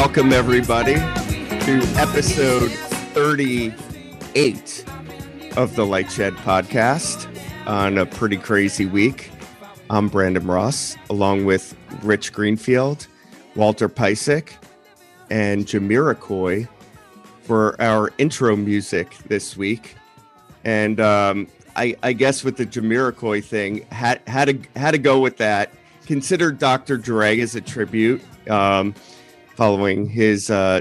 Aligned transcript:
welcome 0.00 0.32
everybody 0.32 0.94
to 0.94 1.82
episode 1.98 2.70
38 3.12 4.84
of 5.58 5.76
the 5.76 5.84
LightShed 5.84 6.36
podcast 6.36 7.28
on 7.66 7.98
a 7.98 8.06
pretty 8.06 8.38
crazy 8.38 8.86
week. 8.86 9.30
I'm 9.90 10.08
Brandon 10.08 10.46
Ross, 10.46 10.96
along 11.10 11.44
with 11.44 11.76
Rich 12.00 12.32
Greenfield, 12.32 13.08
Walter 13.54 13.90
Piecyk, 13.90 14.54
and 15.28 15.66
Jamiroquai 15.66 16.66
for 17.42 17.78
our 17.78 18.10
intro 18.16 18.56
music 18.56 19.18
this 19.26 19.54
week. 19.54 19.96
And 20.64 20.98
um, 20.98 21.46
I, 21.76 21.94
I 22.02 22.14
guess 22.14 22.42
with 22.42 22.56
the 22.56 22.64
Jamiroquai 22.64 23.44
thing, 23.44 23.86
had 23.92 24.22
had 24.26 24.46
to 24.46 24.80
had 24.80 24.92
to 24.92 24.98
go 24.98 25.20
with 25.20 25.36
that. 25.36 25.74
Consider 26.06 26.52
Dr. 26.52 26.96
Dre 26.96 27.38
as 27.40 27.54
a 27.54 27.60
tribute, 27.60 28.22
um, 28.48 28.94
following 29.60 30.06
his 30.06 30.48
uh, 30.48 30.80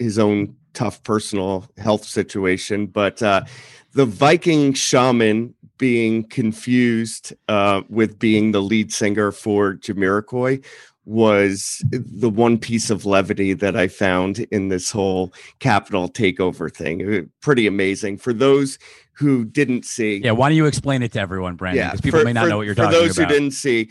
his 0.00 0.18
own 0.18 0.56
tough 0.72 1.00
personal 1.04 1.64
health 1.78 2.04
situation. 2.04 2.86
But 2.86 3.22
uh, 3.22 3.44
the 3.92 4.04
Viking 4.04 4.72
shaman 4.72 5.54
being 5.78 6.24
confused 6.24 7.32
uh, 7.46 7.82
with 7.88 8.18
being 8.18 8.50
the 8.50 8.60
lead 8.60 8.92
singer 8.92 9.30
for 9.30 9.74
Jamiroquai 9.74 10.64
was 11.04 11.80
the 11.90 12.28
one 12.28 12.58
piece 12.58 12.90
of 12.90 13.06
levity 13.06 13.52
that 13.52 13.76
I 13.76 13.86
found 13.86 14.40
in 14.50 14.66
this 14.66 14.90
whole 14.90 15.32
Capitol 15.60 16.08
takeover 16.08 16.74
thing. 16.74 17.30
Pretty 17.40 17.68
amazing 17.68 18.18
for 18.18 18.32
those 18.32 18.80
who 19.12 19.44
didn't 19.44 19.84
see. 19.84 20.16
Yeah, 20.16 20.32
why 20.32 20.48
don't 20.48 20.56
you 20.56 20.66
explain 20.66 21.04
it 21.04 21.12
to 21.12 21.20
everyone, 21.20 21.54
Brandon? 21.54 21.86
Because 21.86 22.00
people 22.00 22.18
for, 22.18 22.24
may 22.24 22.32
not 22.32 22.44
for, 22.44 22.48
know 22.50 22.56
what 22.56 22.66
you're 22.66 22.74
talking 22.74 22.96
about. 22.96 23.00
For 23.00 23.06
those 23.06 23.16
who 23.16 23.26
didn't 23.26 23.52
see, 23.52 23.90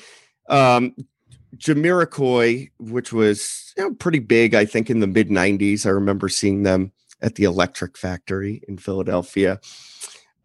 um, 0.49 0.93
Jamiroquai, 1.55 2.71
which 2.79 3.13
was 3.13 3.60
you 3.77 3.83
know, 3.83 3.93
pretty 3.93 4.19
big, 4.19 4.53
I 4.53 4.65
think 4.65 4.89
in 4.89 4.99
the 4.99 5.07
mid 5.07 5.29
'90s. 5.29 5.85
I 5.85 5.89
remember 5.89 6.29
seeing 6.29 6.63
them 6.63 6.91
at 7.21 7.35
the 7.35 7.43
Electric 7.43 7.97
Factory 7.97 8.61
in 8.67 8.77
Philadelphia. 8.77 9.59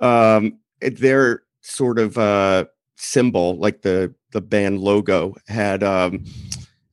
Um, 0.01 0.59
their 0.81 1.43
sort 1.63 1.99
of 1.99 2.19
uh, 2.19 2.67
symbol, 2.97 3.57
like 3.59 3.83
the 3.83 4.15
the 4.33 4.41
band 4.41 4.81
logo, 4.81 5.35
had 5.49 5.83
um, 5.83 6.25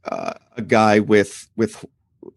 uh, 0.06 0.34
a 0.58 0.62
guy 0.62 1.00
with 1.00 1.48
with 1.56 1.86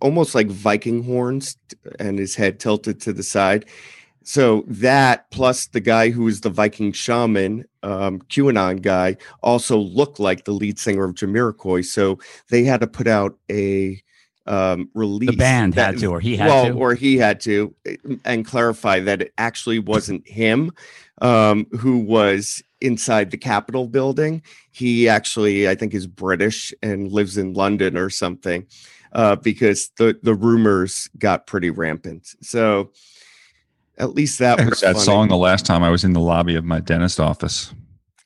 almost 0.01 0.35
like 0.35 0.49
Viking 0.49 1.05
horns 1.05 1.57
and 1.99 2.19
his 2.19 2.35
head 2.35 2.59
tilted 2.59 3.01
to 3.03 3.13
the 3.13 3.23
side. 3.23 3.67
So 4.27 4.65
that 4.67 5.31
plus 5.31 5.67
the 5.67 5.79
guy 5.79 6.11
who 6.11 6.27
is 6.27 6.41
the 6.41 6.51
Viking 6.51 6.91
shaman, 6.91 7.65
um, 7.85 8.21
QAnon 8.23 8.83
guy, 8.83 9.19
also 9.41 9.79
looked 9.79 10.19
like 10.19 10.45
the 10.45 10.53
lead 10.53 10.81
singer 10.81 11.05
of 11.05 11.15
Jamiroquai. 11.15 11.85
So 11.85 12.19
they 12.51 12.65
had 12.65 12.81
to 12.81 12.89
put 12.89 13.07
out 13.07 13.39
a 13.49 14.03
um, 14.49 14.91
release. 14.95 15.31
The 15.31 15.37
band 15.37 15.75
that, 15.75 15.95
had 15.95 16.01
to, 16.01 16.07
or 16.09 16.19
he 16.19 16.37
had 16.37 16.49
well, 16.49 16.67
to, 16.67 16.73
or 16.73 16.95
he 16.95 17.17
had 17.17 17.41
to, 17.43 17.73
and 18.25 18.45
clarify 18.45 18.99
that 18.99 19.23
it 19.23 19.33
actually 19.39 19.79
wasn't 19.79 20.27
him 20.27 20.73
um, 21.23 21.67
who 21.79 21.99
was 21.99 22.65
inside 22.81 23.31
the 23.31 23.39
Capitol 23.39 23.87
building. 23.87 24.43
He 24.73 25.09
actually, 25.09 25.69
I 25.69 25.77
think, 25.77 25.95
is 25.95 26.09
British 26.09 26.75
and 26.83 27.13
lives 27.13 27.39
in 27.39 27.55
London 27.55 27.97
or 27.97 28.11
something, 28.11 28.67
uh, 29.13 29.37
because 29.37 29.91
the 29.99 30.19
the 30.21 30.35
rumors 30.35 31.09
got 31.17 31.47
pretty 31.47 31.71
rampant. 31.71 32.35
So 32.43 32.91
at 33.99 34.15
least 34.15 34.39
that 34.41 34.59
I 34.61 34.65
was 34.65 34.81
heard 34.81 34.89
that 34.89 34.93
funny. 34.95 35.05
song 35.05 35.29
the 35.29 35.37
last 35.37 35.65
time 35.67 35.83
I 35.83 35.91
was 35.91 36.05
in 36.05 36.13
the 36.13 36.21
lobby 36.21 36.55
of 36.57 36.65
my 36.65 36.81
dentist 36.81 37.19
office. 37.21 37.73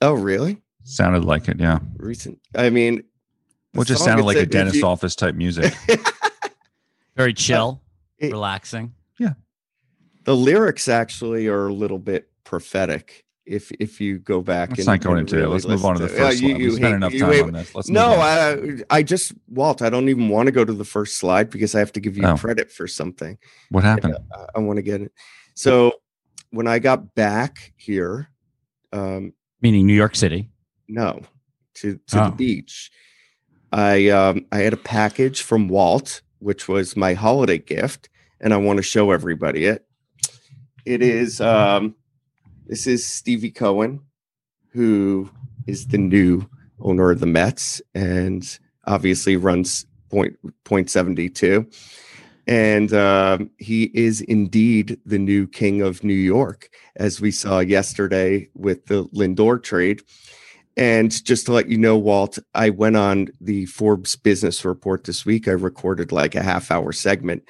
Oh, 0.00 0.12
really? 0.14 0.60
Sounded 0.84 1.24
like 1.24 1.48
it, 1.48 1.60
yeah. 1.60 1.78
Recent. 1.96 2.38
I 2.56 2.70
mean, 2.70 2.96
the 2.96 3.04
Well, 3.74 3.84
just 3.84 4.02
sounded 4.04 4.24
like 4.24 4.36
a 4.38 4.46
dentist 4.46 4.76
you- 4.78 4.86
office 4.86 5.14
type 5.14 5.34
music. 5.34 5.74
very 7.16 7.34
chill, 7.34 7.82
uh, 8.22 8.26
it- 8.26 8.32
relaxing. 8.32 8.94
Yeah. 9.18 9.34
The 10.24 10.36
lyrics 10.36 10.88
actually 10.88 11.46
are 11.48 11.66
a 11.68 11.72
little 11.72 11.98
bit 11.98 12.30
prophetic. 12.44 13.24
If 13.46 13.72
if 13.80 14.00
you 14.00 14.18
go 14.18 14.42
back, 14.42 14.68
Let's 14.70 14.80
and, 14.80 14.86
not 14.86 15.00
go 15.00 15.10
and 15.12 15.20
into 15.20 15.42
it. 15.42 15.48
Let's 15.48 15.66
move 15.66 15.84
on 15.84 15.94
to 15.94 16.00
the 16.00 16.04
listen 16.04 16.18
first 16.18 16.42
uh, 16.42 16.46
Yeah, 16.46 16.52
one. 16.52 16.62
We 16.62 16.70
spent 16.70 16.84
hate- 16.84 16.94
enough 16.94 17.12
you 17.12 17.20
time 17.20 17.32
hate- 17.32 17.42
on 17.42 17.52
this. 17.52 17.74
Let's 17.74 17.88
No. 17.88 18.10
I 18.20 18.82
I 18.90 19.02
just 19.02 19.32
Walt. 19.48 19.82
I 19.82 19.90
don't 19.90 20.08
even 20.08 20.28
want 20.28 20.46
to 20.46 20.52
go 20.52 20.64
to 20.64 20.72
the 20.72 20.84
first 20.84 21.16
slide 21.18 21.50
because 21.50 21.74
I 21.74 21.80
have 21.80 21.90
to 21.92 22.00
give 22.00 22.16
you 22.16 22.24
Oh. 22.26 22.36
credit 22.36 22.70
for 22.70 22.86
something. 22.86 23.38
what 23.70 23.82
happened? 23.82 24.14
Uh, 24.14 24.46
I, 24.54 24.58
I 24.58 24.60
want 24.60 24.76
to 24.76 24.82
get 24.82 25.00
it. 25.00 25.12
So 25.54 25.92
when 26.50 26.66
I 26.66 26.78
got 26.78 27.14
back 27.14 27.72
here, 27.76 28.28
um, 28.92 29.32
Meaning 29.62 29.86
New 29.86 29.94
York 29.94 30.16
City. 30.16 30.48
no, 30.88 31.20
to 31.74 31.98
to 32.08 32.22
Oh. 32.24 32.30
the 32.30 32.36
beach, 32.36 32.90
I 33.72 34.08
um 34.08 34.46
I 34.52 34.58
had 34.58 34.72
a 34.72 34.76
package 34.78 35.42
from 35.42 35.68
Walt, 35.68 36.22
which 36.38 36.66
was 36.68 36.96
my 36.96 37.14
holiday 37.14 37.58
gift, 37.58 38.08
and 38.40 38.52
I 38.54 38.56
want 38.56 38.78
to 38.78 38.82
show 38.82 39.10
everybody 39.10 39.66
it. 39.66 39.86
It 40.86 41.02
is 41.02 41.40
um 41.40 41.94
this 42.66 42.86
is 42.86 43.06
Stevie 43.06 43.50
Cohen, 43.50 44.00
who 44.72 45.30
is 45.66 45.86
the 45.88 45.98
new 45.98 46.48
owner 46.80 47.10
of 47.10 47.20
the 47.20 47.26
Mets 47.26 47.82
and 47.94 48.58
obviously 48.86 49.36
runs 49.36 49.84
point 50.08 50.36
point 50.64 50.88
seventy 50.90 51.28
two. 51.28 51.68
And 52.50 52.92
um, 52.92 53.48
he 53.58 53.84
is 53.94 54.22
indeed 54.22 54.98
the 55.06 55.20
new 55.20 55.46
king 55.46 55.82
of 55.82 56.02
New 56.02 56.12
York, 56.12 56.68
as 56.96 57.20
we 57.20 57.30
saw 57.30 57.60
yesterday 57.60 58.48
with 58.54 58.86
the 58.86 59.04
Lindor 59.10 59.62
trade. 59.62 60.02
And 60.76 61.24
just 61.24 61.46
to 61.46 61.52
let 61.52 61.68
you 61.68 61.78
know, 61.78 61.96
Walt, 61.96 62.40
I 62.56 62.70
went 62.70 62.96
on 62.96 63.28
the 63.40 63.66
Forbes 63.66 64.16
Business 64.16 64.64
Report 64.64 65.04
this 65.04 65.24
week. 65.24 65.46
I 65.46 65.52
recorded 65.52 66.10
like 66.10 66.34
a 66.34 66.42
half 66.42 66.72
hour 66.72 66.90
segment, 66.90 67.44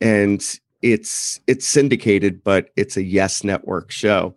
and 0.00 0.42
it's 0.80 1.40
it's 1.46 1.66
syndicated, 1.66 2.42
but 2.42 2.70
it's 2.74 2.96
a 2.96 3.02
Yes 3.02 3.44
Network 3.44 3.90
show. 3.90 4.34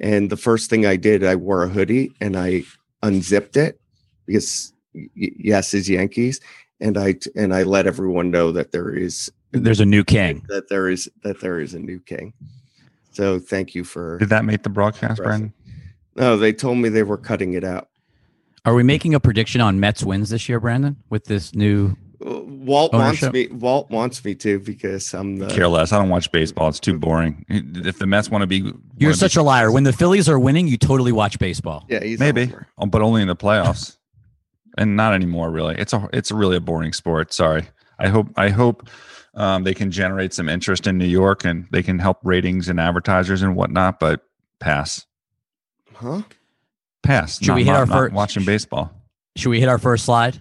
And 0.00 0.28
the 0.28 0.36
first 0.36 0.68
thing 0.68 0.84
I 0.84 0.96
did, 0.96 1.24
I 1.24 1.34
wore 1.36 1.62
a 1.62 1.68
hoodie 1.68 2.12
and 2.20 2.36
I 2.36 2.64
unzipped 3.02 3.56
it 3.56 3.80
because 4.26 4.74
Yes 5.14 5.72
is 5.72 5.88
Yankees, 5.88 6.40
and 6.80 6.98
I 6.98 7.14
and 7.34 7.54
I 7.54 7.62
let 7.62 7.86
everyone 7.86 8.30
know 8.30 8.52
that 8.52 8.72
there 8.72 8.90
is 8.90 9.30
There's 9.52 9.80
a 9.80 9.86
new 9.86 10.04
king. 10.04 10.44
that 10.48 10.68
there 10.68 10.88
is 10.88 11.08
that 11.22 11.40
there 11.40 11.60
is 11.60 11.74
a 11.74 11.78
new 11.78 12.00
king. 12.00 12.32
So 13.12 13.38
thank 13.38 13.74
you 13.74 13.84
for. 13.84 14.18
Did 14.18 14.28
that 14.28 14.44
make 14.44 14.62
the 14.62 14.68
broadcast, 14.68 15.18
Impressive. 15.18 15.24
Brandon? 15.24 15.52
No, 16.16 16.36
they 16.36 16.52
told 16.52 16.78
me 16.78 16.88
they 16.88 17.02
were 17.02 17.18
cutting 17.18 17.54
it 17.54 17.64
out. 17.64 17.88
Are 18.64 18.74
we 18.74 18.82
making 18.82 19.14
a 19.14 19.20
prediction 19.20 19.60
on 19.60 19.78
Mets 19.78 20.02
wins 20.02 20.30
this 20.30 20.48
year, 20.48 20.58
Brandon? 20.58 20.96
With 21.08 21.26
this 21.26 21.54
new, 21.54 21.96
Walt 22.20 22.92
Ownership. 22.92 23.32
wants 23.32 23.50
me. 23.50 23.56
Walt 23.56 23.90
wants 23.90 24.24
me 24.24 24.34
to 24.34 24.58
because 24.58 25.14
I'm 25.14 25.36
the. 25.36 25.46
Care 25.48 25.68
less. 25.68 25.92
I 25.92 25.98
don't 25.98 26.08
watch 26.08 26.30
baseball. 26.32 26.68
It's 26.68 26.80
too 26.80 26.98
boring. 26.98 27.44
If 27.48 27.98
the 27.98 28.06
Mets 28.06 28.28
want 28.28 28.42
to 28.42 28.46
be, 28.46 28.72
you're 28.98 29.14
such 29.14 29.34
be, 29.34 29.40
a 29.40 29.42
liar. 29.44 29.70
When 29.70 29.84
the 29.84 29.92
Phillies 29.92 30.28
are 30.28 30.38
winning, 30.38 30.66
you 30.66 30.76
totally 30.76 31.12
watch 31.12 31.38
baseball. 31.38 31.84
Yeah, 31.88 32.02
he's 32.02 32.18
maybe, 32.18 32.46
homer. 32.46 32.66
oh, 32.78 32.86
but 32.86 33.02
only 33.02 33.22
in 33.22 33.28
the 33.28 33.36
playoffs, 33.36 33.96
and 34.76 34.96
not 34.96 35.14
anymore. 35.14 35.50
Really, 35.50 35.76
it's 35.76 35.92
a 35.92 36.08
it's 36.12 36.32
really 36.32 36.56
a 36.56 36.60
boring 36.60 36.92
sport. 36.92 37.32
Sorry. 37.32 37.68
I 37.98 38.08
hope 38.08 38.28
I 38.36 38.48
hope 38.48 38.88
um, 39.36 39.62
they 39.64 39.74
can 39.74 39.90
generate 39.90 40.32
some 40.34 40.48
interest 40.48 40.86
in 40.86 40.98
New 40.98 41.06
York 41.06 41.44
and 41.44 41.66
they 41.70 41.82
can 41.82 41.98
help 41.98 42.18
ratings 42.24 42.68
and 42.68 42.80
advertisers 42.80 43.42
and 43.42 43.54
whatnot. 43.54 44.00
But 44.00 44.22
pass, 44.60 45.06
Huh? 45.94 46.22
pass. 47.02 47.38
Should 47.38 47.48
Not- 47.48 47.54
we 47.56 47.64
hit 47.64 47.70
not- 47.72 47.78
our 47.80 47.86
not 47.86 47.94
fir- 47.94 48.08
watching 48.14 48.44
baseball? 48.44 48.92
Should 49.36 49.50
we 49.50 49.60
hit 49.60 49.68
our 49.68 49.78
first 49.78 50.04
slide? 50.04 50.38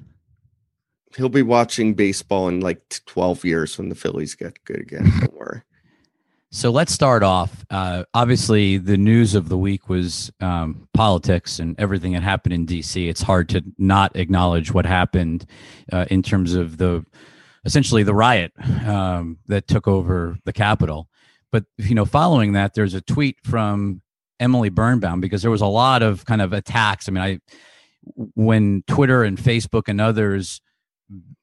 He'll 1.17 1.29
be 1.29 1.43
watching 1.43 1.93
baseball 1.93 2.47
in 2.49 2.59
like 2.59 2.81
12 3.05 3.45
years 3.45 3.77
when 3.77 3.87
the 3.89 3.95
Phillies 3.95 4.35
get 4.35 4.63
good 4.65 4.79
again. 4.81 5.11
Don't 5.19 5.33
worry. 5.37 5.61
So 6.51 6.71
let's 6.71 6.93
start 6.93 7.21
off. 7.23 7.65
Uh, 7.69 8.03
obviously, 8.13 8.77
the 8.77 8.95
news 8.97 9.35
of 9.35 9.49
the 9.49 9.57
week 9.57 9.89
was 9.89 10.31
um, 10.39 10.87
politics 10.93 11.59
and 11.59 11.77
everything 11.79 12.13
that 12.13 12.23
happened 12.23 12.53
in 12.53 12.65
DC. 12.65 13.09
It's 13.09 13.21
hard 13.21 13.49
to 13.49 13.63
not 13.77 14.15
acknowledge 14.15 14.73
what 14.73 14.85
happened 14.85 15.45
uh, 15.91 16.05
in 16.09 16.21
terms 16.21 16.53
of 16.53 16.77
the 16.77 17.05
essentially 17.65 18.03
the 18.03 18.13
riot 18.13 18.53
um, 18.85 19.39
that 19.47 19.67
took 19.67 19.87
over 19.87 20.37
the 20.45 20.53
Capitol. 20.53 21.09
But 21.51 21.65
you 21.77 21.95
know, 21.95 22.05
following 22.05 22.53
that, 22.53 22.73
there's 22.73 22.93
a 22.93 23.01
tweet 23.01 23.37
from 23.43 24.01
Emily 24.39 24.69
Birnbaum 24.69 25.21
because 25.21 25.41
there 25.41 25.51
was 25.51 25.61
a 25.61 25.67
lot 25.67 26.03
of 26.03 26.25
kind 26.25 26.41
of 26.41 26.53
attacks. 26.53 27.09
I 27.09 27.11
mean, 27.11 27.23
I 27.23 27.39
when 28.35 28.83
Twitter 28.87 29.23
and 29.23 29.37
Facebook 29.37 29.83
and 29.87 29.99
others 29.99 30.61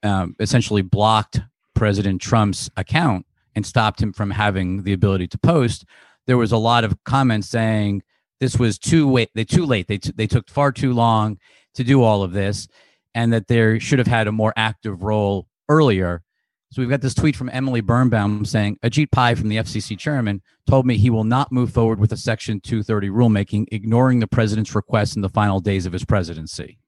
um, 0.02 0.36
essentially 0.38 0.82
blocked 0.82 1.40
President 1.74 2.20
Trump's 2.20 2.70
account 2.76 3.26
and 3.54 3.66
stopped 3.66 4.00
him 4.00 4.12
from 4.12 4.30
having 4.30 4.84
the 4.84 4.92
ability 4.92 5.26
to 5.28 5.38
post, 5.38 5.84
there 6.26 6.36
was 6.36 6.52
a 6.52 6.56
lot 6.56 6.84
of 6.84 7.02
comments 7.04 7.48
saying 7.48 8.02
this 8.40 8.58
was 8.58 8.78
too 8.78 9.26
they 9.34 9.44
too 9.44 9.66
late 9.66 9.88
they 9.88 9.98
t- 9.98 10.12
they 10.14 10.26
took 10.26 10.48
far 10.48 10.72
too 10.72 10.92
long 10.92 11.38
to 11.74 11.84
do 11.84 12.02
all 12.02 12.22
of 12.22 12.32
this, 12.32 12.69
and 13.14 13.32
that 13.32 13.48
there 13.48 13.80
should 13.80 13.98
have 13.98 14.08
had 14.08 14.28
a 14.28 14.32
more 14.32 14.52
active 14.56 15.02
role 15.02 15.48
earlier. 15.68 16.22
So 16.70 16.80
we've 16.80 16.88
got 16.88 17.02
this 17.02 17.14
tweet 17.14 17.36
from 17.36 17.50
Emily 17.50 17.82
Birnbaum 17.82 18.46
saying 18.46 18.78
Ajit 18.82 19.10
Pai 19.10 19.34
from 19.34 19.48
the 19.48 19.56
FCC 19.56 19.98
chairman 19.98 20.40
told 20.66 20.86
me 20.86 20.96
he 20.96 21.10
will 21.10 21.24
not 21.24 21.52
move 21.52 21.70
forward 21.70 22.00
with 22.00 22.12
a 22.12 22.16
Section 22.16 22.60
230 22.60 23.10
rulemaking, 23.10 23.66
ignoring 23.70 24.20
the 24.20 24.26
president's 24.26 24.74
request 24.74 25.14
in 25.14 25.20
the 25.20 25.28
final 25.28 25.60
days 25.60 25.84
of 25.84 25.92
his 25.92 26.04
presidency. 26.04 26.78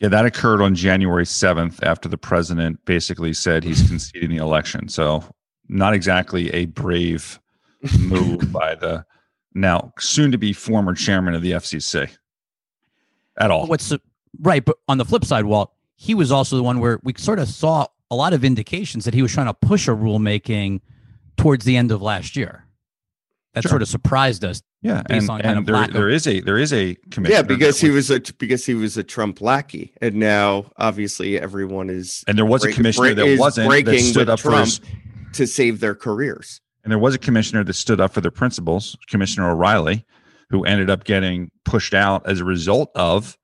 Yeah, 0.00 0.08
that 0.08 0.26
occurred 0.26 0.60
on 0.60 0.74
January 0.74 1.24
7th 1.24 1.82
after 1.82 2.08
the 2.08 2.18
president 2.18 2.84
basically 2.84 3.32
said 3.32 3.64
he's 3.64 3.82
conceding 3.88 4.30
the 4.30 4.36
election. 4.36 4.88
So, 4.88 5.24
not 5.68 5.94
exactly 5.94 6.50
a 6.50 6.66
brave 6.66 7.40
move 7.98 8.52
by 8.52 8.74
the 8.74 9.04
now 9.54 9.92
soon 9.98 10.30
to 10.32 10.38
be 10.38 10.52
former 10.52 10.94
chairman 10.94 11.34
of 11.34 11.42
the 11.42 11.52
FCC 11.52 12.10
at 13.38 13.50
all. 13.50 13.66
What's 13.66 13.92
right? 14.40 14.64
But 14.64 14.76
on 14.88 14.98
the 14.98 15.04
flip 15.04 15.24
side, 15.24 15.44
Walt, 15.44 15.72
he 16.00 16.14
was 16.14 16.30
also 16.32 16.56
the 16.56 16.62
one 16.62 16.78
where 16.78 17.00
we 17.02 17.12
sort 17.18 17.38
of 17.40 17.48
saw 17.48 17.86
a 18.10 18.14
lot 18.16 18.32
of 18.32 18.44
indications 18.44 19.04
that 19.04 19.12
he 19.14 19.20
was 19.20 19.32
trying 19.32 19.48
to 19.48 19.54
push 19.54 19.88
a 19.88 19.90
rulemaking 19.90 20.80
towards 21.36 21.64
the 21.64 21.76
end 21.76 21.90
of 21.92 22.00
last 22.00 22.36
year. 22.36 22.64
That 23.54 23.62
Sure. 23.64 23.70
sort 23.70 23.82
of 23.82 23.88
surprised 23.88 24.44
us. 24.44 24.62
Yeah, 24.80 25.02
based 25.02 25.28
and, 25.28 25.42
kind 25.42 25.44
and 25.44 25.58
of 25.58 25.66
there, 25.66 25.88
there 25.88 26.08
is 26.08 26.28
a 26.28 26.38
there 26.40 26.56
is 26.58 26.72
a 26.72 26.94
commission. 27.10 27.34
Yeah, 27.34 27.42
because 27.42 27.80
he 27.80 27.90
was 27.90 28.10
a 28.12 28.20
because 28.38 28.64
he 28.64 28.74
was 28.74 28.96
a 28.96 29.02
Trump 29.02 29.40
lackey, 29.40 29.92
and 30.00 30.14
now 30.14 30.70
obviously 30.76 31.38
everyone 31.40 31.90
is 31.90 32.22
and 32.28 32.38
there 32.38 32.46
was 32.46 32.62
a 32.64 32.70
commissioner 32.70 33.08
break- 33.08 33.16
that 33.16 33.26
is 33.26 33.40
wasn't 33.40 33.64
that 33.64 33.68
breaking 33.84 34.04
stood 34.04 34.20
with 34.20 34.28
up 34.28 34.38
for 34.40 34.52
his, 34.56 34.78
Trump 34.78 34.94
to 35.32 35.46
save 35.48 35.80
their 35.80 35.96
careers. 35.96 36.60
and 36.84 36.92
there 36.92 36.98
was 36.98 37.14
a 37.14 37.18
commissioner 37.18 37.64
that 37.64 37.72
stood 37.74 38.00
up 38.00 38.12
for 38.12 38.20
their 38.20 38.30
principles, 38.30 38.96
Commissioner 39.08 39.50
O'Rielly, 39.50 40.04
who 40.50 40.64
ended 40.64 40.90
up 40.90 41.02
getting 41.04 41.50
pushed 41.64 41.92
out 41.94 42.22
as 42.26 42.38
a 42.40 42.44
result 42.44 42.90
of 42.94 43.36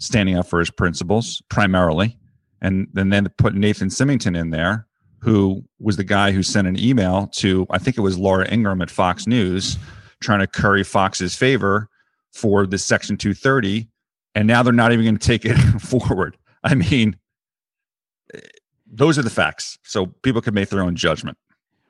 standing 0.00 0.36
up 0.36 0.46
for 0.46 0.58
his 0.58 0.70
principles 0.70 1.40
primarily, 1.48 2.18
and, 2.60 2.88
and 2.96 3.12
then 3.12 3.28
put 3.38 3.54
Nathan 3.54 3.88
Simington 3.88 4.36
in 4.36 4.50
there, 4.50 4.86
who 5.20 5.62
was 5.78 5.96
the 5.96 6.04
guy 6.04 6.32
who 6.32 6.42
sent 6.42 6.66
an 6.66 6.78
email 6.78 7.28
to 7.34 7.66
I 7.70 7.78
think 7.78 7.96
it 7.96 8.00
was 8.00 8.18
Laura 8.18 8.50
Ingraham 8.50 8.82
at 8.82 8.90
Fox 8.90 9.26
News, 9.26 9.78
trying 10.20 10.40
to 10.40 10.46
curry 10.46 10.82
Fox's 10.82 11.36
favor 11.36 11.88
for 12.32 12.66
this 12.66 12.84
Section 12.84 13.16
230, 13.16 13.88
and 14.34 14.46
now 14.48 14.62
they're 14.62 14.72
not 14.72 14.92
even 14.92 15.04
going 15.04 15.18
to 15.18 15.26
take 15.26 15.44
it 15.44 15.54
forward. 15.80 16.36
I 16.64 16.74
mean, 16.74 17.16
those 18.86 19.18
are 19.18 19.22
the 19.22 19.30
facts, 19.30 19.78
so 19.84 20.06
people 20.06 20.40
can 20.40 20.54
make 20.54 20.68
their 20.68 20.82
own 20.82 20.96
judgment. 20.96 21.38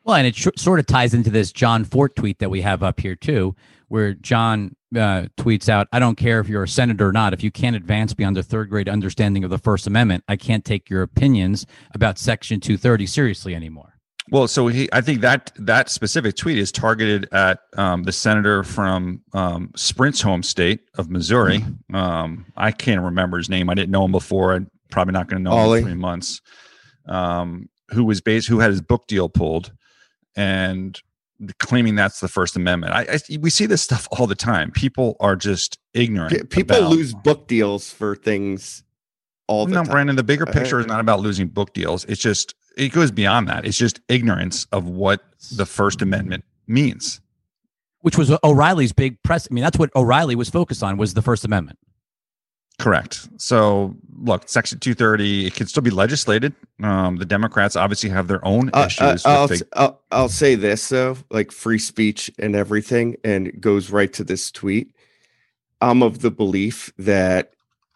Well, 0.04 0.16
and 0.16 0.26
it 0.26 0.36
sh- 0.36 0.48
sort 0.56 0.80
of 0.80 0.86
ties 0.86 1.14
into 1.14 1.30
this 1.30 1.52
Jon 1.52 1.84
Fortt 1.84 2.16
tweet 2.16 2.38
that 2.38 2.50
we 2.50 2.62
have 2.62 2.82
up 2.82 3.00
here 3.00 3.14
too, 3.14 3.54
where 3.88 4.14
John 4.14 4.74
uh, 4.94 5.26
tweets 5.36 5.68
out, 5.68 5.88
"I 5.92 5.98
don't 5.98 6.16
care 6.16 6.40
if 6.40 6.48
you're 6.48 6.62
a 6.62 6.68
senator 6.68 7.08
or 7.08 7.12
not. 7.12 7.32
If 7.32 7.42
you 7.42 7.50
can't 7.50 7.76
advance 7.76 8.14
beyond 8.14 8.38
a 8.38 8.42
third 8.42 8.70
grade 8.70 8.88
understanding 8.88 9.44
of 9.44 9.50
the 9.50 9.58
First 9.58 9.86
Amendment, 9.86 10.24
I 10.28 10.36
can't 10.36 10.64
take 10.64 10.90
your 10.90 11.02
opinions 11.02 11.66
about 11.94 12.18
Section 12.18 12.60
230 12.60 13.06
seriously 13.06 13.54
anymore." 13.54 13.90
Well, 14.30 14.46
so 14.46 14.68
he, 14.68 14.88
I 14.92 15.00
think 15.00 15.22
that 15.22 15.50
that 15.56 15.90
specific 15.90 16.36
tweet 16.36 16.58
is 16.58 16.70
targeted 16.70 17.28
at 17.32 17.60
um, 17.76 18.04
the 18.04 18.12
senator 18.12 18.62
from 18.62 19.22
um, 19.32 19.72
Sprint's 19.74 20.20
home 20.20 20.44
state 20.44 20.80
of 20.96 21.10
Missouri. 21.10 21.64
Um, 21.92 22.46
I 22.56 22.70
can't 22.70 23.00
remember 23.00 23.38
his 23.38 23.48
name. 23.48 23.68
I 23.68 23.74
didn't 23.74 23.90
know 23.90 24.04
him 24.04 24.12
before. 24.12 24.54
I'm 24.54 24.70
probably 24.90 25.12
not 25.12 25.28
going 25.28 25.42
to 25.42 25.50
know 25.50 25.72
him 25.72 25.78
in 25.78 25.84
three 25.84 25.94
months. 25.94 26.40
Um, 27.06 27.68
who 27.88 28.04
was 28.04 28.20
based, 28.20 28.46
who 28.46 28.60
had 28.60 28.70
his 28.70 28.80
book 28.80 29.08
deal 29.08 29.28
pulled, 29.28 29.72
and 30.36 30.96
claiming 31.58 31.94
that's 31.94 32.20
the 32.20 32.28
First 32.28 32.56
Amendment. 32.56 32.92
I, 32.92 33.02
I 33.14 33.38
we 33.38 33.50
see 33.50 33.66
this 33.66 33.82
stuff 33.82 34.06
all 34.12 34.26
the 34.26 34.34
time. 34.34 34.70
People 34.70 35.16
are 35.20 35.36
just 35.36 35.78
ignorant. 35.94 36.50
People 36.50 36.76
about- 36.76 36.90
lose 36.90 37.14
book 37.14 37.48
deals 37.48 37.90
for 37.90 38.14
things 38.14 38.82
all 39.46 39.66
the 39.66 39.74
no, 39.74 39.82
time. 39.82 39.90
Brandon, 39.90 40.16
the 40.16 40.22
bigger 40.22 40.46
picture 40.46 40.78
is 40.78 40.86
not 40.86 41.00
about 41.00 41.20
losing 41.20 41.48
book 41.48 41.74
deals. 41.74 42.04
It's 42.04 42.20
just 42.20 42.54
it 42.76 42.92
goes 42.92 43.10
beyond 43.10 43.48
that. 43.48 43.66
It's 43.66 43.76
just 43.76 44.00
ignorance 44.08 44.66
of 44.72 44.86
what 44.86 45.22
the 45.56 45.66
First 45.66 46.02
Amendment 46.02 46.44
means. 46.66 47.20
Which 48.00 48.16
was 48.16 48.30
O'Rielly's 48.30 48.92
big 48.92 49.22
press. 49.22 49.46
I 49.50 49.54
mean, 49.54 49.62
that's 49.62 49.78
what 49.78 49.92
O'Rielly 49.94 50.34
was 50.34 50.48
focused 50.48 50.82
on 50.82 50.96
was 50.96 51.14
the 51.14 51.22
First 51.22 51.44
Amendment. 51.44 51.78
Correct. 52.80 53.28
So, 53.36 53.94
look, 54.22 54.48
Section 54.48 54.78
230, 54.78 55.46
it 55.46 55.54
can 55.54 55.66
still 55.66 55.82
be 55.82 55.90
legislated. 55.90 56.54
Um, 56.82 57.16
the 57.16 57.26
Democrats 57.26 57.76
obviously 57.76 58.08
have 58.10 58.26
their 58.26 58.44
own 58.44 58.70
Uh, 58.72 58.80
uh, 58.82 58.86
issues. 58.86 59.26
I'll, 59.26 59.42
with 59.42 59.52
s- 59.52 59.62
I'll 59.74 60.00
I'll 60.10 60.28
say 60.30 60.54
this 60.54 60.88
though, 60.88 61.16
like 61.30 61.52
free 61.52 61.78
speech 61.78 62.30
and 62.38 62.56
everything, 62.56 63.16
and 63.22 63.46
it 63.48 63.60
goes 63.60 63.90
right 63.90 64.12
to 64.14 64.24
this 64.24 64.50
tweet. 64.50 64.92
I'm 65.82 66.02
of 66.02 66.20
the 66.20 66.30
belief 66.30 66.90
that 66.98 67.52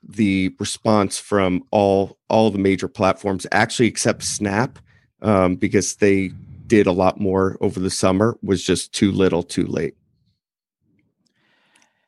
the 0.06 0.54
response 0.58 1.18
from 1.18 1.64
all 1.70 2.18
all 2.28 2.50
the 2.50 2.58
major 2.58 2.88
platforms, 2.88 3.46
actually 3.52 3.88
except 3.88 4.22
Snap, 4.22 4.78
um, 5.22 5.56
because 5.56 5.96
they 5.96 6.30
did 6.66 6.86
a 6.86 6.92
lot 6.92 7.18
more 7.20 7.56
over 7.62 7.80
the 7.80 7.90
summer, 7.90 8.36
was 8.42 8.62
just 8.62 8.92
too 8.92 9.10
little, 9.12 9.42
too 9.42 9.66
late. 9.66 9.94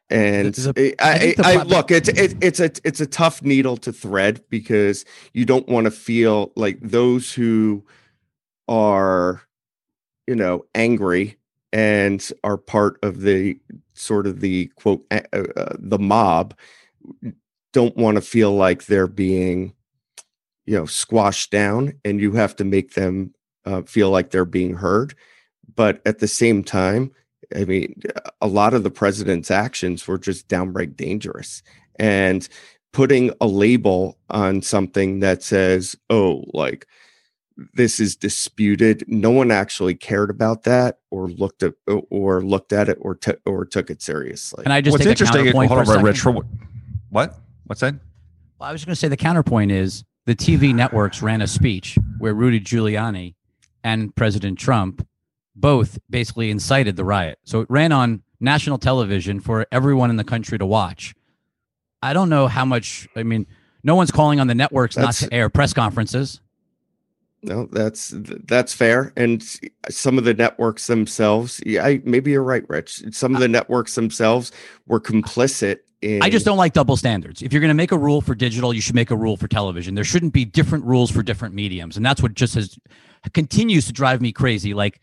And 0.08 0.56
I, 0.76 0.94
I 1.00 1.10
I, 1.10 1.34
I 1.38 1.54
plat- 1.54 1.66
look, 1.66 1.90
it's 1.90 2.08
it, 2.08 2.36
it's 2.40 2.60
a 2.60 2.70
it's 2.84 3.00
a 3.00 3.06
tough 3.06 3.42
needle 3.42 3.76
to 3.78 3.92
thread 3.92 4.42
because 4.50 5.04
you 5.32 5.44
don't 5.44 5.68
want 5.68 5.86
to 5.86 5.90
feel 5.90 6.52
like 6.54 6.78
those 6.80 7.32
who 7.32 7.84
are 8.68 9.42
you 10.26 10.36
know 10.36 10.64
angry 10.74 11.36
and 11.72 12.30
are 12.44 12.56
part 12.56 12.98
of 13.02 13.20
the 13.20 13.58
sort 13.94 14.26
of 14.26 14.40
the 14.40 14.66
quote 14.76 15.04
uh, 15.10 15.20
uh, 15.32 15.74
the 15.78 15.98
mob 15.98 16.54
don't 17.72 17.96
want 17.96 18.14
to 18.14 18.20
feel 18.20 18.54
like 18.54 18.86
they're 18.86 19.06
being 19.06 19.74
you 20.66 20.76
know 20.76 20.86
squashed 20.86 21.50
down 21.50 21.92
and 22.04 22.20
you 22.20 22.32
have 22.32 22.54
to 22.56 22.64
make 22.64 22.94
them 22.94 23.34
uh, 23.64 23.82
feel 23.82 24.10
like 24.10 24.30
they're 24.30 24.44
being 24.44 24.74
heard. 24.74 25.14
But 25.74 26.00
at 26.06 26.20
the 26.20 26.28
same 26.28 26.62
time 26.64 27.12
i 27.54 27.64
mean 27.64 27.94
a 28.40 28.46
lot 28.46 28.74
of 28.74 28.82
the 28.82 28.90
president's 28.90 29.50
actions 29.50 30.06
were 30.06 30.18
just 30.18 30.48
downright 30.48 30.96
dangerous 30.96 31.62
and 31.98 32.48
putting 32.92 33.30
a 33.40 33.46
label 33.46 34.16
on 34.30 34.62
something 34.62 35.20
that 35.20 35.42
says 35.42 35.94
oh 36.10 36.44
like 36.52 36.86
this 37.74 38.00
is 38.00 38.16
disputed 38.16 39.04
no 39.06 39.30
one 39.30 39.50
actually 39.50 39.94
cared 39.94 40.30
about 40.30 40.64
that 40.64 40.98
or 41.10 41.28
looked 41.28 41.62
at 41.62 41.72
or 42.10 42.42
looked 42.42 42.72
at 42.72 42.88
it 42.88 42.98
or 43.00 43.14
took 43.14 43.40
or 43.46 43.64
took 43.64 43.88
it 43.90 44.02
seriously 44.02 44.62
And 44.64 44.72
I 44.72 44.80
just 44.80 44.92
What's 44.92 45.04
take 45.04 45.08
a 45.08 45.10
interesting, 45.12 45.44
counterpoint 45.44 45.68
hold 45.70 45.86
for 45.86 45.92
a 45.92 45.96
on, 45.98 46.14
second. 46.14 46.34
Rich, 46.34 46.44
what? 47.10 47.38
What's 47.64 47.80
that? 47.80 47.94
Well, 48.58 48.68
I 48.68 48.72
was 48.72 48.84
going 48.84 48.92
to 48.92 48.96
say 48.96 49.08
the 49.08 49.16
counterpoint 49.16 49.70
is 49.72 50.04
the 50.26 50.34
TV 50.34 50.74
networks 50.82 51.22
ran 51.22 51.40
a 51.40 51.46
speech 51.46 51.98
where 52.18 52.34
Rudy 52.34 52.60
Giuliani 52.60 53.34
and 53.82 54.14
President 54.14 54.58
Trump 54.58 55.06
both 55.56 55.98
basically 56.08 56.50
incited 56.50 56.96
the 56.96 57.04
riot. 57.04 57.38
So 57.44 57.60
it 57.60 57.66
ran 57.70 57.90
on 57.90 58.22
national 58.40 58.78
television 58.78 59.40
for 59.40 59.66
everyone 59.72 60.10
in 60.10 60.16
the 60.16 60.24
country 60.24 60.58
to 60.58 60.66
watch. 60.66 61.14
I 62.02 62.12
don't 62.12 62.28
know 62.28 62.46
how 62.46 62.64
much, 62.64 63.08
I 63.16 63.22
mean, 63.22 63.46
no 63.82 63.94
one's 63.94 64.10
calling 64.10 64.38
on 64.38 64.46
the 64.46 64.54
networks 64.54 64.94
That's- 64.94 65.22
not 65.22 65.28
to 65.28 65.34
air 65.34 65.48
press 65.48 65.72
conferences. 65.72 66.40
No, 67.42 67.68
that's 67.70 68.12
that's 68.16 68.74
fair. 68.74 69.12
And 69.16 69.44
some 69.88 70.18
of 70.18 70.24
the 70.24 70.34
networks 70.34 70.88
themselves, 70.88 71.60
I, 71.66 72.00
maybe 72.04 72.32
you're 72.32 72.42
right, 72.42 72.68
Rich. 72.68 73.14
Some 73.14 73.36
of 73.36 73.40
the 73.40 73.46
networks 73.46 73.94
themselves 73.94 74.50
were 74.88 74.98
complicit 75.00 75.78
in. 76.02 76.22
I 76.22 76.30
just 76.30 76.44
don't 76.44 76.56
like 76.56 76.72
double 76.72 76.96
standards. 76.96 77.42
If 77.42 77.52
you're 77.52 77.60
going 77.60 77.68
to 77.68 77.74
make 77.74 77.92
a 77.92 77.98
rule 77.98 78.20
for 78.20 78.34
digital, 78.34 78.74
you 78.74 78.80
should 78.80 78.96
make 78.96 79.12
a 79.12 79.16
rule 79.16 79.36
for 79.36 79.46
television. 79.46 79.94
There 79.94 80.02
shouldn't 80.02 80.32
be 80.32 80.44
different 80.44 80.86
rules 80.86 81.10
for 81.10 81.22
different 81.22 81.54
mediums, 81.54 81.96
and 81.96 82.04
that's 82.04 82.20
what 82.20 82.34
just 82.34 82.54
has 82.54 82.76
continues 83.32 83.86
to 83.86 83.92
drive 83.92 84.20
me 84.20 84.32
crazy. 84.32 84.74
Like 84.74 85.00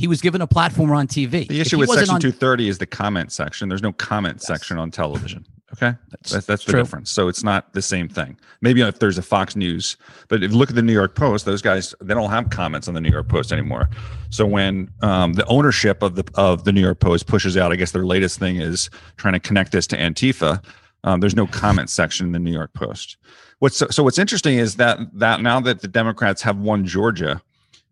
he 0.00 0.08
was 0.08 0.22
given 0.22 0.40
a 0.40 0.46
platform 0.46 0.90
on 0.92 1.06
TV. 1.06 1.46
The 1.46 1.60
issue 1.60 1.76
with 1.78 1.90
Section 1.90 2.14
on- 2.14 2.20
230 2.22 2.68
is 2.70 2.78
the 2.78 2.86
comment 2.86 3.30
section. 3.32 3.68
There's 3.68 3.82
no 3.82 3.92
comment 3.92 4.36
Yes. 4.40 4.46
section 4.46 4.78
on 4.78 4.90
television. 4.90 5.44
Okay. 5.74 5.96
That's, 6.10 6.46
that's 6.46 6.64
the 6.64 6.72
true. 6.72 6.80
difference. 6.82 7.12
So 7.12 7.28
it's 7.28 7.44
not 7.44 7.74
the 7.74 7.80
same 7.80 8.08
thing. 8.08 8.36
Maybe 8.60 8.80
if 8.82 8.98
there's 8.98 9.18
a 9.18 9.22
Fox 9.22 9.54
News, 9.54 9.96
but 10.26 10.42
if 10.42 10.50
you 10.50 10.58
look 10.58 10.68
at 10.68 10.74
the 10.74 10.82
New 10.82 10.92
York 10.92 11.14
Post, 11.14 11.44
those 11.44 11.62
guys, 11.62 11.94
they 12.02 12.12
don't 12.12 12.28
have 12.28 12.50
comments 12.50 12.88
on 12.88 12.94
the 12.94 13.00
New 13.00 13.08
York 13.08 13.28
Post 13.28 13.52
anymore. 13.52 13.88
So 14.30 14.44
when 14.44 14.90
um, 15.00 15.34
the 15.34 15.46
ownership 15.46 16.02
of 16.02 16.16
the, 16.16 16.24
of 16.34 16.64
the 16.64 16.72
New 16.72 16.80
York 16.80 16.98
Post 16.98 17.28
pushes 17.28 17.56
out, 17.56 17.70
I 17.70 17.76
guess 17.76 17.92
their 17.92 18.04
latest 18.04 18.40
thing 18.40 18.56
is 18.56 18.90
trying 19.16 19.34
to 19.34 19.38
connect 19.38 19.70
this 19.70 19.86
to 19.86 19.96
Antifa. 19.96 20.60
Um, 21.04 21.20
there's 21.20 21.36
no 21.36 21.46
comment 21.46 21.88
section 21.88 22.26
in 22.26 22.32
the 22.32 22.40
New 22.40 22.52
York 22.52 22.72
Post. 22.74 23.16
What's 23.60 23.76
so, 23.76 23.86
so 23.90 24.02
what's 24.02 24.18
interesting 24.18 24.58
is 24.58 24.74
that 24.74 24.98
that 25.20 25.40
now 25.40 25.60
that 25.60 25.82
the 25.82 25.88
Democrats 25.88 26.42
have 26.42 26.58
won 26.58 26.84
Georgia, 26.84 27.40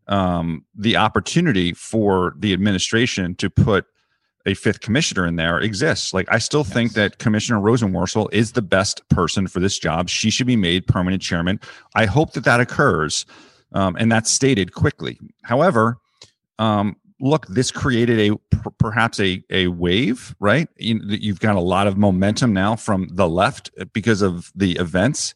um, 0.09 0.65
the 0.75 0.97
opportunity 0.97 1.73
for 1.75 2.35
the 2.39 2.53
administration 2.53 3.35
to 3.37 3.51
put 3.51 3.87
a 4.47 4.55
fifth 4.55 4.81
commissioner 4.81 5.27
in 5.27 5.37
there 5.37 5.61
exists. 5.61 6.15
Like 6.15 6.27
I 6.31 6.39
still 6.39 6.65
think 6.65 6.95
that 6.95 7.19
Commissioner 7.19 7.61
Rosenworcel 7.61 8.29
is 8.33 8.53
the 8.53 8.63
best 8.63 9.07
person 9.11 9.47
for 9.47 9.61
this 9.61 9.79
job. 9.79 10.09
She 10.09 10.31
should 10.31 10.47
be 10.47 10.57
made 10.57 10.87
permanent 10.87 11.23
chairman. 11.23 11.61
I 11.95 12.07
hope 12.07 12.33
that 12.33 12.45
that 12.45 12.61
occurs, 12.61 13.27
um, 13.73 13.97
and 13.99 14.11
that's 14.11 14.31
stated 14.31 14.73
quickly. 14.73 15.19
However, 15.43 15.99
um, 16.59 16.97
look, 17.21 17.47
this 17.49 17.71
created 17.71 18.19
a 18.31 18.59
perhaps 18.79 19.21
a 19.21 19.43
a 19.51 19.69
wave, 19.69 20.35
right? 20.41 20.69
You, 20.79 21.01
you've 21.05 21.41
got 21.41 21.57
a 21.57 21.61
lot 21.61 21.87
of 21.87 21.99
momentum 21.99 22.53
now 22.53 22.75
from 22.77 23.09
the 23.13 23.29
left 23.29 23.71
because 23.93 24.23
of 24.23 24.51
the 24.55 24.73
events. 24.73 25.35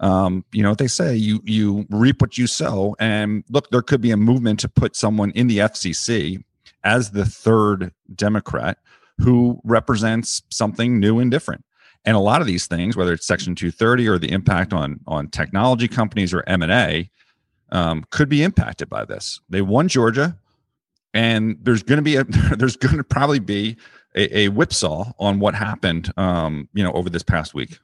Um, 0.00 0.44
you 0.52 0.62
know 0.62 0.70
what 0.70 0.78
they 0.78 0.88
say: 0.88 1.16
you 1.16 1.40
you 1.44 1.86
reap 1.90 2.20
what 2.20 2.38
you 2.38 2.46
sow. 2.46 2.94
And 2.98 3.44
look, 3.50 3.70
there 3.70 3.82
could 3.82 4.00
be 4.00 4.10
a 4.10 4.16
movement 4.16 4.60
to 4.60 4.68
put 4.68 4.96
someone 4.96 5.30
in 5.32 5.46
the 5.46 5.58
FCC 5.58 6.42
as 6.84 7.10
the 7.10 7.24
third 7.24 7.92
Democrat 8.14 8.78
who 9.18 9.60
represents 9.64 10.42
something 10.48 11.00
new 11.00 11.18
and 11.18 11.30
different. 11.30 11.64
And 12.04 12.16
a 12.16 12.20
lot 12.20 12.40
of 12.40 12.46
these 12.46 12.66
things, 12.66 12.96
whether 12.96 13.12
it's 13.12 13.26
Section 13.26 13.54
230 13.54 14.08
or 14.08 14.18
the 14.18 14.30
impact 14.30 14.72
on 14.72 15.00
on 15.06 15.28
technology 15.28 15.88
companies 15.88 16.32
or 16.32 16.44
M 16.46 16.62
and 16.62 16.72
A, 16.72 17.10
um, 17.70 18.04
could 18.10 18.28
be 18.28 18.42
impacted 18.42 18.88
by 18.88 19.04
this. 19.04 19.40
They 19.48 19.62
won 19.62 19.88
Georgia, 19.88 20.36
and 21.12 21.58
there's 21.60 21.82
going 21.82 21.98
to 21.98 22.02
be 22.02 22.16
a 22.16 22.24
there's 22.56 22.76
going 22.76 22.96
to 22.96 23.04
probably 23.04 23.40
be 23.40 23.76
a, 24.14 24.38
a, 24.38 24.48
whipsaw 24.48 25.12
on 25.18 25.38
what 25.38 25.54
happened, 25.54 26.12
um, 26.16 26.68
you 26.72 26.82
know, 26.82 26.92
over 26.92 27.10
this 27.10 27.22
past 27.22 27.54
week. 27.54 27.78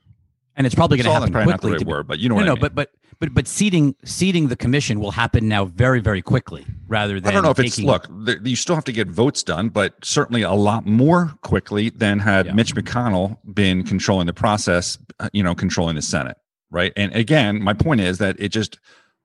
And 0.56 0.66
it's 0.66 0.74
probably 0.74 0.98
going 0.98 1.06
to 1.06 1.12
happen 1.12 1.32
quickly. 1.32 1.50
Not 1.50 1.62
the 1.62 1.70
right 1.70 1.86
word, 1.86 2.06
but 2.06 2.18
you 2.20 2.28
know 2.28 2.36
no, 2.36 2.44
no, 2.44 2.52
I 2.52 2.54
mean. 2.54 2.60
but 2.60 2.74
but 2.74 2.90
but 3.18 3.34
but 3.34 3.48
seating 3.48 3.94
seating 4.04 4.48
the 4.48 4.56
commission 4.56 5.00
will 5.00 5.10
happen 5.10 5.48
now 5.48 5.64
very 5.64 6.00
very 6.00 6.22
quickly 6.22 6.64
rather 6.86 7.20
than 7.20 7.30
I 7.30 7.32
don't 7.32 7.42
know 7.42 7.50
if 7.50 7.58
it's 7.58 7.78
look 7.78 8.06
you 8.42 8.56
still 8.56 8.74
have 8.74 8.84
to 8.84 8.92
get 8.92 9.08
votes 9.08 9.42
done 9.42 9.68
but 9.68 9.94
certainly 10.02 10.42
a 10.42 10.52
lot 10.52 10.86
more 10.86 11.34
quickly 11.42 11.90
than 11.90 12.18
had 12.18 12.46
yeah. 12.46 12.52
Mitch 12.52 12.74
McConnell 12.74 13.38
been 13.54 13.84
controlling 13.84 14.26
the 14.26 14.32
process 14.32 14.98
uh, 15.20 15.28
you 15.32 15.42
know 15.42 15.54
controlling 15.54 15.96
the 15.96 16.02
Senate 16.02 16.36
right 16.70 16.92
and 16.96 17.14
again 17.14 17.62
my 17.62 17.72
point 17.72 18.00
is 18.00 18.18
that 18.18 18.36
it 18.38 18.48
just 18.48 18.78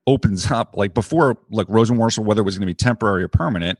opens 0.06 0.50
up 0.50 0.76
like 0.76 0.94
before 0.94 1.36
like 1.50 1.66
Rosenworcel 1.66 2.24
whether 2.24 2.40
it 2.40 2.44
was 2.44 2.56
going 2.56 2.66
to 2.66 2.70
be 2.70 2.74
temporary 2.74 3.22
or 3.22 3.28
permanent 3.28 3.78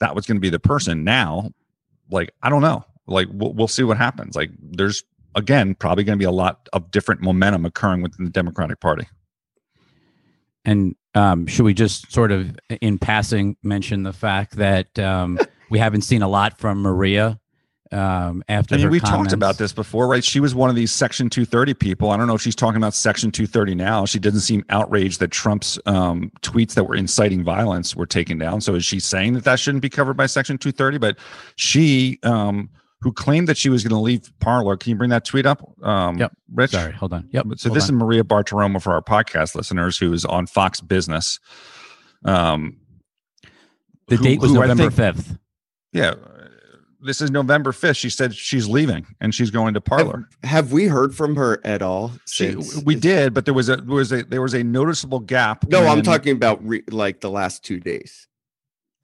that 0.00 0.14
was 0.14 0.26
going 0.26 0.36
to 0.36 0.40
be 0.40 0.50
the 0.50 0.60
person 0.60 1.04
now 1.04 1.50
like 2.10 2.32
I 2.42 2.50
don't 2.50 2.62
know 2.62 2.84
like 3.06 3.28
we'll, 3.32 3.52
we'll 3.52 3.68
see 3.68 3.82
what 3.82 3.96
happens 3.96 4.36
like 4.36 4.50
there's 4.60 5.02
again 5.34 5.74
probably 5.74 6.04
going 6.04 6.18
to 6.18 6.22
be 6.22 6.26
a 6.26 6.30
lot 6.30 6.68
of 6.72 6.90
different 6.90 7.20
momentum 7.20 7.64
occurring 7.64 8.02
within 8.02 8.24
the 8.24 8.30
Democratic 8.30 8.80
Party 8.80 9.06
and 10.64 10.94
um, 11.14 11.46
should 11.46 11.64
we 11.64 11.74
just 11.74 12.10
sort 12.12 12.32
of, 12.32 12.56
in 12.80 12.98
passing, 12.98 13.56
mention 13.62 14.02
the 14.02 14.12
fact 14.12 14.56
that 14.56 14.98
um, 14.98 15.38
we 15.70 15.78
haven't 15.78 16.02
seen 16.02 16.22
a 16.22 16.28
lot 16.28 16.58
from 16.58 16.80
Maria 16.80 17.38
um, 17.90 18.42
after? 18.48 18.74
I 18.74 18.78
mean, 18.78 18.90
we've 18.90 19.02
talked 19.02 19.32
about 19.32 19.58
this 19.58 19.72
before, 19.72 20.08
right? 20.08 20.24
She 20.24 20.40
was 20.40 20.54
one 20.54 20.70
of 20.70 20.76
these 20.76 20.90
Section 20.90 21.28
230 21.28 21.74
people. 21.74 22.10
I 22.10 22.16
don't 22.16 22.26
know 22.26 22.34
if 22.34 22.40
she's 22.40 22.56
talking 22.56 22.78
about 22.78 22.94
Section 22.94 23.30
230 23.30 23.74
now. 23.74 24.06
She 24.06 24.18
doesn't 24.18 24.40
seem 24.40 24.64
outraged 24.70 25.20
that 25.20 25.30
Trump's 25.30 25.78
um, 25.84 26.32
tweets 26.40 26.74
that 26.74 26.84
were 26.84 26.94
inciting 26.94 27.44
violence 27.44 27.94
were 27.94 28.06
taken 28.06 28.38
down. 28.38 28.60
So 28.60 28.74
is 28.74 28.84
she 28.84 28.98
saying 28.98 29.34
that 29.34 29.44
that 29.44 29.58
shouldn't 29.58 29.82
be 29.82 29.90
covered 29.90 30.16
by 30.16 30.26
Section 30.26 30.56
230? 30.56 30.98
But 30.98 31.18
she 31.56 32.18
um, 32.22 32.70
who 33.02 33.12
claimed 33.12 33.48
that 33.48 33.56
she 33.56 33.68
was 33.68 33.82
going 33.82 33.90
to 33.90 33.98
leave 33.98 34.32
Parler. 34.38 34.76
Can 34.76 34.90
you 34.90 34.96
bring 34.96 35.10
that 35.10 35.24
tweet 35.24 35.44
up? 35.44 35.62
Um, 35.82 36.18
yep. 36.18 36.32
Rich? 36.52 36.70
Sorry, 36.70 36.92
hold 36.92 37.12
on. 37.12 37.28
Yep. 37.32 37.46
So 37.56 37.68
hold 37.68 37.76
this 37.76 37.88
on. 37.88 37.96
is 37.96 38.00
Maria 38.00 38.22
Bartiromo 38.24 38.80
for 38.80 38.92
our 38.92 39.02
podcast 39.02 39.54
listeners, 39.54 39.98
who 39.98 40.12
is 40.12 40.24
on 40.24 40.46
Fox 40.46 40.80
Business. 40.80 41.40
Um, 42.24 42.76
the 44.06 44.16
who, 44.16 44.24
date 44.24 44.40
was 44.40 44.52
November 44.52 44.90
fifth. 44.90 45.36
Yeah, 45.92 46.14
this 47.00 47.20
is 47.20 47.30
November 47.30 47.72
fifth. 47.72 47.96
She 47.96 48.08
said 48.08 48.34
she's 48.34 48.68
leaving 48.68 49.06
and 49.20 49.34
she's 49.34 49.50
going 49.50 49.74
to 49.74 49.80
Parler. 49.80 50.28
Have, 50.42 50.50
have 50.50 50.72
we 50.72 50.86
heard 50.86 51.14
from 51.14 51.34
her 51.34 51.60
at 51.64 51.82
all? 51.82 52.12
She, 52.26 52.54
we 52.84 52.94
did, 52.94 53.34
but 53.34 53.44
there 53.44 53.54
was 53.54 53.68
a 53.68 53.76
there 53.76 53.96
was 53.96 54.12
a 54.12 54.22
there 54.22 54.42
was 54.42 54.54
a 54.54 54.62
noticeable 54.62 55.18
gap. 55.18 55.68
No, 55.68 55.80
when, 55.80 55.88
I'm 55.88 56.02
talking 56.02 56.36
about 56.36 56.64
re, 56.66 56.82
like 56.88 57.20
the 57.20 57.30
last 57.30 57.64
two 57.64 57.80
days. 57.80 58.28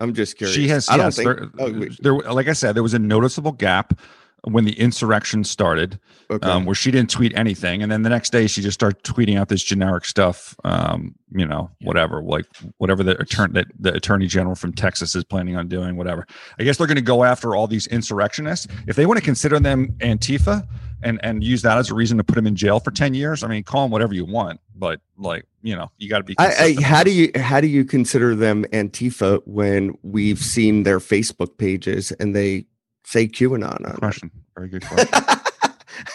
I'm 0.00 0.14
just 0.14 0.36
curious. 0.36 0.54
She 0.54 0.68
has. 0.68 0.88
I 0.88 0.96
yes, 0.96 1.16
don't 1.16 1.38
think. 1.38 1.54
There, 1.54 2.14
oh, 2.14 2.20
there, 2.22 2.32
like 2.32 2.48
I 2.48 2.52
said, 2.52 2.72
there 2.72 2.82
was 2.82 2.94
a 2.94 2.98
noticeable 2.98 3.52
gap 3.52 3.98
when 4.44 4.64
the 4.64 4.78
insurrection 4.78 5.44
started, 5.44 5.98
okay. 6.30 6.48
um, 6.48 6.64
where 6.64 6.74
she 6.74 6.90
didn't 6.90 7.10
tweet 7.10 7.36
anything, 7.36 7.82
and 7.82 7.90
then 7.90 8.02
the 8.02 8.08
next 8.08 8.30
day 8.30 8.46
she 8.46 8.62
just 8.62 8.74
started 8.74 9.02
tweeting 9.02 9.38
out 9.38 9.48
this 9.48 9.62
generic 9.62 10.04
stuff. 10.04 10.54
Um, 10.64 11.14
you 11.32 11.46
know, 11.46 11.70
yeah. 11.80 11.86
whatever, 11.86 12.22
like 12.22 12.46
whatever 12.78 13.02
the 13.02 13.20
attorney 13.20 13.54
that 13.54 13.66
the 13.78 13.92
attorney 13.94 14.26
general 14.26 14.54
from 14.54 14.72
Texas 14.72 15.14
is 15.14 15.24
planning 15.24 15.56
on 15.56 15.68
doing, 15.68 15.96
whatever. 15.96 16.26
I 16.58 16.64
guess 16.64 16.76
they're 16.76 16.86
going 16.86 16.96
to 16.96 17.02
go 17.02 17.24
after 17.24 17.56
all 17.56 17.66
these 17.66 17.86
insurrectionists 17.88 18.66
if 18.86 18.96
they 18.96 19.06
want 19.06 19.18
to 19.18 19.24
consider 19.24 19.58
them 19.58 19.88
Antifa 19.98 20.66
and 21.02 21.20
and 21.22 21.42
use 21.42 21.62
that 21.62 21.78
as 21.78 21.90
a 21.90 21.94
reason 21.94 22.18
to 22.18 22.24
put 22.24 22.34
them 22.34 22.46
in 22.46 22.56
jail 22.56 22.80
for 22.80 22.90
ten 22.90 23.14
years. 23.14 23.42
I 23.42 23.48
mean, 23.48 23.64
call 23.64 23.82
them 23.82 23.90
whatever 23.90 24.14
you 24.14 24.24
want, 24.24 24.60
but 24.74 25.00
like 25.16 25.44
you 25.62 25.74
know, 25.74 25.90
you 25.98 26.08
got 26.08 26.18
to 26.18 26.24
be. 26.24 26.34
I, 26.38 26.76
I, 26.78 26.82
how 26.82 27.02
do 27.02 27.10
you 27.10 27.30
how 27.36 27.60
do 27.60 27.66
you 27.66 27.84
consider 27.84 28.34
them 28.34 28.64
Antifa 28.72 29.42
when 29.44 29.96
we've 30.02 30.38
seen 30.38 30.84
their 30.84 30.98
Facebook 30.98 31.58
pages 31.58 32.12
and 32.12 32.34
they 32.34 32.66
say 33.08 33.26
QAnon? 33.26 33.82
Good 33.82 33.94
question. 33.96 34.30
Very 34.54 34.68
good 34.68 34.84
question. 34.84 35.08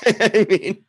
I 0.05 0.45
mean, 0.49 0.85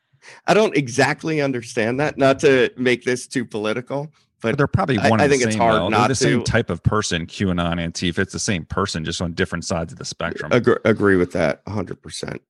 I 0.46 0.54
don't 0.54 0.76
exactly 0.76 1.40
understand 1.40 1.98
that. 2.00 2.18
Not 2.18 2.38
to 2.40 2.70
make 2.76 3.04
this 3.04 3.26
too 3.26 3.44
political, 3.44 4.12
but, 4.40 4.50
but 4.50 4.58
they're 4.58 4.66
probably 4.66 4.98
one. 4.98 5.20
I, 5.20 5.24
I 5.24 5.28
think 5.28 5.42
same, 5.42 5.48
it's 5.48 5.56
hard 5.56 5.74
though. 5.74 5.88
not 5.88 6.00
they're 6.00 6.08
the 6.08 6.14
to. 6.14 6.20
same 6.24 6.44
type 6.44 6.70
of 6.70 6.82
person. 6.82 7.26
QAnon, 7.26 7.76
Antifa. 7.76 8.18
It's 8.18 8.32
the 8.32 8.38
same 8.38 8.64
person, 8.66 9.04
just 9.04 9.22
on 9.22 9.32
different 9.32 9.64
sides 9.64 9.92
of 9.92 9.98
the 9.98 10.04
spectrum. 10.04 10.52
Agree, 10.52 10.76
agree 10.84 11.16
with 11.16 11.32
that, 11.32 11.62
hundred 11.66 12.02
percent. 12.02 12.42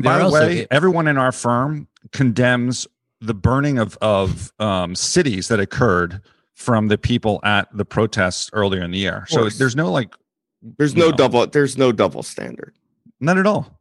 by 0.00 0.18
the 0.18 0.30
way, 0.30 0.66
everyone 0.70 1.08
in 1.08 1.18
our 1.18 1.32
firm 1.32 1.88
condemns 2.12 2.86
the 3.20 3.34
burning 3.34 3.78
of 3.78 3.98
of 4.00 4.52
um, 4.60 4.94
cities 4.94 5.48
that 5.48 5.58
occurred 5.58 6.20
from 6.54 6.88
the 6.88 6.98
people 6.98 7.40
at 7.42 7.68
the 7.76 7.84
protests 7.84 8.50
earlier 8.52 8.82
in 8.82 8.92
the 8.92 8.98
year. 8.98 9.24
So 9.28 9.48
there's 9.48 9.74
no 9.74 9.90
like 9.90 10.14
there's 10.62 10.94
no 10.94 11.10
know, 11.10 11.16
double 11.16 11.46
there's 11.46 11.76
no 11.76 11.92
double 11.92 12.22
standard. 12.22 12.74
None 13.20 13.38
at 13.38 13.46
all. 13.46 13.78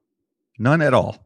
None 0.58 0.82
at 0.82 0.94
all. 0.94 1.18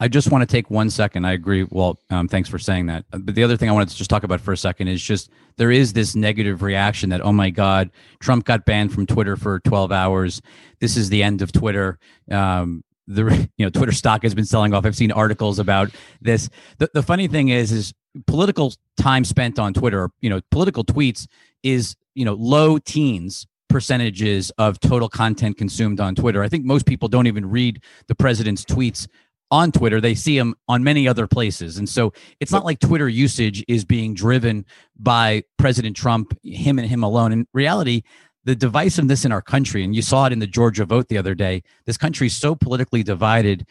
I 0.00 0.08
just 0.08 0.32
want 0.32 0.42
to 0.42 0.46
take 0.46 0.70
one 0.70 0.90
second. 0.90 1.24
I 1.24 1.34
agree. 1.34 1.64
Well, 1.70 2.00
um, 2.10 2.26
thanks 2.26 2.48
for 2.48 2.58
saying 2.58 2.86
that. 2.86 3.04
But 3.12 3.36
the 3.36 3.44
other 3.44 3.56
thing 3.56 3.68
I 3.68 3.72
wanted 3.72 3.90
to 3.90 3.96
just 3.96 4.10
talk 4.10 4.24
about 4.24 4.40
for 4.40 4.50
a 4.52 4.56
second 4.56 4.88
is 4.88 5.00
just 5.00 5.30
there 5.56 5.70
is 5.70 5.92
this 5.92 6.16
negative 6.16 6.62
reaction 6.62 7.10
that, 7.10 7.20
oh 7.20 7.30
my 7.30 7.50
God, 7.50 7.92
Trump 8.18 8.44
got 8.44 8.64
banned 8.64 8.92
from 8.92 9.06
Twitter 9.06 9.36
for 9.36 9.60
12 9.60 9.92
hours. 9.92 10.42
This 10.80 10.96
is 10.96 11.10
the 11.10 11.22
end 11.22 11.42
of 11.42 11.52
Twitter. 11.52 12.00
Um, 12.28 12.82
the 13.06 13.48
you 13.56 13.64
know 13.64 13.70
Twitter 13.70 13.92
stock 13.92 14.24
has 14.24 14.34
been 14.34 14.44
selling 14.44 14.74
off. 14.74 14.84
I've 14.84 14.96
seen 14.96 15.12
articles 15.12 15.60
about 15.60 15.90
this. 16.20 16.50
The, 16.78 16.90
the 16.92 17.02
funny 17.02 17.28
thing 17.28 17.48
is, 17.48 17.70
is 17.70 17.94
political 18.26 18.72
time 18.96 19.24
spent 19.24 19.60
on 19.60 19.74
Twitter, 19.74 20.10
you 20.20 20.28
know, 20.28 20.40
political 20.50 20.84
tweets 20.84 21.28
is 21.62 21.94
you 22.14 22.24
know 22.24 22.34
low 22.34 22.78
teens 22.78 23.46
percentages 23.68 24.50
of 24.58 24.80
total 24.80 25.08
content 25.08 25.58
consumed 25.58 26.00
on 26.00 26.14
Twitter. 26.14 26.42
I 26.42 26.48
think 26.48 26.64
most 26.64 26.86
people 26.86 27.08
don't 27.08 27.26
even 27.26 27.48
read 27.48 27.82
the 28.06 28.14
president's 28.14 28.64
tweets 28.64 29.06
on 29.50 29.72
Twitter. 29.72 30.00
They 30.00 30.14
see 30.14 30.38
them 30.38 30.54
on 30.68 30.84
many 30.84 31.08
other 31.08 31.26
places. 31.26 31.78
And 31.78 31.88
so 31.88 32.12
it's 32.40 32.52
not 32.52 32.64
like 32.64 32.80
Twitter 32.80 33.08
usage 33.08 33.64
is 33.68 33.84
being 33.84 34.14
driven 34.14 34.66
by 34.98 35.44
President 35.56 35.96
Trump, 35.96 36.36
him 36.42 36.78
and 36.78 36.88
him 36.88 37.02
alone. 37.02 37.32
In 37.32 37.46
reality, 37.52 38.02
the 38.44 38.56
divisiveness 38.56 39.24
in 39.24 39.32
our 39.32 39.42
country, 39.42 39.84
and 39.84 39.94
you 39.94 40.02
saw 40.02 40.26
it 40.26 40.32
in 40.32 40.38
the 40.38 40.46
Georgia 40.46 40.84
vote 40.84 41.08
the 41.08 41.18
other 41.18 41.34
day. 41.34 41.62
This 41.86 41.96
country 41.96 42.28
is 42.28 42.36
so 42.36 42.54
politically 42.54 43.02
divided. 43.02 43.66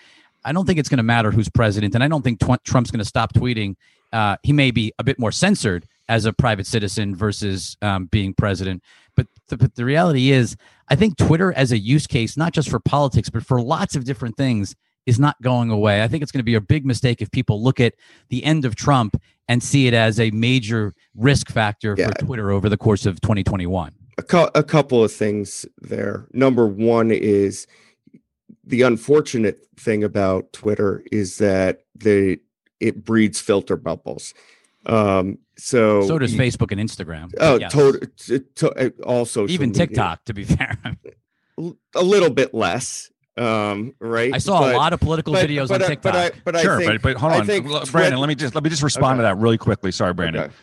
I 0.46 0.51
don't 0.54 0.66
think 0.66 0.80
it's 0.80 0.89
going 0.89 0.98
to 0.98 1.04
matter 1.04 1.32
who's 1.32 1.50
president, 1.50 1.96
and 1.96 2.04
I 2.04 2.08
don't 2.08 2.22
think 2.22 2.39
tw- 2.39 2.63
Trump's 2.63 2.92
going 2.92 3.00
to 3.00 3.06
stop 3.06 3.34
tweeting. 3.34 3.75
Uh, 4.13 4.38
he 4.44 4.54
may 4.54 4.72
be 4.72 4.94
a 5.00 5.04
bit 5.04 5.20
more 5.20 5.32
censored 5.32 5.88
as 6.10 6.25
a 6.25 6.34
private 6.34 6.66
citizen 6.66 7.16
versus 7.16 7.75
um, 7.82 8.06
being 8.06 8.34
president, 8.34 8.82
the, 9.48 9.58
but 9.58 9.75
the 9.75 9.86
reality 9.86 10.32
is, 10.32 10.56
I 10.89 10.96
think 10.96 11.18
Twitter 11.18 11.54
as 11.54 11.72
a 11.72 11.77
use 11.77 12.08
case, 12.08 12.38
not 12.38 12.54
just 12.54 12.70
for 12.70 12.80
politics, 12.80 13.30
but 13.30 13.46
for 13.46 13.62
lots 13.62 13.96
of 13.96 14.04
different 14.06 14.38
things, 14.38 14.75
is 15.06 15.20
not 15.20 15.42
going 15.42 15.70
away. 15.70 16.04
I 16.04 16.08
think 16.08 16.22
it's 16.24 16.32
going 16.32 16.39
to 16.39 16.44
be 16.44 16.56
a 16.56 16.62
big 16.62 16.86
mistake 16.86 17.22
if 17.22 17.32
people 17.32 17.63
look 17.63 17.80
at 17.80 17.94
the 18.30 18.44
end 18.44 18.66
of 18.66 18.75
Trump 18.75 19.22
and 19.48 19.63
see 19.63 19.88
it 19.88 19.94
as 19.94 20.20
a 20.20 20.32
major 20.32 20.94
risk 21.16 21.50
factor 21.50 21.96
yeah. 21.98 22.08
for 22.08 22.13
Twitter 22.25 22.51
over 22.51 22.68
the 22.68 22.77
course 22.77 23.06
of 23.06 23.22
2021 23.22 23.94
a, 24.18 24.50
a 24.56 24.63
couple 24.63 25.04
of 25.04 25.12
things 25.12 25.66
there. 25.82 26.27
Number 26.34 26.68
one 26.68 27.12
is 27.12 27.68
the 28.63 28.82
unfortunate 28.82 29.66
thing 29.77 30.04
about 30.04 30.51
Twitter 30.54 31.04
is 31.12 31.38
that 31.38 31.82
they 31.96 32.39
it 32.80 33.04
breeds 33.04 33.42
filter 33.42 33.75
bubbles. 33.75 34.34
Um, 34.88 35.39
so 35.58 36.08
so 36.08 36.17
does 36.17 36.34
Facebook 36.34 36.72
and 36.72 36.79
Instagram. 36.79 37.34
Oh, 37.39 37.60
yes. 37.60 37.72
to, 37.74 38.00
to, 38.17 38.39
to, 38.56 38.89
also 39.03 39.48
even 39.48 39.74
TikTok. 39.74 40.24
To 40.25 40.34
be 40.34 40.44
fair, 40.46 40.77
a 41.96 42.03
little 42.03 42.29
bit 42.29 42.53
less. 42.53 43.12
Um, 43.36 43.94
right. 44.00 44.34
I 44.34 44.39
saw 44.39 44.62
but, 44.62 44.74
a 44.74 44.77
lot 44.77 44.94
of 44.94 45.00
political 45.00 45.34
but, 45.34 45.48
videos 45.48 45.67
but, 45.67 45.84
on 45.84 45.89
TikTok. 45.89 46.13
But, 46.13 46.15
I, 46.15 46.41
but 46.44 46.60
sure, 46.60 46.79
I 46.79 46.86
think, 46.86 47.01
but, 47.01 47.17
hold 47.17 47.34
on, 47.34 47.46
Brandon. 47.46 48.20
let 48.20 48.27
me 48.27 48.36
just 48.36 48.56
let 48.56 48.63
me 48.63 48.70
just 48.70 48.82
respond 48.82 49.20
okay. 49.20 49.29
to 49.29 49.36
that 49.36 49.38
really 49.38 49.58
quickly. 49.58 49.91
Sorry, 49.91 50.13
Brandon. 50.13 50.44
Okay. 50.44 50.53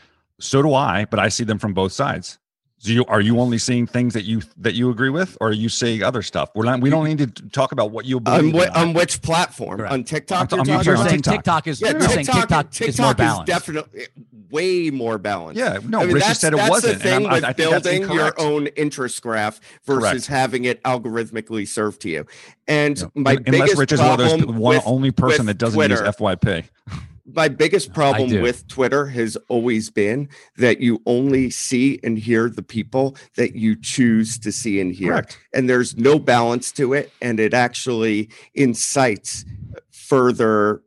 So 0.40 0.62
do 0.62 0.75
I, 0.75 1.04
but 1.04 1.21
I 1.21 1.28
see 1.28 1.45
them 1.45 1.59
from 1.59 1.75
both 1.75 1.93
sides. 1.93 2.38
So 2.85 2.93
you 2.93 3.07
are 3.07 3.23
you 3.23 3.41
only 3.41 3.57
seeing 3.57 3.87
things 3.87 4.12
that 4.12 4.25
you 4.25 4.43
that 4.59 4.75
you 4.75 4.91
agree 4.91 5.09
with, 5.09 5.38
or 5.41 5.49
are 5.49 5.53
you 5.53 5.71
seeing 5.71 6.03
other 6.03 6.21
stuff? 6.21 6.50
We're 6.55 6.67
not. 6.67 6.83
We 6.83 6.91
don't 6.91 7.07
need 7.07 7.17
to 7.17 7.49
talk 7.49 7.73
about 7.73 7.93
what 7.93 8.05
you 8.05 8.21
believe. 8.21 8.55
On, 8.55 8.61
wh- 8.61 8.76
on 8.76 8.93
which 8.93 9.23
platform? 9.23 9.81
Right. 9.81 9.91
On 9.91 10.05
TikTok? 10.05 10.53
I'm, 10.53 10.67
you're, 10.67 10.83
you're 10.83 10.97
saying 10.99 11.23
TikTok. 11.23 11.64
TikTok 11.64 11.67
is. 11.67 11.81
Yeah, 11.81 11.93
you're 11.93 12.00
TikTok, 12.00 12.14
saying 12.14 12.26
TikTok, 12.26 12.71
TikTok 12.71 12.88
is 12.88 13.00
more 13.00 13.14
balanced. 13.14 13.49
Is 13.49 13.55
definitely 13.55 14.03
eh, 14.03 14.07
way 14.50 14.91
more 14.91 15.17
balanced. 15.17 15.59
Yeah. 15.59 15.79
No, 15.83 16.00
I 16.00 16.05
mean, 16.05 16.17
Richard 16.17 16.37
said 16.37 16.53
it 16.53 16.57
that's 16.59 16.69
wasn't. 16.69 16.99
The 16.99 17.09
thing 17.09 17.23
with 17.23 17.43
I, 17.43 17.49
I 17.49 17.53
building 17.55 18.03
your 18.11 18.38
own 18.38 18.67
interest 18.67 19.23
graph 19.23 19.61
versus 19.85 20.03
correct. 20.03 20.26
having 20.26 20.67
it 20.67 20.83
algorithmically 20.83 21.67
served 21.67 22.03
to 22.03 22.11
you. 22.11 22.26
And 22.69 22.99
yeah. 22.99 23.07
my 23.14 23.33
unless 23.33 23.50
biggest 23.50 23.79
Rich 23.79 23.93
is 23.93 24.00
one 24.00 24.11
of 24.11 24.19
those 24.19 24.45
one 24.45 24.59
with, 24.59 24.83
only 24.85 25.11
person 25.11 25.47
that 25.47 25.57
doesn't 25.57 25.79
Twitter, 25.79 26.05
use 26.05 26.17
FYP 26.17 26.64
my 27.26 27.49
biggest 27.49 27.93
problem 27.95 28.43
with 28.43 28.69
Twitter 28.69 29.07
has 29.07 29.37
always 29.49 29.90
been 29.90 30.28
that 30.59 30.81
you 30.81 31.00
only 31.07 31.49
see 31.50 31.99
and 32.04 32.19
hear 32.19 32.50
the 32.50 32.62
people 32.62 33.16
that 33.37 33.54
you 33.57 33.76
choose 33.81 34.38
to 34.40 34.52
see 34.52 34.81
and 34.81 34.95
hear. 34.95 35.12
Correct. 35.12 35.38
And 35.54 35.69
there's 35.69 35.97
no 35.97 36.19
balance 36.19 36.71
to 36.73 36.93
it. 36.93 37.12
And 37.23 37.40
it 37.40 37.54
actually 37.54 38.28
incites 38.54 39.45
further 39.90 40.83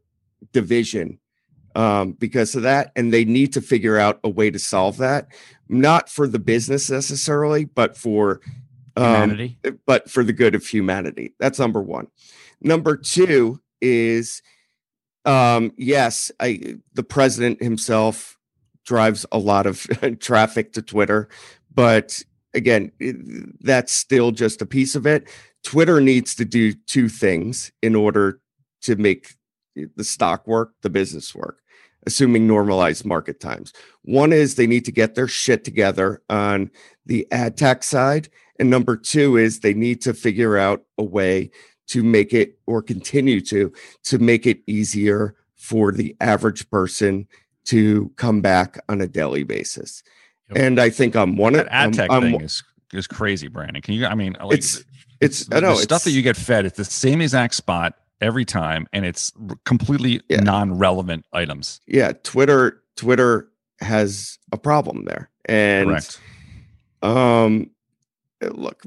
division 0.54 1.20
um, 1.76 2.14
because 2.14 2.56
of 2.56 2.64
that, 2.64 2.92
and 2.96 3.14
they 3.14 3.24
need 3.24 3.54
to 3.54 3.62
figure 3.62 3.98
out 3.98 4.20
a 4.24 4.30
way 4.30 4.50
to 4.50 4.58
solve 4.58 4.98
that, 4.98 5.28
not 5.70 6.10
for 6.10 6.28
the 6.28 6.40
business 6.40 6.90
necessarily, 6.90 7.66
but 7.66 7.96
for 7.96 8.42
um, 8.96 9.30
Humanity. 9.30 9.58
but 9.86 10.10
for 10.10 10.24
the 10.24 10.34
good 10.34 10.56
of 10.56 10.66
humanity. 10.66 11.36
That's 11.40 11.60
number 11.60 11.82
one. 11.82 12.08
Number 12.62 12.98
two 12.98 13.62
is, 13.80 14.42
um, 15.28 15.74
yes, 15.78 16.32
I 16.40 16.78
the 16.94 17.04
president 17.04 17.62
himself 17.62 18.38
drives 18.86 19.26
a 19.32 19.38
lot 19.38 19.68
of 19.68 19.82
traffic 20.20 20.74
to 20.74 20.82
Twitter, 20.82 21.28
but 21.74 22.24
again, 22.54 22.92
that's 23.60 23.92
still 23.94 24.32
just 24.32 24.62
a 24.62 24.66
piece 24.66 24.96
of 24.96 25.06
it. 25.06 25.30
Twitter 25.64 26.00
needs 26.00 26.34
to 26.36 26.46
do 26.46 26.74
two 26.74 27.10
things 27.10 27.72
in 27.84 27.94
order 27.94 28.40
to 28.82 28.96
make 28.96 29.36
the 29.96 30.04
stock 30.04 30.48
work, 30.48 30.72
the 30.82 30.90
business 30.90 31.36
work, 31.36 31.60
assuming 32.06 32.48
normalized 32.48 33.06
market 33.06 33.40
times. 33.42 33.74
One 34.04 34.32
is 34.32 34.56
they 34.56 34.66
need 34.66 34.86
to 34.86 34.92
get 34.94 35.16
their 35.16 35.28
shit 35.28 35.66
together 35.66 36.22
on 36.30 36.72
the 37.06 37.28
ad 37.32 37.58
tech 37.58 37.84
side. 37.84 38.30
And 38.60 38.70
number 38.70 38.96
two 38.96 39.36
is 39.36 39.60
they 39.60 39.74
need 39.74 40.02
to 40.02 40.14
figure 40.14 40.58
out 40.58 40.84
a 40.98 41.04
way 41.04 41.52
to 41.88 42.04
make 42.04 42.34
it 42.34 42.58
or 42.66 42.82
continue 42.82 43.42
to 43.42 43.72
to 44.04 44.18
make 44.20 44.46
it 44.46 44.60
easier 44.68 45.36
for 45.56 45.92
the 45.92 46.16
average 46.22 46.70
person 46.70 47.28
to 47.66 48.12
come 48.16 48.42
back 48.42 48.78
on 48.90 49.02
a 49.02 49.08
daily 49.08 49.44
basis. 49.44 50.04
Yep. 50.50 50.58
And 50.58 50.80
I 50.80 50.90
think 50.90 51.16
I'm 51.16 51.36
one 51.36 51.56
of 51.56 51.66
That 51.66 51.74
ad 51.74 51.82
I'm- 51.82 51.92
tech 51.92 52.12
I'm- 52.12 52.22
thing 52.22 52.42
is 52.42 52.64
is 52.94 53.08
crazy, 53.08 53.48
Brandon. 53.50 53.82
Can 53.82 53.96
you? 53.96 54.06
I 54.06 54.16
mean, 54.16 54.38
like, 54.42 54.58
it's 54.60 54.84
it's 55.20 55.46
I 55.52 55.60
know 55.60 55.76
the 55.76 55.82
stuff 55.82 56.04
that 56.06 56.12
you 56.12 56.22
get 56.22 56.38
fed. 56.38 56.66
It's 56.66 56.78
the 56.78 56.86
same 56.86 57.20
exact 57.22 57.54
spot 57.56 57.96
every 58.22 58.46
time, 58.46 58.88
and 58.94 59.06
it's 59.06 59.32
completely 59.66 60.22
Yeah. 60.30 60.40
non-relevant 60.40 61.26
items. 61.34 61.82
yeah, 61.88 62.14
Twitter 62.24 62.82
Twitter 62.96 63.50
has 63.82 64.40
a 64.54 64.58
problem 64.58 65.04
there. 65.06 65.30
And 65.46 65.90
Correct. 65.90 66.20
um 67.02 67.70
look 68.42 68.84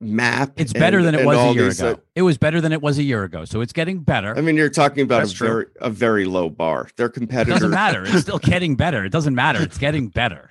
map 0.00 0.52
It's 0.56 0.72
better 0.72 0.98
and- 0.98 1.06
than 1.08 1.14
it 1.14 1.24
was 1.24 1.38
a 1.38 1.54
year 1.54 1.64
these, 1.64 1.80
ago. 1.80 1.90
uh, 1.92 1.96
it 2.14 2.22
was 2.22 2.36
better 2.38 2.60
than 2.60 2.72
it 2.72 2.82
was 2.82 2.98
a 2.98 3.02
year 3.02 3.24
ago. 3.24 3.44
So 3.44 3.60
it's 3.60 3.72
getting 3.72 4.00
better. 4.00 4.36
I 4.36 4.40
mean, 4.40 4.56
you're 4.56 4.68
talking 4.68 5.02
about 5.04 5.20
That's 5.20 5.32
a 5.32 5.36
true. 5.36 5.46
very 5.48 5.66
a 5.80 5.90
very 5.90 6.24
low 6.26 6.50
bar. 6.50 6.88
Their 6.96 7.06
It 7.06 7.12
competitors 7.12 7.54
doesn't 7.60 7.70
matter. 7.70 8.04
It's 8.04 8.20
still 8.22 8.38
getting 8.54 8.76
better. 8.76 9.04
It 9.04 9.10
doesn't 9.10 9.34
matter. 9.34 9.62
It's 9.62 9.78
getting 9.78 10.08
better. 10.08 10.50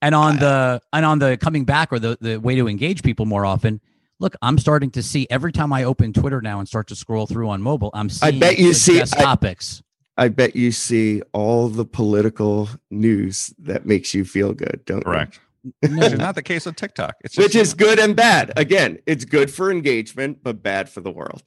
And 0.00 0.14
on 0.14 0.38
the 0.38 0.80
and 0.92 1.06
on 1.06 1.18
the 1.20 1.36
coming 1.36 1.64
back 1.64 1.92
or 1.92 1.98
the, 1.98 2.18
the 2.20 2.36
way 2.38 2.56
to 2.56 2.68
engage 2.68 3.02
people 3.02 3.24
more 3.24 3.46
often, 3.46 3.80
look, 4.18 4.34
I'm 4.42 4.58
starting 4.58 4.90
to 4.92 5.02
see 5.02 5.26
every 5.30 5.52
time 5.52 5.72
I 5.72 5.84
open 5.84 6.12
Twitter 6.12 6.40
now 6.40 6.58
and 6.58 6.66
start 6.66 6.88
to 6.88 6.96
scroll 6.96 7.26
through 7.26 7.48
on 7.48 7.62
mobile, 7.62 7.90
I'm 7.94 8.10
I 8.20 8.32
bet 8.32 8.58
you 8.58 8.74
see- 8.74 9.00
I- 9.00 9.04
topics. 9.04 9.82
I 10.18 10.28
bet 10.28 10.54
you 10.54 10.72
see 10.72 11.22
all 11.32 11.68
the 11.68 11.86
political 11.86 12.68
news 12.90 13.54
that 13.58 13.86
makes 13.86 14.12
you 14.12 14.26
feel 14.26 14.52
good, 14.52 14.82
don't 14.84 14.98
you? 14.98 15.04
Correct. 15.04 15.40
No. 15.64 16.02
Which 16.02 16.12
is 16.14 16.18
not 16.18 16.34
the 16.34 16.42
case 16.42 16.66
with 16.66 16.76
TikTok. 16.76 17.14
It's 17.20 17.34
just, 17.34 17.46
Which 17.46 17.54
is 17.54 17.74
good 17.74 17.98
and 17.98 18.16
bad. 18.16 18.52
Again, 18.56 18.98
it's 19.06 19.24
good 19.24 19.50
for 19.50 19.70
engagement, 19.70 20.38
but 20.42 20.62
bad 20.62 20.88
for 20.88 21.00
the 21.00 21.10
world. 21.10 21.42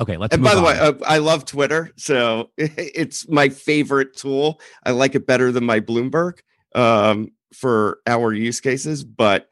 Okay, 0.00 0.16
let's 0.16 0.34
And 0.34 0.42
by 0.42 0.54
the 0.54 0.60
on. 0.60 0.64
way, 0.64 0.78
uh, 0.78 0.94
I 1.06 1.18
love 1.18 1.44
Twitter, 1.44 1.92
so 1.96 2.50
it's 2.56 3.28
my 3.28 3.50
favorite 3.50 4.16
tool. 4.16 4.60
I 4.84 4.92
like 4.92 5.14
it 5.14 5.26
better 5.26 5.52
than 5.52 5.64
my 5.64 5.80
Bloomberg 5.80 6.38
um, 6.74 7.28
for 7.54 7.98
our 8.06 8.32
use 8.32 8.60
cases, 8.60 9.04
but 9.04 9.48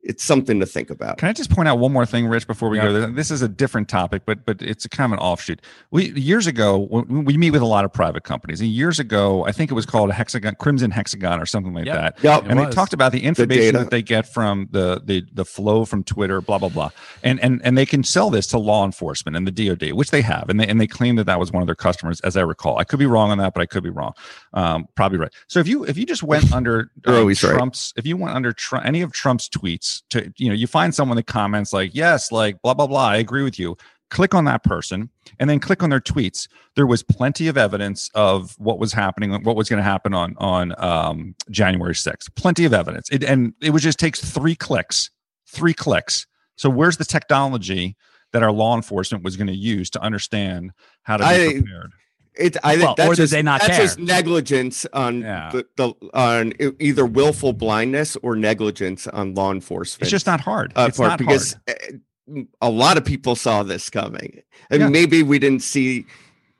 it's 0.00 0.22
something 0.24 0.60
to 0.60 0.64
think 0.66 0.90
about. 0.90 1.18
Can 1.18 1.28
I 1.28 1.32
just 1.32 1.50
point 1.50 1.68
out 1.68 1.78
one 1.78 1.92
more 1.92 2.06
thing, 2.06 2.26
Rich, 2.28 2.46
before 2.46 2.68
we 2.68 2.78
Yeah. 2.78 2.84
go 2.84 2.92
there? 2.92 3.06
This 3.08 3.30
is 3.30 3.42
a 3.42 3.48
different 3.48 3.88
topic, 3.88 4.22
but 4.24 4.46
but 4.46 4.62
it's 4.62 4.84
a 4.84 4.88
kind 4.88 5.12
of 5.12 5.18
an 5.18 5.22
offshoot. 5.24 5.60
We 5.90 6.10
years 6.12 6.46
ago 6.46 6.78
when 6.88 7.24
we 7.24 7.36
meet 7.36 7.50
with 7.50 7.62
a 7.62 7.66
lot 7.66 7.84
of 7.84 7.92
private 7.92 8.22
companies, 8.22 8.60
and 8.60 8.70
years 8.70 8.98
ago, 9.00 9.44
I 9.44 9.52
think 9.52 9.70
it 9.70 9.74
was 9.74 9.84
called 9.86 10.08
a 10.10 10.12
hexagon, 10.12 10.54
Crimson 10.58 10.90
Hexagon, 10.92 11.40
or 11.40 11.46
something 11.46 11.74
like 11.74 11.86
Yep. 11.86 11.94
that. 11.96 12.18
Yep. 12.22 12.44
And 12.48 12.58
was. 12.60 12.68
they 12.68 12.74
talked 12.74 12.92
about 12.92 13.12
the 13.12 13.24
information 13.24 13.62
data. 13.74 13.78
that 13.78 13.90
they 13.90 14.02
get 14.02 14.26
from 14.32 14.68
the, 14.70 15.02
the 15.04 15.24
the 15.32 15.44
flow 15.44 15.84
from 15.84 16.04
Twitter, 16.04 16.40
blah 16.40 16.58
blah 16.58 16.68
blah, 16.68 16.90
and 17.24 17.40
and 17.40 17.60
and 17.64 17.76
they 17.76 17.86
can 17.86 18.04
sell 18.04 18.30
this 18.30 18.46
to 18.48 18.58
law 18.58 18.84
enforcement 18.84 19.36
and 19.36 19.46
the 19.46 19.50
DoD, 19.52 19.92
which 19.92 20.10
they 20.10 20.22
have, 20.22 20.48
and 20.48 20.60
they 20.60 20.66
and 20.66 20.80
they 20.80 20.86
claim 20.86 21.16
that 21.16 21.24
that 21.24 21.40
was 21.40 21.50
one 21.52 21.62
of 21.62 21.66
their 21.66 21.74
customers, 21.74 22.20
as 22.20 22.36
I 22.36 22.42
recall. 22.42 22.78
I 22.78 22.84
could 22.84 22.98
be 23.00 23.06
wrong 23.06 23.30
on 23.30 23.38
that, 23.38 23.52
but 23.52 23.60
I 23.62 23.66
could 23.66 23.82
be 23.82 23.90
wrong. 23.90 24.12
Um, 24.54 24.86
probably 24.94 25.18
right. 25.18 25.32
So 25.48 25.58
if 25.60 25.66
you 25.68 25.84
if 25.84 25.98
you 25.98 26.06
just 26.06 26.22
went 26.22 26.52
under 26.52 26.90
uh, 27.06 27.18
always 27.18 27.42
right. 27.42 27.52
Trump's, 27.52 27.92
if 27.96 28.06
you 28.06 28.16
went 28.16 28.34
under 28.36 28.52
Trump, 28.52 28.86
any 28.86 29.02
of 29.02 29.12
Trump's 29.12 29.48
tweets, 29.48 29.97
to 30.10 30.32
you 30.36 30.48
know, 30.48 30.54
you 30.54 30.66
find 30.66 30.94
someone 30.94 31.16
that 31.16 31.26
comments 31.26 31.72
like, 31.72 31.94
yes, 31.94 32.32
like 32.32 32.60
blah 32.62 32.74
blah 32.74 32.86
blah, 32.86 33.08
I 33.08 33.16
agree 33.16 33.42
with 33.42 33.58
you. 33.58 33.76
Click 34.10 34.34
on 34.34 34.46
that 34.46 34.64
person 34.64 35.10
and 35.38 35.50
then 35.50 35.60
click 35.60 35.82
on 35.82 35.90
their 35.90 36.00
tweets. 36.00 36.48
There 36.76 36.86
was 36.86 37.02
plenty 37.02 37.46
of 37.48 37.58
evidence 37.58 38.10
of 38.14 38.54
what 38.58 38.78
was 38.78 38.92
happening, 38.92 39.30
what 39.42 39.54
was 39.54 39.68
going 39.68 39.78
to 39.78 39.82
happen 39.82 40.14
on 40.14 40.34
on 40.38 40.74
um, 40.82 41.34
January 41.50 41.94
sixth. 41.94 42.34
Plenty 42.34 42.64
of 42.64 42.72
evidence, 42.72 43.10
it, 43.10 43.22
and 43.22 43.52
it 43.60 43.70
was 43.70 43.82
just 43.82 43.98
takes 43.98 44.20
three 44.20 44.54
clicks, 44.54 45.10
three 45.46 45.74
clicks. 45.74 46.26
So 46.56 46.70
where's 46.70 46.96
the 46.96 47.04
technology 47.04 47.96
that 48.32 48.42
our 48.42 48.52
law 48.52 48.74
enforcement 48.76 49.24
was 49.24 49.36
going 49.36 49.46
to 49.46 49.56
use 49.56 49.90
to 49.90 50.00
understand 50.00 50.72
how 51.02 51.18
to 51.18 51.24
be 51.24 51.28
I- 51.28 51.52
prepared? 51.60 51.92
It, 52.38 52.56
I 52.62 52.76
think 52.76 52.84
Well, 52.86 52.94
that's 52.94 53.08
or 53.08 53.14
did 53.14 53.22
just, 53.22 53.32
they 53.32 53.42
not 53.42 53.60
that's 53.60 53.76
care? 53.76 53.84
just 53.86 53.98
negligence 53.98 54.86
on 54.92 55.22
Yeah. 55.22 55.50
the, 55.52 55.66
the 55.76 55.92
on 56.14 56.52
either 56.78 57.04
willful 57.04 57.52
blindness 57.52 58.16
or 58.22 58.36
negligence 58.36 59.06
on 59.08 59.34
law 59.34 59.50
enforcement. 59.52 60.02
It's 60.02 60.10
just 60.12 60.26
not 60.26 60.40
hard. 60.40 60.72
uh, 60.76 60.86
it's 60.88 60.98
not 61.00 61.18
because 61.18 61.56
hard. 61.68 62.00
uh, 62.36 62.42
a 62.60 62.70
lot 62.70 62.96
of 62.96 63.04
people 63.04 63.34
saw 63.34 63.62
this 63.62 63.90
coming, 63.90 64.42
and 64.70 64.80
Yeah. 64.82 64.88
maybe 64.88 65.22
we 65.22 65.38
didn't 65.38 65.62
see 65.62 66.06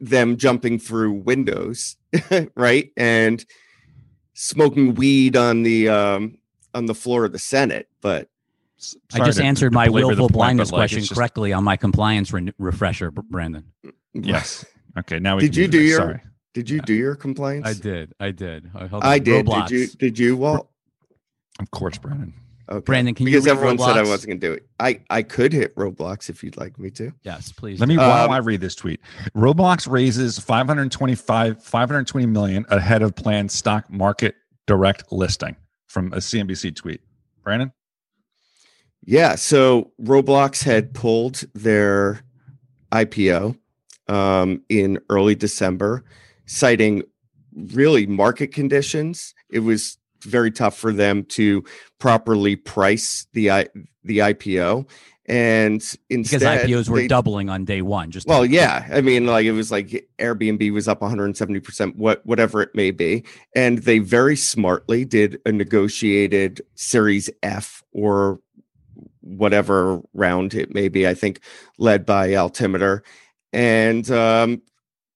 them 0.00 0.36
jumping 0.36 0.78
through 0.78 1.12
windows, 1.12 1.96
right, 2.56 2.90
and 2.96 3.44
smoking 4.34 4.94
weed 4.94 5.36
on 5.36 5.62
the 5.62 5.88
um 5.88 6.38
on 6.74 6.86
the 6.86 6.94
floor 6.94 7.24
of 7.24 7.32
the 7.32 7.38
Senate. 7.38 7.88
But 8.00 8.28
S- 8.78 8.96
I 9.12 9.18
sorry 9.18 9.28
just 9.28 9.40
answered 9.40 9.72
my 9.72 9.86
belabor 9.86 10.00
the 10.00 10.06
willful 10.08 10.28
point, 10.28 10.32
blindness 10.34 10.72
like, 10.72 10.78
question 10.80 11.00
just- 11.00 11.14
correctly 11.14 11.52
on 11.52 11.64
my 11.64 11.76
compliance 11.76 12.32
re- 12.32 12.52
refresher, 12.58 13.10
Brandon. 13.10 13.64
Yes. 14.14 14.64
Okay. 14.98 15.18
Now 15.18 15.36
we 15.36 15.42
Did 15.42 15.52
can 15.52 15.62
you 15.62 15.68
do 15.68 15.78
this. 15.80 15.88
your- 15.90 15.98
Sorry. 15.98 16.20
did 16.54 16.70
you 16.70 16.80
do 16.80 16.94
your 16.94 17.14
compliance? 17.14 17.66
I 17.66 17.74
did. 17.74 18.12
I 18.20 18.30
did. 18.30 18.70
I, 18.74 18.86
held 18.86 19.04
I 19.04 19.18
did. 19.18 19.46
Roblox. 19.46 19.68
Did 19.68 19.78
you? 19.80 19.86
Did 19.98 20.18
you, 20.18 20.36
Walt? 20.36 20.68
Of 21.60 21.70
course, 21.70 21.98
Brandon. 21.98 22.32
Okay. 22.70 22.84
Brandon, 22.84 23.14
can 23.14 23.26
you 23.26 23.32
because 23.32 23.46
read 23.46 23.52
everyone 23.52 23.78
said 23.78 23.96
I 23.96 24.02
wasn't 24.02 24.26
going 24.28 24.40
to 24.40 24.46
do 24.48 24.52
it. 24.52 24.66
I 24.78 25.00
I 25.08 25.22
could 25.22 25.54
hit 25.54 25.74
Roblox 25.74 26.28
if 26.28 26.44
you'd 26.44 26.58
like 26.58 26.78
me 26.78 26.90
to. 26.90 27.12
Yes, 27.22 27.50
please. 27.50 27.80
Let 27.80 27.88
me 27.88 27.94
do. 27.94 28.00
while 28.00 28.26
Um, 28.26 28.30
I 28.30 28.38
read 28.38 28.60
this 28.60 28.74
tweet. 28.74 29.00
Roblox 29.34 29.88
raises 29.90 30.38
525 30.38 31.62
520 31.62 32.26
million 32.26 32.66
ahead 32.68 33.00
of 33.00 33.14
planned 33.14 33.50
stock 33.50 33.90
market 33.90 34.34
direct 34.66 35.10
listing 35.10 35.56
from 35.86 36.12
a 36.12 36.16
CNBC 36.18 36.76
tweet. 36.76 37.00
Brandon? 37.42 37.72
Yeah, 39.02 39.36
so 39.36 39.92
Roblox 40.02 40.62
had 40.62 40.92
pulled 40.92 41.44
their 41.54 42.20
IPO 42.92 43.56
um, 44.08 44.62
in 44.68 44.98
early 45.10 45.34
December, 45.34 46.04
citing 46.46 47.02
really 47.54 48.06
market 48.06 48.48
conditions. 48.48 49.34
It 49.50 49.60
was 49.60 49.98
very 50.22 50.50
tough 50.50 50.76
for 50.76 50.92
them 50.92 51.24
to 51.24 51.64
properly 51.98 52.56
price 52.56 53.26
the 53.32 53.68
the 54.04 54.18
IPO, 54.18 54.88
and 55.28 55.82
instead, 56.08 56.40
because 56.40 56.42
IPOs 56.42 56.88
were 56.88 57.00
they- 57.00 57.08
doubling 57.08 57.50
on 57.50 57.66
day 57.66 57.82
one. 57.82 58.10
Just 58.10 58.26
well, 58.26 58.46
yeah. 58.46 58.88
I 58.90 59.02
mean, 59.02 59.26
like 59.26 59.44
it 59.44 59.52
was 59.52 59.70
like 59.70 60.08
Airbnb 60.18 60.72
was 60.72 60.88
up 60.88 61.00
170%, 61.00 61.96
what 61.96 62.24
whatever 62.24 62.62
it 62.62 62.74
may 62.74 62.90
be. 62.90 63.24
And 63.54 63.78
they 63.78 63.98
very 63.98 64.36
smartly 64.36 65.04
did 65.04 65.38
a 65.44 65.52
negotiated 65.52 66.62
series 66.74 67.28
F 67.42 67.82
or 67.92 68.40
whatever 69.20 70.00
round 70.14 70.54
it 70.54 70.74
may 70.74 70.88
be, 70.88 71.06
I 71.06 71.12
think 71.12 71.40
led 71.76 72.06
by 72.06 72.34
Altimeter. 72.34 73.02
And 73.52 74.10
um, 74.10 74.62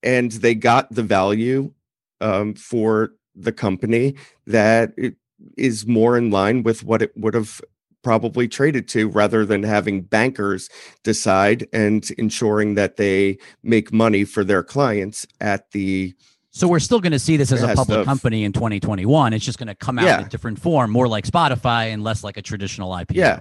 and 0.02 0.32
they 0.32 0.54
got 0.54 0.92
the 0.92 1.02
value 1.02 1.72
um, 2.20 2.54
for 2.54 3.12
the 3.34 3.52
company 3.52 4.14
that 4.46 4.92
it 4.96 5.16
is 5.56 5.86
more 5.86 6.16
in 6.16 6.30
line 6.30 6.62
with 6.62 6.84
what 6.84 7.02
it 7.02 7.12
would 7.16 7.34
have 7.34 7.60
probably 8.02 8.48
traded 8.48 8.88
to 8.88 9.08
rather 9.08 9.46
than 9.46 9.62
having 9.62 10.02
bankers 10.02 10.68
decide 11.04 11.66
and 11.72 12.10
ensuring 12.18 12.74
that 12.74 12.96
they 12.96 13.38
make 13.62 13.92
money 13.92 14.24
for 14.24 14.42
their 14.44 14.62
clients 14.62 15.26
at 15.40 15.70
the 15.70 16.12
So 16.50 16.66
we're 16.66 16.80
still 16.80 17.00
going 17.00 17.12
to 17.12 17.18
see 17.18 17.36
this 17.36 17.52
as 17.52 17.62
a 17.62 17.74
public 17.74 18.00
the- 18.00 18.04
company 18.04 18.44
in 18.44 18.52
2021. 18.52 19.32
It's 19.32 19.44
just 19.44 19.58
going 19.58 19.68
to 19.68 19.74
come 19.74 19.98
out 19.98 20.20
in 20.20 20.26
a 20.26 20.28
different 20.28 20.60
form, 20.60 20.90
more 20.90 21.06
like 21.08 21.26
Spotify 21.26 21.92
and 21.92 22.02
less 22.02 22.24
like 22.24 22.36
a 22.36 22.42
traditional 22.42 22.90
IPO. 22.90 23.14
Yeah. 23.14 23.40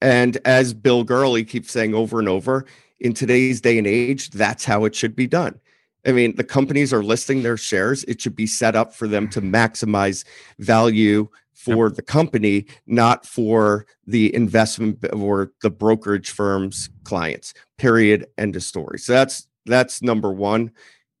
and 0.00 0.38
as 0.44 0.74
bill 0.74 1.04
gurley 1.04 1.44
keeps 1.44 1.70
saying 1.70 1.94
over 1.94 2.18
and 2.18 2.28
over 2.28 2.66
in 3.00 3.14
today's 3.14 3.60
day 3.60 3.78
and 3.78 3.86
age 3.86 4.30
that's 4.30 4.64
how 4.64 4.84
it 4.84 4.94
should 4.94 5.16
be 5.16 5.26
done. 5.26 5.58
I 6.06 6.12
mean 6.12 6.36
the 6.36 6.44
companies 6.44 6.92
are 6.92 7.02
listing 7.02 7.42
their 7.42 7.56
shares. 7.56 8.04
It 8.04 8.20
should 8.20 8.36
be 8.36 8.46
set 8.46 8.76
up 8.76 8.94
for 8.94 9.06
them 9.06 9.28
to 9.30 9.40
mm-hmm. 9.40 9.54
maximize 9.54 10.24
value 10.58 11.28
for 11.54 11.90
the 11.90 12.02
company 12.02 12.66
not 12.86 13.26
for 13.26 13.84
the 14.06 14.34
investment 14.34 15.04
or 15.12 15.52
the 15.60 15.70
brokerage 15.70 16.30
firm's 16.30 16.88
clients 17.04 17.52
period 17.76 18.26
end 18.38 18.56
of 18.56 18.62
story. 18.62 18.98
So 18.98 19.12
that's 19.12 19.46
that's 19.66 20.02
number 20.02 20.32
one 20.32 20.70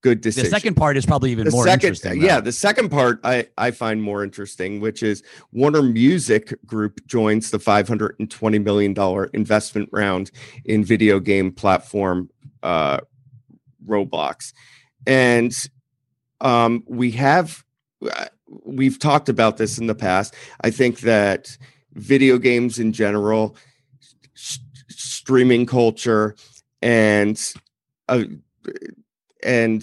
good 0.02 0.20
decision. 0.20 0.50
The 0.50 0.56
second 0.56 0.74
part 0.74 0.96
is 0.96 1.04
probably 1.06 1.30
even 1.32 1.44
the 1.44 1.50
more 1.50 1.64
second, 1.64 1.88
interesting. 1.88 2.22
Yeah, 2.22 2.40
the 2.40 2.52
second 2.52 2.90
part 2.90 3.20
I, 3.24 3.48
I 3.58 3.70
find 3.70 4.02
more 4.02 4.24
interesting, 4.24 4.80
which 4.80 5.02
is 5.02 5.22
Warner 5.52 5.82
Music 5.82 6.54
Group 6.66 7.06
joins 7.06 7.50
the 7.50 7.58
$520 7.58 8.62
million 8.64 9.28
investment 9.34 9.88
round 9.92 10.30
in 10.64 10.84
video 10.84 11.20
game 11.20 11.52
platform 11.52 12.30
uh, 12.62 13.00
Roblox. 13.86 14.52
And 15.06 15.54
um, 16.40 16.84
we 16.86 17.10
have, 17.12 17.64
uh, 18.10 18.26
we've 18.64 18.98
talked 18.98 19.28
about 19.28 19.56
this 19.56 19.78
in 19.78 19.86
the 19.86 19.94
past. 19.94 20.34
I 20.62 20.70
think 20.70 21.00
that 21.00 21.56
video 21.94 22.38
games 22.38 22.78
in 22.78 22.92
general, 22.92 23.56
s- 24.34 24.58
streaming 24.88 25.66
culture, 25.66 26.34
and 26.82 27.40
uh, 28.08 28.24
and 29.42 29.82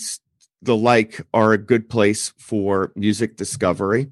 the 0.62 0.76
like 0.76 1.22
are 1.34 1.54
a 1.54 1.58
good 1.58 1.89
place 1.89 2.34
for 2.38 2.91
music 2.96 3.38
discovery 3.38 4.12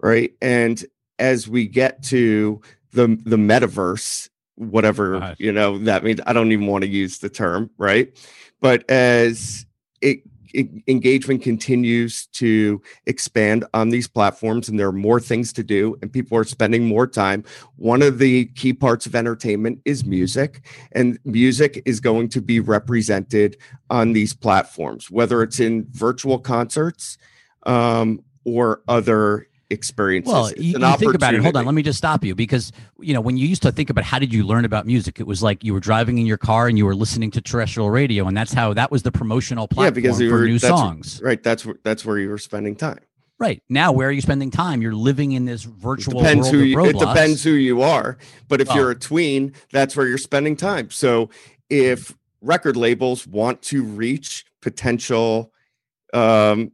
right? 0.00 0.32
And 0.42 0.84
as 1.18 1.48
we 1.48 1.66
get 1.66 2.02
to 2.04 2.60
the 2.92 3.18
the 3.24 3.36
metaverse 3.36 4.28
whatever 4.56 5.18
you 5.38 5.52
know 5.52 5.76
that 5.76 6.02
means 6.02 6.18
i 6.26 6.32
don't 6.32 6.50
even 6.50 6.66
want 6.66 6.82
to 6.82 6.88
use 6.88 7.18
the 7.18 7.28
term 7.28 7.70
right? 7.78 8.16
But 8.60 8.88
as 8.90 9.66
it 10.00 10.20
engagement 10.86 11.42
continues 11.42 12.26
to 12.28 12.80
expand 13.06 13.64
on 13.74 13.90
these 13.90 14.08
platforms 14.08 14.68
and 14.68 14.78
there 14.78 14.88
are 14.88 14.92
more 14.92 15.20
things 15.20 15.52
to 15.54 15.62
do 15.62 15.96
and 16.00 16.12
people 16.12 16.36
are 16.38 16.44
spending 16.44 16.86
more 16.86 17.06
time. 17.06 17.44
One 17.76 18.02
of 18.02 18.18
the 18.18 18.46
key 18.46 18.72
parts 18.72 19.06
of 19.06 19.14
entertainment 19.14 19.80
is 19.84 20.04
music 20.04 20.62
and 20.92 21.18
music 21.24 21.82
is 21.84 22.00
going 22.00 22.28
to 22.30 22.40
be 22.40 22.60
represented 22.60 23.56
on 23.90 24.12
these 24.12 24.32
platforms, 24.32 25.10
whether 25.10 25.42
it's 25.42 25.60
in 25.60 25.86
virtual 25.90 26.38
concerts 26.38 27.18
um, 27.64 28.22
or 28.44 28.82
other 28.88 29.48
experiences. 29.70 30.32
Well, 30.32 30.46
It's 30.46 30.60
you, 30.60 30.76
an 30.76 30.82
you 30.82 30.96
think 30.96 31.14
about 31.14 31.34
it. 31.34 31.42
Hold 31.42 31.56
on, 31.56 31.66
let 31.66 31.74
me 31.74 31.82
just 31.82 31.98
stop 31.98 32.24
you 32.24 32.34
because 32.34 32.72
you 33.00 33.14
know 33.14 33.20
when 33.20 33.36
you 33.36 33.46
used 33.46 33.62
to 33.62 33.72
think 33.72 33.90
about 33.90 34.04
how 34.04 34.18
did 34.18 34.32
you 34.32 34.44
learn 34.44 34.64
about 34.64 34.86
music, 34.86 35.18
it 35.20 35.26
was 35.26 35.42
like 35.42 35.64
you 35.64 35.72
were 35.74 35.80
driving 35.80 36.18
in 36.18 36.26
your 36.26 36.38
car 36.38 36.68
and 36.68 36.78
you 36.78 36.86
were 36.86 36.94
listening 36.94 37.30
to 37.32 37.40
terrestrial 37.40 37.90
radio, 37.90 38.26
and 38.28 38.36
that's 38.36 38.52
how 38.52 38.72
that 38.74 38.90
was 38.90 39.02
the 39.02 39.12
promotional 39.12 39.66
platform 39.68 39.84
Yeah, 39.86 39.90
because 39.90 40.18
for 40.18 40.30
were- 40.30 40.44
new 40.46 40.58
songs. 40.58 41.20
Right, 41.22 41.42
that's 41.42 41.64
where 41.66 41.76
that's 41.82 42.04
where 42.04 42.18
you 42.18 42.28
were 42.28 42.38
spending 42.38 42.76
time. 42.76 42.98
Right 43.38 43.62
now, 43.68 43.92
where 43.92 44.08
are 44.08 44.12
you 44.12 44.22
spending 44.22 44.50
time? 44.50 44.80
You're 44.80 44.94
living 44.94 45.32
in 45.32 45.44
this 45.44 45.66
It 45.66 45.70
virtual 45.72 46.20
depends 46.20 46.46
world 46.46 46.54
who 46.54 46.62
you, 46.62 46.80
it 46.86 46.98
depends 46.98 47.42
who 47.44 47.50
you 47.50 47.82
are, 47.82 48.16
but 48.48 48.60
if 48.62 48.68
Well- 48.68 48.76
you're 48.78 48.90
a 48.92 48.98
tween, 48.98 49.52
that's 49.72 49.94
where 49.94 50.06
you're 50.06 50.16
spending 50.16 50.56
time. 50.56 50.90
So 50.90 51.28
if 51.68 52.16
record 52.40 52.76
labels 52.76 53.26
want 53.26 53.60
to 53.62 53.82
reach 53.82 54.44
potential 54.62 55.52
um, 56.14 56.72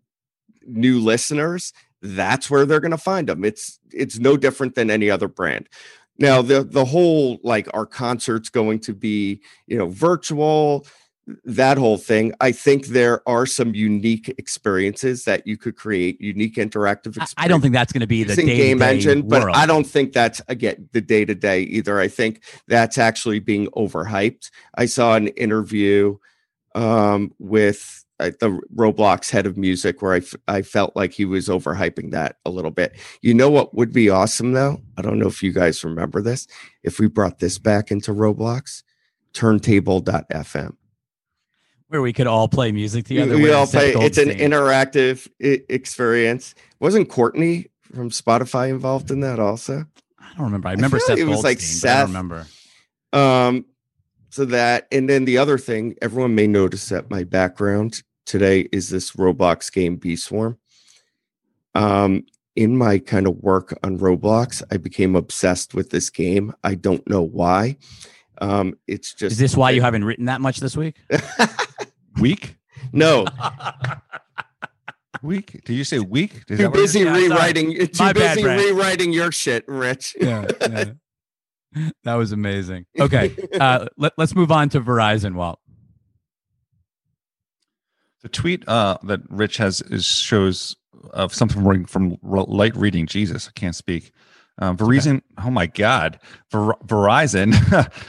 new 0.67 1.01
listeners, 1.01 1.73
that's 2.03 2.51
where 2.51 2.67
they're 2.67 2.81
going 2.81 2.91
to 2.91 2.99
find 2.99 3.29
them. 3.29 3.45
It's 3.45 3.79
it's 3.93 4.19
no 4.19 4.37
different 4.37 4.75
than 4.75 4.91
any 4.91 5.09
other 5.09 5.29
brand. 5.29 5.69
Now 6.19 6.43
the 6.43 6.63
the 6.63 6.85
whole 6.85 7.39
like 7.43 7.69
our 7.73 7.87
concerts 7.87 8.51
going 8.51 8.81
to 8.81 8.95
be 8.95 9.41
you 9.67 9.79
know 9.79 9.89
virtual 9.89 10.87
that 11.45 11.79
whole 11.79 11.99
thing 11.99 12.35
i 12.41 12.51
think 12.51 12.87
there 12.87 13.27
are 13.29 13.47
some 13.47 13.77
unique 13.77 14.29
experiences 14.39 15.25
that 15.25 15.47
you 15.47 15.57
could 15.57 15.77
create 15.77 16.21
unique 16.21 16.57
interactive 16.57 17.17
I- 17.17 17.23
experiences 17.23 17.35
I 17.37 17.47
don't 17.47 17.61
think 17.61 17.75
that's 17.75 17.93
going 17.93 18.01
to 18.01 18.09
be 18.09 18.25
the 18.25 18.35
game 18.35 18.83
engine, 18.83 19.29
but. 19.29 19.55
I 19.55 19.67
don't 19.67 19.87
think 19.87 20.13
that's 20.13 20.43
again 20.49 20.89
the 20.91 21.01
day 21.01 21.25
to 21.25 21.35
day 21.35 21.63
either. 21.63 22.01
I 22.01 22.09
think 22.09 22.43
that's 22.67 22.99
actually 22.99 23.39
being 23.39 23.69
overhyped. 23.69 24.51
I 24.75 24.87
saw 24.87 25.15
an 25.15 25.29
interview 25.29 26.19
um, 26.75 27.33
with 27.39 28.02
the 28.31 28.61
Roblox 28.75 29.31
head 29.31 29.47
of 29.47 29.57
music 29.57 30.01
where 30.03 30.15
I, 30.15 30.19
f- 30.19 30.35
I 30.49 30.63
felt 30.63 30.95
like 30.97 31.13
he 31.13 31.25
was 31.25 31.49
overhyping 31.49 32.11
that 32.13 32.37
a 32.45 32.51
little 32.51 32.71
bit. 32.71 32.97
You 33.21 33.35
know 33.35 33.51
what 33.51 33.75
would 33.75 33.93
be 33.93 34.09
awesome 34.11 34.53
though? 34.53 34.81
I 34.97 35.03
don't 35.03 35.19
know 35.19 35.27
if 35.27 35.43
you 35.43 35.53
guys 35.53 35.83
remember 35.85 36.23
this. 36.23 36.47
If 36.83 36.99
we 36.99 37.09
brought 37.09 37.39
this 37.39 37.59
back 37.59 37.91
into 37.91 38.13
Roblox, 38.13 38.83
turntable.fm. 39.33 40.77
where 41.89 42.03
we 42.03 42.13
could 42.13 42.27
all 42.27 42.49
play 42.49 42.73
music 42.73 43.05
together. 43.07 43.37
we 43.37 43.43
wearing 43.43 43.57
all 43.57 43.67
play. 43.67 43.93
It's 43.93 44.19
an 44.19 44.29
interactive 44.31 45.29
I- 45.43 45.63
experience. 45.69 46.55
Wasn't 46.81 47.09
Courtney 47.09 47.67
from 47.95 48.11
Spotify 48.11 48.71
involved 48.71 49.11
in 49.11 49.21
that 49.21 49.39
also? 49.39 49.85
I 50.19 50.35
don't 50.37 50.47
remember. 50.47 50.69
I 50.69 50.73
remember 50.73 50.99
feel 50.99 51.07
Seth 51.09 51.19
like 51.19 51.27
it 51.27 51.29
was 51.29 51.45
like 51.45 51.59
but 51.83 51.89
I 51.91 52.01
don't 52.01 52.09
remember. 52.09 52.47
Um, 53.13 53.65
so 54.31 54.47
that, 54.47 54.89
and 54.91 55.11
then 55.11 55.27
the 55.27 55.37
other 55.37 55.59
thing, 55.59 55.95
everyone 56.01 56.35
may 56.35 56.47
notice 56.47 56.89
that 56.89 57.11
my 57.11 57.23
background 57.25 58.03
today 58.27 58.69
is 58.73 58.89
this 58.89 59.13
Roblox 59.13 59.73
game 59.73 59.97
Bee 59.97 60.17
Swarm. 60.17 60.59
Um, 61.75 62.25
in 62.55 62.77
my 62.77 62.99
kind 62.99 63.27
of 63.27 63.37
work 63.39 63.77
on 63.83 63.99
Roblox, 63.99 64.63
I 64.71 64.77
became 64.77 65.17
obsessed 65.17 65.73
with 65.75 65.91
this 65.91 66.11
game. 66.11 66.53
I 66.63 66.75
don't 66.75 67.09
know 67.09 67.23
why. 67.23 67.77
Um, 68.43 68.75
it's 68.87 69.15
just 69.15 69.33
Is 69.33 69.39
this 69.39 69.57
why 69.57 69.71
you 69.71 69.81
haven't 69.81 70.05
written 70.05 70.27
that 70.27 70.41
much 70.41 70.59
this 70.61 70.77
week? 70.77 70.97
Week? 72.21 72.57
no 72.93 73.25
Week? 75.23 75.63
Did 75.65 75.75
you 75.75 75.85
say 75.85 76.01
week? 76.01 76.35
Is 76.35 76.45
too 76.47 76.57
that 76.57 76.71
what 76.71 76.77
you 76.77 76.83
busy 76.83 77.01
Yeah, 77.01 77.13
sorry. 77.15 77.29
rewriting 77.29 77.87
too 77.87 78.03
My 78.05 78.13
busy 78.13 78.43
Brett. 78.43 78.59
rewriting 78.59 79.13
your 79.13 79.31
shit, 79.31 79.65
Rich. 79.69 80.17
yeah, 80.21 80.47
yeah. 80.61 80.85
that 82.05 82.15
was 82.15 82.33
amazing. 82.33 82.87
Okay, 82.99 83.35
uh, 83.59 83.87
let, 83.97 84.13
let's 84.19 84.35
move 84.35 84.51
on 84.51 84.69
to 84.71 84.81
Verizon. 84.81 85.35
Walt. 85.35 85.61
The 88.23 88.29
tweet 88.29 88.67
uh, 88.69 88.99
that 89.05 89.21
Rich 89.29 89.57
has 89.57 89.83
is 89.83 90.05
shows 90.05 90.77
of 91.11 91.35
something 91.35 91.87
from, 91.87 92.17
light 92.23 92.77
reading. 92.77 93.07
Jesus, 93.07 93.49
I 93.49 93.53
can't 93.59 93.75
speak. 93.75 94.13
Um, 94.59 94.77
Verizon. 94.77 95.23
Oh 95.43 95.51
my 95.51 95.67
God, 95.67 96.21
Ver- 96.51 96.75
Verizon 96.87 97.53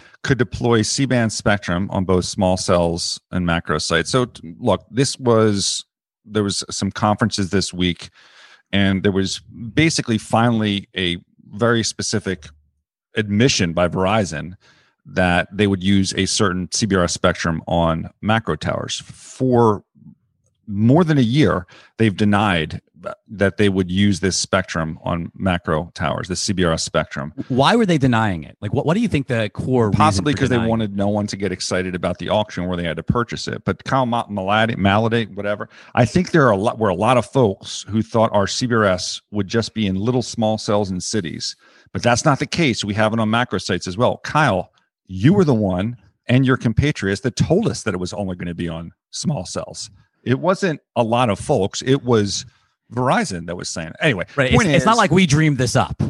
could 0.23 0.37
deploy 0.37 0.81
C-band 0.81 1.33
spectrum 1.33 1.89
on 1.89 2.05
both 2.05 2.25
small 2.25 2.57
cells 2.57 3.19
and 3.31 3.45
macro 3.45 3.77
sites. 3.77 4.11
So 4.11 4.27
look, 4.59 4.85
this 4.91 5.17
was 5.17 5.85
there 6.25 6.43
was 6.43 6.63
some 6.69 6.91
conferences 6.91 7.49
this 7.49 7.73
week, 7.73 8.09
and 8.71 9.03
there 9.03 9.11
was 9.11 9.39
basically 9.39 10.17
finally 10.17 10.87
a 10.95 11.17
very 11.51 11.83
specific 11.83 12.45
admission 13.15 13.73
by 13.73 13.87
Verizon 13.87 14.53
that 15.05 15.47
they 15.51 15.67
would 15.67 15.83
use 15.83 16.13
a 16.15 16.25
certain 16.25 16.67
CBRS 16.69 17.11
spectrum 17.11 17.61
on 17.67 18.09
macro 18.21 18.55
towers. 18.55 19.01
For 19.01 19.83
more 20.67 21.03
than 21.03 21.17
a 21.17 21.21
year, 21.21 21.67
they've 21.97 22.15
denied 22.15 22.81
that 23.27 23.57
they 23.57 23.69
would 23.69 23.91
use 23.91 24.19
this 24.19 24.37
spectrum 24.37 24.97
on 25.03 25.31
macro 25.35 25.91
towers, 25.93 26.27
the 26.27 26.35
CBRS 26.35 26.79
spectrum. 26.79 27.33
Why 27.49 27.75
were 27.75 27.85
they 27.85 27.97
denying 27.97 28.43
it? 28.43 28.57
Like, 28.61 28.73
what, 28.73 28.85
what 28.85 28.93
do 28.93 29.01
you 29.01 29.07
think 29.07 29.27
the 29.27 29.49
core 29.49 29.91
Possibly 29.91 30.33
because 30.33 30.49
they 30.49 30.57
wanted 30.57 30.95
no 30.95 31.07
one 31.07 31.27
to 31.27 31.37
get 31.37 31.51
excited 31.51 31.95
about 31.95 32.19
the 32.19 32.29
auction 32.29 32.65
where 32.65 32.77
they 32.77 32.83
had 32.83 32.97
to 32.97 33.03
purchase 33.03 33.47
it. 33.47 33.63
But 33.65 33.83
Kyle 33.83 34.05
Ma- 34.05 34.25
Malady, 34.29 34.75
Malady, 34.75 35.25
whatever, 35.25 35.69
I 35.95 36.05
think 36.05 36.31
there 36.31 36.47
are 36.47 36.51
a 36.51 36.57
lot 36.57 36.79
were 36.79 36.89
a 36.89 36.95
lot 36.95 37.17
of 37.17 37.25
folks 37.25 37.85
who 37.89 38.01
thought 38.01 38.31
our 38.33 38.45
CBRS 38.45 39.21
would 39.31 39.47
just 39.47 39.73
be 39.73 39.87
in 39.87 39.95
little 39.95 40.21
small 40.21 40.57
cells 40.57 40.91
in 40.91 40.99
cities, 40.99 41.55
but 41.91 42.01
that's 42.01 42.25
not 42.25 42.39
the 42.39 42.47
case. 42.47 42.83
We 42.83 42.93
have 42.93 43.13
it 43.13 43.19
on 43.19 43.29
macro 43.29 43.59
sites 43.59 43.87
as 43.87 43.97
well. 43.97 44.19
Kyle, 44.23 44.71
you 45.07 45.33
were 45.33 45.43
the 45.43 45.53
one 45.53 45.97
and 46.27 46.45
your 46.45 46.57
compatriots 46.57 47.21
that 47.21 47.35
told 47.35 47.67
us 47.67 47.83
that 47.83 47.93
it 47.93 47.99
was 47.99 48.13
only 48.13 48.35
going 48.35 48.47
to 48.47 48.55
be 48.55 48.69
on 48.69 48.91
small 49.11 49.45
cells. 49.45 49.89
It 50.23 50.39
wasn't 50.39 50.81
a 50.95 51.03
lot 51.03 51.29
of 51.29 51.39
folks. 51.39 51.81
It 51.81 52.03
was 52.03 52.45
Verizon 52.91 53.47
that 53.47 53.55
was 53.55 53.69
saying. 53.69 53.89
it. 53.89 53.95
Anyway, 53.99 54.25
Right. 54.35 54.53
It's, 54.53 54.55
point 54.63 54.75
it's 54.75 54.85
not 54.85 54.97
like 54.97 55.11
we 55.11 55.25
dreamed 55.25 55.57
this 55.57 55.75
up. 55.75 56.01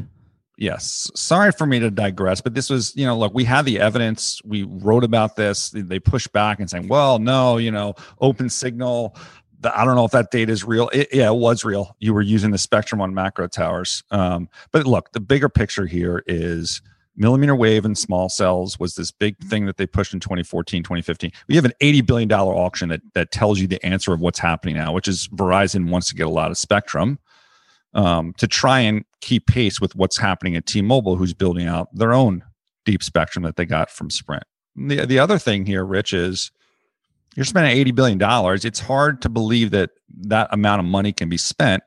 Yes. 0.57 1.09
Sorry 1.15 1.51
for 1.51 1.65
me 1.65 1.79
to 1.79 1.89
digress, 1.89 2.39
but 2.39 2.53
this 2.53 2.69
was, 2.69 2.95
you 2.95 3.05
know, 3.05 3.17
look, 3.17 3.33
we 3.33 3.43
had 3.43 3.65
the 3.65 3.79
evidence. 3.79 4.39
We 4.45 4.63
wrote 4.63 5.03
about 5.03 5.35
this. 5.35 5.71
They 5.71 5.99
pushed 5.99 6.31
back 6.31 6.59
and 6.59 6.69
saying, 6.69 6.87
well, 6.87 7.19
no, 7.19 7.57
you 7.57 7.71
know, 7.71 7.95
Opensignal. 8.21 9.17
The, 9.61 9.77
I 9.77 9.83
don't 9.83 9.95
know 9.95 10.05
if 10.05 10.11
that 10.11 10.29
data 10.29 10.51
is 10.51 10.63
real. 10.63 10.89
It, 10.93 11.09
yeah, 11.11 11.29
it 11.29 11.35
was 11.35 11.65
real. 11.65 11.95
You 11.99 12.13
were 12.13 12.21
using 12.21 12.51
the 12.51 12.57
spectrum 12.57 13.01
on 13.01 13.13
macro 13.13 13.47
towers. 13.47 14.03
Um, 14.11 14.47
but 14.71 14.85
look, 14.85 15.11
the 15.11 15.19
bigger 15.19 15.49
picture 15.49 15.87
here 15.87 16.23
is 16.27 16.81
millimeter 17.15 17.55
wave 17.55 17.85
and 17.85 17.97
small 17.97 18.29
cells 18.29 18.79
was 18.79 18.95
this 18.95 19.11
big 19.11 19.37
thing 19.39 19.65
that 19.65 19.77
they 19.77 19.85
pushed 19.85 20.13
in 20.13 20.19
2014, 20.19 20.83
2015. 20.83 21.31
We 21.47 21.55
have 21.55 21.65
an 21.65 21.73
$80 21.81 22.05
billion 22.05 22.31
auction 22.31 22.89
that, 22.89 23.01
that 23.13 23.31
tells 23.31 23.59
you 23.59 23.67
the 23.67 23.83
answer 23.85 24.13
of 24.13 24.19
what's 24.19 24.39
happening 24.39 24.75
now, 24.75 24.93
which 24.93 25.07
is 25.07 25.27
Verizon 25.29 25.89
wants 25.89 26.09
to 26.09 26.15
get 26.15 26.25
a 26.25 26.31
lot 26.31 26.51
of 26.51 26.57
spectrum 26.57 27.19
um, 27.93 28.33
to 28.37 28.47
try 28.47 28.79
and 28.79 29.05
keep 29.21 29.47
pace 29.47 29.79
with 29.79 29.95
what's 29.95 30.17
happening 30.17 30.55
at 30.55 30.65
T-Mobile, 30.65 31.15
who's 31.15 31.33
building 31.33 31.67
out 31.67 31.87
their 31.93 32.13
own 32.13 32.43
deep 32.85 33.03
spectrum 33.03 33.43
that 33.43 33.55
they 33.55 33.65
got 33.65 33.89
from 33.89 34.09
Sprint. 34.09 34.43
The 34.75 35.05
the 35.05 35.19
other 35.19 35.37
thing 35.37 35.65
here, 35.65 35.85
Rich, 35.85 36.13
is 36.13 36.51
you're 37.35 37.45
spending 37.45 37.77
eighty 37.77 37.91
billion 37.91 38.17
dollars. 38.17 38.65
It's 38.65 38.79
hard 38.79 39.21
to 39.21 39.29
believe 39.29 39.71
that 39.71 39.91
that 40.21 40.47
amount 40.51 40.79
of 40.79 40.85
money 40.85 41.13
can 41.13 41.29
be 41.29 41.37
spent, 41.37 41.83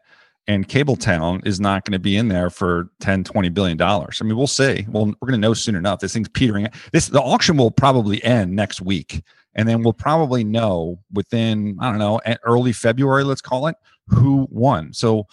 and 0.49 0.69
Cabletown 0.69 1.45
is 1.47 1.59
not 1.61 1.85
going 1.85 1.93
to 1.93 1.99
be 1.99 2.17
in 2.17 2.29
there 2.29 2.51
for 2.51 2.89
10 3.01 3.25
20 3.25 3.49
billion 3.49 3.77
dollars. 3.77 4.19
I 4.21 4.25
mean, 4.25 4.37
we'll 4.37 4.47
see. 4.47 4.87
Well, 4.89 5.07
we're 5.07 5.29
going 5.29 5.33
to 5.33 5.39
know 5.39 5.55
soon 5.55 5.75
enough. 5.75 6.01
This 6.01 6.13
thing's 6.13 6.29
petering. 6.29 6.69
This 6.93 7.09
the 7.09 7.21
auction 7.21 7.57
will 7.57 7.71
probably 7.71 8.23
end 8.25 8.55
next 8.55 8.81
week. 8.81 9.23
and 9.57 9.67
then 9.69 9.83
we'll 9.83 9.93
probably 9.93 10.45
know 10.45 10.99
within 11.13 11.77
I 11.81 11.91
don't 11.91 11.99
know 11.99 12.21
early 12.45 12.73
February, 12.73 13.25
let's 13.25 13.41
call 13.41 13.67
it, 13.67 13.77
who 14.09 14.47
won. 14.51 14.93
So 14.93 15.27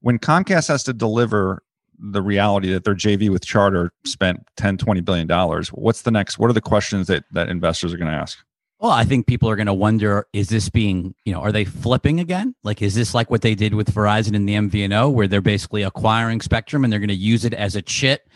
when 0.00 0.18
Comcast 0.18 0.68
has 0.68 0.84
to 0.84 0.92
deliver 0.92 1.62
the 1.98 2.22
reality 2.22 2.72
that 2.72 2.84
their 2.84 2.94
JV 2.94 3.28
with 3.30 3.44
Charter 3.44 3.92
spent 4.04 4.46
10, 4.56 4.78
20 4.78 5.00
billion 5.00 5.26
dollars, 5.26 5.68
what's 5.70 6.02
the 6.02 6.10
next? 6.10 6.38
What 6.38 6.50
are 6.50 6.52
the 6.52 6.60
questions 6.60 7.06
that 7.06 7.24
that 7.32 7.48
investors 7.48 7.94
are 7.94 7.98
going 7.98 8.10
to 8.10 8.16
ask? 8.16 8.38
Well, 8.80 8.92
I 8.92 9.02
think 9.04 9.26
people 9.26 9.50
are 9.50 9.56
going 9.56 9.66
to 9.66 9.74
wonder: 9.74 10.26
Is 10.32 10.48
this 10.48 10.68
being, 10.68 11.14
you 11.24 11.32
know, 11.32 11.40
are 11.40 11.50
they 11.50 11.64
flipping 11.64 12.20
again? 12.20 12.54
Like, 12.62 12.80
is 12.80 12.94
this 12.94 13.12
like 13.12 13.30
what 13.30 13.42
they 13.42 13.54
did 13.54 13.74
with 13.74 13.92
Verizon 13.92 14.36
and 14.36 14.48
the 14.48 14.54
MVNO, 14.54 15.12
where 15.12 15.26
they're 15.26 15.40
basically 15.40 15.82
acquiring 15.82 16.40
spectrum 16.40 16.84
and 16.84 16.92
they're 16.92 17.00
going 17.00 17.08
to 17.08 17.14
use 17.14 17.44
it 17.44 17.54
as 17.54 17.74
a 17.74 17.82
chit 17.82 18.28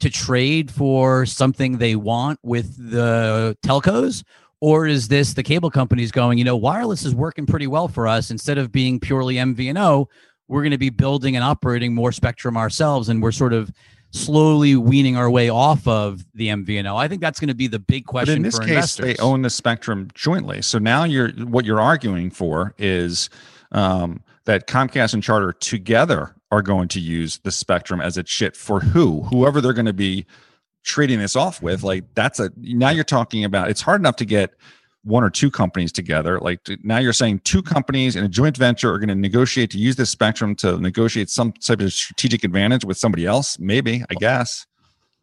to 0.00 0.10
trade 0.10 0.70
for 0.70 1.24
something 1.24 1.78
they 1.78 1.96
want 1.96 2.38
with 2.42 2.76
the 2.90 3.56
telcos? 3.64 4.22
Or 4.60 4.86
is 4.86 5.08
this 5.08 5.34
the 5.34 5.42
cable 5.42 5.70
companies 5.70 6.10
going, 6.10 6.38
you 6.38 6.44
know, 6.44 6.56
wireless 6.56 7.04
is 7.04 7.14
working 7.14 7.46
pretty 7.46 7.66
well 7.66 7.88
for 7.88 8.08
us. 8.08 8.30
Instead 8.30 8.58
of 8.58 8.72
being 8.72 8.98
purely 8.98 9.34
MVNO, 9.36 10.06
we're 10.48 10.62
going 10.62 10.70
to 10.70 10.78
be 10.78 10.90
building 10.90 11.36
and 11.36 11.44
operating 11.44 11.94
more 11.94 12.12
spectrum 12.12 12.56
ourselves. 12.56 13.08
And 13.08 13.22
we're 13.22 13.32
sort 13.32 13.52
of 13.52 13.70
slowly 14.10 14.76
weaning 14.76 15.16
our 15.16 15.30
way 15.30 15.48
off 15.48 15.86
of 15.86 16.24
the 16.34 16.48
MVNO. 16.48 16.96
I 16.96 17.08
think 17.08 17.20
that's 17.20 17.38
going 17.38 17.48
to 17.48 17.54
be 17.54 17.66
the 17.66 17.78
big 17.78 18.06
question. 18.06 18.34
But 18.34 18.36
in 18.36 18.42
this 18.42 18.58
case, 18.58 18.68
investors. 18.68 19.06
they 19.06 19.16
own 19.22 19.42
the 19.42 19.50
spectrum 19.50 20.08
jointly. 20.14 20.62
So 20.62 20.78
now 20.78 21.04
you're 21.04 21.30
what 21.30 21.64
you're 21.64 21.80
arguing 21.80 22.30
for 22.30 22.74
is 22.78 23.28
um, 23.72 24.22
that 24.44 24.66
Comcast 24.66 25.14
and 25.14 25.22
Charter 25.22 25.52
together 25.52 26.34
are 26.50 26.62
going 26.62 26.88
to 26.88 27.00
use 27.00 27.38
the 27.38 27.50
spectrum 27.50 28.00
as 28.00 28.16
a 28.16 28.22
chit 28.22 28.56
for 28.56 28.80
who, 28.80 29.22
whoever 29.22 29.60
they're 29.60 29.72
going 29.72 29.86
to 29.86 29.92
be 29.92 30.26
trading 30.84 31.18
this 31.18 31.36
off 31.36 31.60
with. 31.60 31.82
Like 31.82 32.04
that's 32.14 32.40
a 32.40 32.50
now 32.56 32.90
you're 32.90 33.04
talking 33.04 33.44
about. 33.44 33.68
It's 33.68 33.82
hard 33.82 34.00
enough 34.00 34.16
to 34.16 34.24
get 34.24 34.54
one 35.06 35.22
or 35.22 35.30
two 35.30 35.50
companies 35.50 35.92
together. 35.92 36.40
Like 36.40 36.60
now 36.82 36.98
you're 36.98 37.12
saying 37.12 37.40
two 37.44 37.62
companies 37.62 38.16
in 38.16 38.24
a 38.24 38.28
joint 38.28 38.56
venture 38.56 38.92
are 38.92 38.98
going 38.98 39.08
to 39.08 39.14
negotiate 39.14 39.70
to 39.70 39.78
use 39.78 39.96
this 39.96 40.10
spectrum 40.10 40.54
to 40.56 40.78
negotiate 40.78 41.30
some 41.30 41.52
type 41.52 41.80
of 41.80 41.92
strategic 41.92 42.42
advantage 42.42 42.84
with 42.84 42.98
somebody 42.98 43.24
else. 43.24 43.58
Maybe, 43.58 44.04
I 44.10 44.14
guess. 44.14 44.66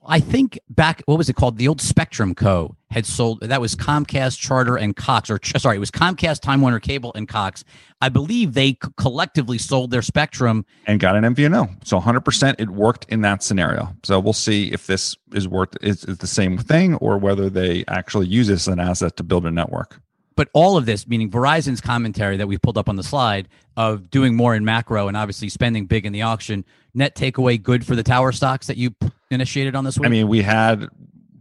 I 0.05 0.19
think 0.19 0.59
back, 0.69 1.01
what 1.05 1.17
was 1.17 1.29
it 1.29 1.35
called? 1.35 1.57
The 1.57 1.67
old 1.67 1.81
Spectrum 1.81 2.35
Co. 2.35 2.75
had 2.91 3.05
sold, 3.05 3.41
that 3.41 3.61
was 3.61 3.75
Comcast, 3.75 4.37
Charter, 4.39 4.75
and 4.75 4.95
Cox, 4.95 5.29
or 5.29 5.39
sorry, 5.57 5.77
it 5.77 5.79
was 5.79 5.91
Comcast, 5.91 6.41
Time 6.41 6.61
Warner 6.61 6.79
Cable, 6.79 7.11
and 7.15 7.27
Cox. 7.27 7.63
I 8.01 8.09
believe 8.09 8.53
they 8.53 8.77
collectively 8.97 9.57
sold 9.57 9.91
their 9.91 10.01
Spectrum 10.01 10.65
and 10.87 10.99
got 10.99 11.15
an 11.15 11.23
MVNO. 11.23 11.87
So 11.87 11.99
100% 11.99 12.55
it 12.59 12.69
worked 12.69 13.05
in 13.09 13.21
that 13.21 13.43
scenario. 13.43 13.95
So 14.03 14.19
we'll 14.19 14.33
see 14.33 14.71
if 14.71 14.87
this 14.87 15.15
is 15.33 15.47
worth, 15.47 15.75
is, 15.81 16.03
is 16.03 16.17
the 16.17 16.27
same 16.27 16.57
thing 16.57 16.95
or 16.95 17.17
whether 17.17 17.49
they 17.49 17.85
actually 17.87 18.27
use 18.27 18.47
this 18.47 18.67
as 18.67 18.73
an 18.73 18.79
asset 18.79 19.15
to 19.17 19.23
build 19.23 19.45
a 19.45 19.51
network 19.51 19.99
but 20.35 20.49
all 20.53 20.77
of 20.77 20.85
this, 20.85 21.07
meaning 21.07 21.29
Verizon's 21.29 21.81
commentary 21.81 22.37
that 22.37 22.47
we 22.47 22.57
pulled 22.57 22.77
up 22.77 22.89
on 22.89 22.95
the 22.95 23.03
slide 23.03 23.47
of 23.77 24.09
doing 24.09 24.35
more 24.35 24.55
in 24.55 24.65
macro 24.65 25.07
and 25.07 25.17
obviously 25.17 25.49
spending 25.49 25.85
big 25.85 26.05
in 26.05 26.13
the 26.13 26.21
auction, 26.21 26.65
net 26.93 27.15
takeaway 27.15 27.61
good 27.61 27.85
for 27.85 27.95
the 27.95 28.03
tower 28.03 28.31
stocks 28.31 28.67
that 28.67 28.77
you 28.77 28.95
initiated 29.33 29.75
on 29.75 29.83
this 29.83 29.97
week? 29.97 30.07
I 30.07 30.09
mean, 30.09 30.27
we 30.27 30.41
had 30.41 30.87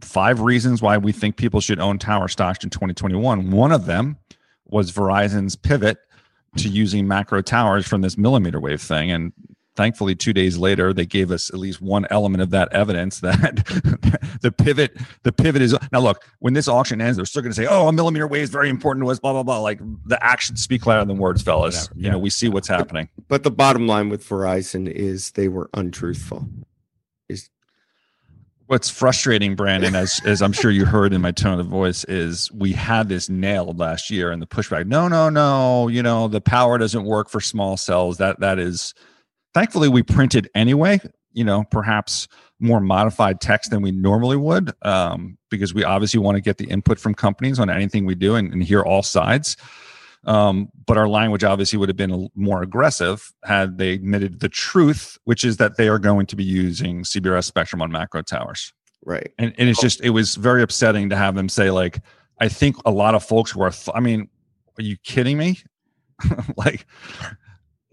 five 0.01 0.41
reasons 0.41 0.81
why 0.81 0.97
we 0.97 1.11
think 1.11 1.37
people 1.37 1.61
should 1.61 1.79
own 1.79 1.97
tower 1.97 2.27
stocks 2.27 2.63
in 2.63 2.69
2021. 2.69 3.51
One 3.51 3.71
of 3.71 3.85
them 3.85 4.17
was 4.65 4.91
Verizon's 4.91 5.55
pivot 5.55 5.97
to 6.57 6.69
using 6.69 7.07
macro 7.07 7.41
towers 7.41 7.87
from 7.87 8.01
this 8.01 8.17
millimeter 8.17 8.59
wave 8.59 8.81
thing. 8.81 9.11
And 9.11 9.33
thankfully 9.75 10.15
two 10.15 10.33
days 10.33 10.57
later 10.57 10.93
they 10.93 11.05
gave 11.05 11.31
us 11.31 11.49
at 11.49 11.57
least 11.57 11.81
one 11.81 12.05
element 12.09 12.41
of 12.41 12.51
that 12.51 12.71
evidence 12.71 13.19
that 13.21 13.65
the 14.41 14.51
pivot 14.51 14.95
the 15.23 15.31
pivot 15.31 15.61
is 15.61 15.75
now 15.91 15.99
look 15.99 16.23
when 16.39 16.53
this 16.53 16.67
auction 16.67 17.01
ends 17.01 17.17
they're 17.17 17.25
still 17.25 17.41
going 17.41 17.51
to 17.51 17.55
say 17.55 17.65
oh 17.65 17.87
a 17.87 17.91
millimeter 17.91 18.27
wave 18.27 18.43
is 18.43 18.49
very 18.49 18.69
important 18.69 19.03
to 19.03 19.09
us 19.09 19.19
blah 19.19 19.33
blah 19.33 19.43
blah 19.43 19.59
like 19.59 19.79
the 20.05 20.23
actions 20.23 20.61
speak 20.61 20.85
louder 20.85 21.05
than 21.05 21.17
words 21.17 21.41
fellas 21.41 21.89
yeah. 21.95 22.05
you 22.05 22.11
know 22.11 22.19
we 22.19 22.29
see 22.29 22.47
what's 22.47 22.67
happening 22.67 23.09
but 23.27 23.43
the 23.43 23.51
bottom 23.51 23.87
line 23.87 24.09
with 24.09 24.27
verizon 24.27 24.87
is 24.87 25.31
they 25.31 25.47
were 25.47 25.69
untruthful 25.73 26.47
is 27.29 27.49
what's 28.67 28.89
frustrating 28.89 29.55
brandon 29.55 29.95
as 29.95 30.21
as 30.25 30.41
i'm 30.41 30.53
sure 30.53 30.71
you 30.71 30.85
heard 30.85 31.13
in 31.13 31.21
my 31.21 31.31
tone 31.31 31.59
of 31.59 31.67
voice 31.67 32.03
is 32.05 32.51
we 32.51 32.71
had 32.71 33.09
this 33.09 33.29
nailed 33.29 33.79
last 33.79 34.09
year 34.09 34.31
and 34.31 34.41
the 34.41 34.47
pushback 34.47 34.85
no 34.87 35.07
no 35.07 35.29
no 35.29 35.87
you 35.87 36.01
know 36.01 36.27
the 36.27 36.41
power 36.41 36.77
doesn't 36.77 37.05
work 37.05 37.29
for 37.29 37.39
small 37.41 37.77
cells. 37.77 38.17
That 38.17 38.39
that 38.39 38.59
is 38.59 38.93
thankfully 39.53 39.89
we 39.89 40.03
printed 40.03 40.49
anyway 40.55 40.99
you 41.33 41.43
know 41.43 41.63
perhaps 41.71 42.27
more 42.59 42.79
modified 42.79 43.41
text 43.41 43.71
than 43.71 43.81
we 43.81 43.91
normally 43.91 44.37
would 44.37 44.73
um, 44.83 45.37
because 45.49 45.73
we 45.73 45.83
obviously 45.83 46.19
want 46.19 46.35
to 46.35 46.41
get 46.41 46.57
the 46.57 46.65
input 46.65 46.97
from 46.97 47.13
companies 47.13 47.59
on 47.59 47.69
anything 47.69 48.05
we 48.05 48.15
do 48.15 48.35
and, 48.35 48.53
and 48.53 48.63
hear 48.63 48.81
all 48.81 49.03
sides 49.03 49.57
um, 50.25 50.69
but 50.85 50.97
our 50.97 51.07
language 51.07 51.43
obviously 51.43 51.77
would 51.77 51.89
have 51.89 51.97
been 51.97 52.29
more 52.35 52.61
aggressive 52.61 53.31
had 53.43 53.77
they 53.77 53.93
admitted 53.93 54.39
the 54.39 54.49
truth 54.49 55.17
which 55.25 55.43
is 55.43 55.57
that 55.57 55.77
they 55.77 55.89
are 55.89 55.99
going 55.99 56.25
to 56.25 56.35
be 56.35 56.43
using 56.43 57.03
cbrs 57.03 57.43
spectrum 57.45 57.81
on 57.81 57.91
macro 57.91 58.21
towers. 58.21 58.73
Right. 59.05 59.33
And, 59.37 59.53
and 59.57 59.67
it's 59.67 59.81
just 59.81 60.01
it 60.01 60.11
was 60.11 60.35
very 60.35 60.63
upsetting 60.63 61.09
to 61.09 61.17
have 61.17 61.35
them 61.35 61.49
say 61.49 61.71
like 61.71 61.99
i 62.39 62.47
think 62.47 62.77
a 62.85 62.91
lot 62.91 63.15
of 63.15 63.23
folks 63.23 63.55
were 63.55 63.69
th- 63.69 63.89
i 63.93 63.99
mean 63.99 64.29
are 64.77 64.83
you 64.83 64.97
kidding 65.03 65.37
me? 65.37 65.59
Like 66.55 66.85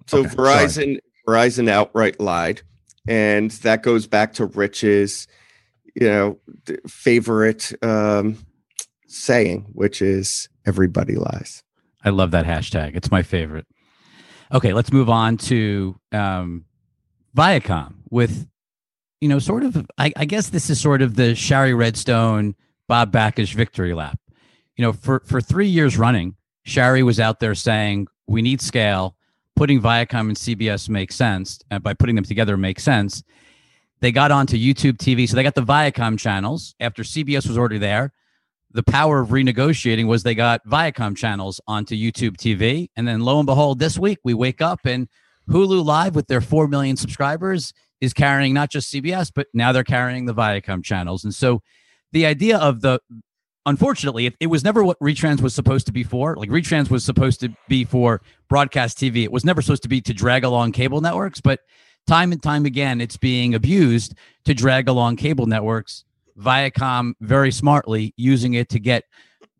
so 0.06 0.20
okay, 0.20 0.28
verizon 0.28 0.72
sorry. 0.72 1.00
Verizon 1.26 1.68
outright 1.68 2.20
lied, 2.20 2.62
and 3.08 3.50
that 3.62 3.82
goes 3.82 4.06
back 4.06 4.34
to 4.34 4.46
Rich's, 4.46 5.26
you 5.94 6.06
know, 6.06 6.38
favorite 6.86 7.72
um, 7.82 8.38
saying, 9.08 9.70
which 9.72 10.00
is 10.00 10.48
"everybody 10.64 11.16
lies." 11.16 11.64
I 12.04 12.10
love 12.10 12.30
that 12.30 12.46
hashtag. 12.46 12.96
It's 12.96 13.10
my 13.10 13.22
favorite. 13.22 13.66
Okay, 14.52 14.72
let's 14.72 14.92
move 14.92 15.08
on 15.08 15.36
to 15.36 15.98
um, 16.12 16.64
Viacom 17.36 17.94
with, 18.10 18.48
you 19.20 19.28
know, 19.28 19.38
sort 19.38 19.62
of. 19.62 19.86
I, 19.98 20.12
I 20.16 20.24
guess 20.24 20.48
this 20.48 20.70
is 20.70 20.80
sort 20.80 21.02
of 21.02 21.16
the 21.16 21.34
Shari 21.34 21.74
Redstone, 21.74 22.54
Bob 22.88 23.12
Bakish 23.12 23.54
victory 23.54 23.94
lap. 23.94 24.18
You 24.76 24.84
know, 24.84 24.92
for 24.92 25.20
for 25.26 25.40
three 25.40 25.68
years 25.68 25.96
running, 25.96 26.36
Shari 26.64 27.02
was 27.02 27.20
out 27.20 27.38
there 27.38 27.54
saying 27.54 28.08
we 28.26 28.42
need 28.42 28.60
scale 28.60 29.16
putting 29.60 29.78
Viacom 29.78 30.20
and 30.20 30.36
CBS 30.36 30.88
makes 30.88 31.14
sense. 31.14 31.60
And 31.70 31.82
by 31.82 31.92
putting 31.92 32.14
them 32.14 32.24
together 32.24 32.56
makes 32.56 32.82
sense. 32.82 33.22
They 34.00 34.10
got 34.10 34.30
onto 34.30 34.56
YouTube 34.56 34.96
TV. 34.96 35.28
So 35.28 35.36
they 35.36 35.42
got 35.42 35.54
the 35.54 35.60
Viacom 35.60 36.18
channels 36.18 36.74
after 36.80 37.02
CBS 37.02 37.46
was 37.46 37.58
already 37.58 37.76
there. 37.76 38.14
The 38.72 38.82
power 38.82 39.20
of 39.20 39.28
renegotiating 39.28 40.06
was 40.06 40.22
they 40.22 40.34
got 40.34 40.64
Viacom 40.66 41.16
channels 41.16 41.60
onto 41.66 41.96
YouTube 41.96 42.36
TV. 42.36 42.88
And 42.96 43.06
then 43.06 43.20
lo 43.20 43.38
and 43.38 43.46
behold, 43.46 43.78
this 43.78 43.98
week 43.98 44.18
we 44.22 44.34
wake 44.34 44.60
up 44.60 44.80
and 44.84 45.08
Hulu 45.48 45.84
Live 45.84 46.14
with 46.14 46.28
their 46.28 46.40
4 46.40 46.68
million 46.68 46.96
subscribers 46.96 47.72
is 48.00 48.12
carrying 48.12 48.54
not 48.54 48.70
just 48.70 48.92
CBS, 48.92 49.32
but 49.34 49.48
now 49.52 49.72
they're 49.72 49.84
carrying 49.84 50.26
the 50.26 50.34
Viacom 50.34 50.84
channels. 50.84 51.24
And 51.24 51.34
so 51.34 51.62
the 52.12 52.26
idea 52.26 52.58
of 52.58 52.80
the 52.80 53.00
unfortunately, 53.66 54.26
it, 54.26 54.34
it, 54.40 54.46
was 54.46 54.64
never 54.64 54.82
what 54.84 54.98
retrans 55.00 55.40
was 55.40 55.54
supposed 55.54 55.86
to 55.86 55.92
be 55.92 56.02
for. 56.02 56.36
Like 56.36 56.48
retrans 56.48 56.90
was 56.90 57.04
supposed 57.04 57.40
to 57.40 57.54
be 57.68 57.84
for 57.84 58.22
broadcast 58.48 58.98
TV. 58.98 59.24
It 59.24 59.32
was 59.32 59.44
never 59.44 59.62
supposed 59.62 59.82
to 59.82 59.88
be 59.88 60.00
to 60.02 60.14
drag 60.14 60.44
along 60.44 60.72
cable 60.72 61.00
networks, 61.00 61.40
but 61.40 61.60
time 62.06 62.32
and 62.32 62.42
time 62.42 62.64
again, 62.64 63.00
it's 63.00 63.16
being 63.16 63.54
abused 63.54 64.14
to 64.44 64.54
drag 64.54 64.88
along 64.88 65.16
cable 65.16 65.46
networks. 65.46 66.04
Viacom 66.38 67.12
very 67.20 67.52
smartly 67.52 68.14
using 68.16 68.54
it 68.54 68.68
to 68.70 68.78
get 68.78 69.04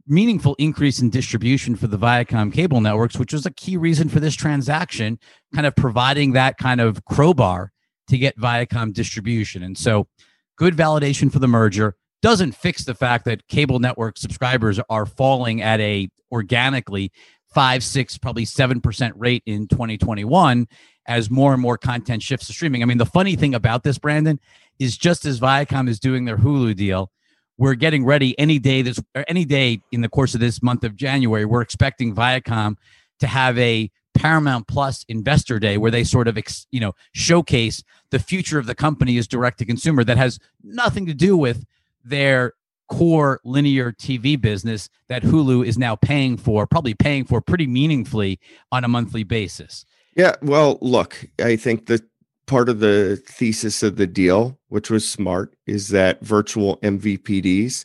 meaningful 0.07 0.57
increase 0.59 1.01
in 1.01 1.11
distribution 1.11 1.77
for 1.77 1.87
the 1.87 1.99
Viacom 1.99 2.53
cable 2.53 2.81
networks, 2.81 3.17
which 3.17 3.33
was 3.33 3.47
a 3.47 3.51
key 3.53 3.77
reason 3.77 4.09
for 4.09 4.19
this 4.19 4.35
transaction, 4.35 5.19
kind 5.55 5.67
of 5.67 5.77
providing 5.77 6.33
that 6.33 6.59
kind 6.59 6.81
of 6.81 7.05
crowbar 7.05 7.73
to 8.09 8.19
get 8.19 8.37
Viacom 8.37 8.93
distribution. 8.93 9.63
And 9.63 9.79
so 9.79 10.09
good 10.57 10.77
validation 10.77 11.33
for 11.33 11.39
the 11.39 11.49
merger 11.49 11.97
doesn't 12.23 12.53
fix 12.53 12.85
the 12.85 12.95
fact 12.95 13.25
that 13.25 13.47
cable 13.49 13.79
network 13.79 14.19
subscribers 14.19 14.81
are 14.91 15.07
falling 15.07 15.63
at 15.63 15.81
a 15.81 16.09
organically 16.33 17.13
five, 17.55 17.83
six, 17.83 18.19
probably 18.19 18.45
seven 18.45 18.81
percent 18.81 19.15
rate 19.17 19.43
in 19.47 19.67
2021 19.69 20.67
as 21.07 21.31
more 21.31 21.53
and 21.53 21.63
more 21.63 21.79
content 21.79 22.23
shifts 22.23 22.47
to 22.47 22.53
streaming. 22.53 22.83
I 22.83 22.87
mean, 22.87 22.99
the 22.99 23.07
funny 23.07 23.37
thing 23.37 23.55
about 23.55 23.83
this, 23.83 23.99
Brandon, 23.99 24.39
is 24.81 24.97
just 24.97 25.25
as 25.25 25.39
Viacom 25.39 25.89
is 25.89 26.01
doing 26.01 26.25
their 26.25 26.39
Hulu 26.39 26.75
deal, 26.75 27.13
we're 27.59 27.75
getting 27.75 28.05
ready 28.05 28.37
any 28.39 28.59
day 28.59 28.83
this 28.83 28.99
or 29.15 29.25
any 29.29 29.45
day 29.45 29.81
in 29.93 30.01
the 30.01 30.09
course 30.09 30.35
of 30.35 30.41
this 30.41 30.63
month 30.63 30.83
of 30.83 30.97
January. 30.97 31.45
We're 31.45 31.61
expecting 31.61 32.15
Viacom 32.15 32.77
to 33.21 33.27
have 33.29 33.57
a 33.59 33.91
Paramount 34.15 34.67
Plus 34.67 35.05
Investor 35.09 35.59
Day 35.61 35.77
where 35.77 35.91
they 35.91 36.03
sort 36.03 36.27
of 36.27 36.39
you 36.73 36.81
know 36.81 36.95
showcase 37.13 37.85
the 38.11 38.19
future 38.19 38.59
of 38.59 38.67
the 38.67 38.75
company 38.75 39.19
as 39.19 39.29
direct 39.29 39.59
to 39.59 39.65
consumer 39.65 40.03
that 40.03 40.17
has 40.17 40.41
nothing 40.65 41.07
to 41.07 41.15
do 41.15 41.37
with 41.37 41.65
their 42.03 42.55
core 42.89 43.41
linear 43.45 43.93
TV 43.93 44.41
business 44.41 44.89
that 45.09 45.23
Hulu 45.23 45.65
is 45.65 45.79
now 45.79 45.95
paying 45.95 46.37
for, 46.37 46.67
probably 46.67 46.95
paying 46.95 47.25
for 47.25 47.41
pretty 47.41 47.67
meaningfully 47.67 48.41
on 48.73 48.85
a 48.85 48.89
monthly 48.89 49.23
basis. 49.23 49.85
Yeah, 50.17 50.35
well, 50.43 50.79
look, 50.81 51.25
I 51.39 51.57
think 51.57 51.87
that 51.87 52.03
part 52.51 52.69
of 52.69 52.81
the 52.81 53.23
thesis 53.29 53.81
of 53.85 53.95
the 53.95 54.09
deal, 54.09 54.59
which 54.71 54.91
was 54.91 55.09
smart, 55.09 55.55
is 55.69 55.91
that 55.91 56.21
virtual 56.21 56.79
MVPDs 56.79 57.85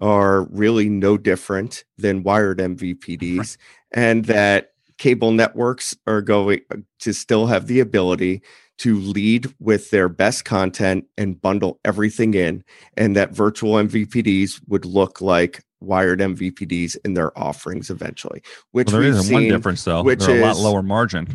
are 0.00 0.42
really 0.50 0.88
no 0.88 1.16
different 1.16 1.84
than 1.96 2.24
wired 2.24 2.58
MVPDs, 2.58 3.56
and 3.92 4.24
that 4.24 4.72
cable 4.98 5.30
networks 5.30 5.96
are 6.08 6.20
going 6.20 6.62
uh, 6.72 6.78
to 6.98 7.14
still 7.14 7.46
have 7.46 7.68
the 7.68 7.78
ability 7.78 8.42
to 8.78 8.98
lead 8.98 9.54
with 9.60 9.90
their 9.90 10.08
best 10.08 10.44
content 10.44 11.04
and 11.16 11.40
bundle 11.40 11.78
everything 11.84 12.34
in, 12.34 12.64
and 12.96 13.14
that 13.14 13.30
virtual 13.30 13.74
MVPDs 13.74 14.60
would 14.66 14.84
look 14.84 15.20
like 15.20 15.62
wired 15.80 16.18
MVPDs 16.18 16.96
in 17.04 17.14
their 17.14 17.36
offerings 17.38 17.88
eventually. 17.88 18.42
Which 18.72 18.90
Well, 18.90 19.00
there 19.00 19.08
is 19.10 19.30
one 19.30 19.44
difference 19.44 19.84
though. 19.84 20.02
which 20.02 20.26
They're 20.26 20.40
a 20.40 20.42
lot 20.44 20.56
lower 20.56 20.82
margin, 20.82 21.28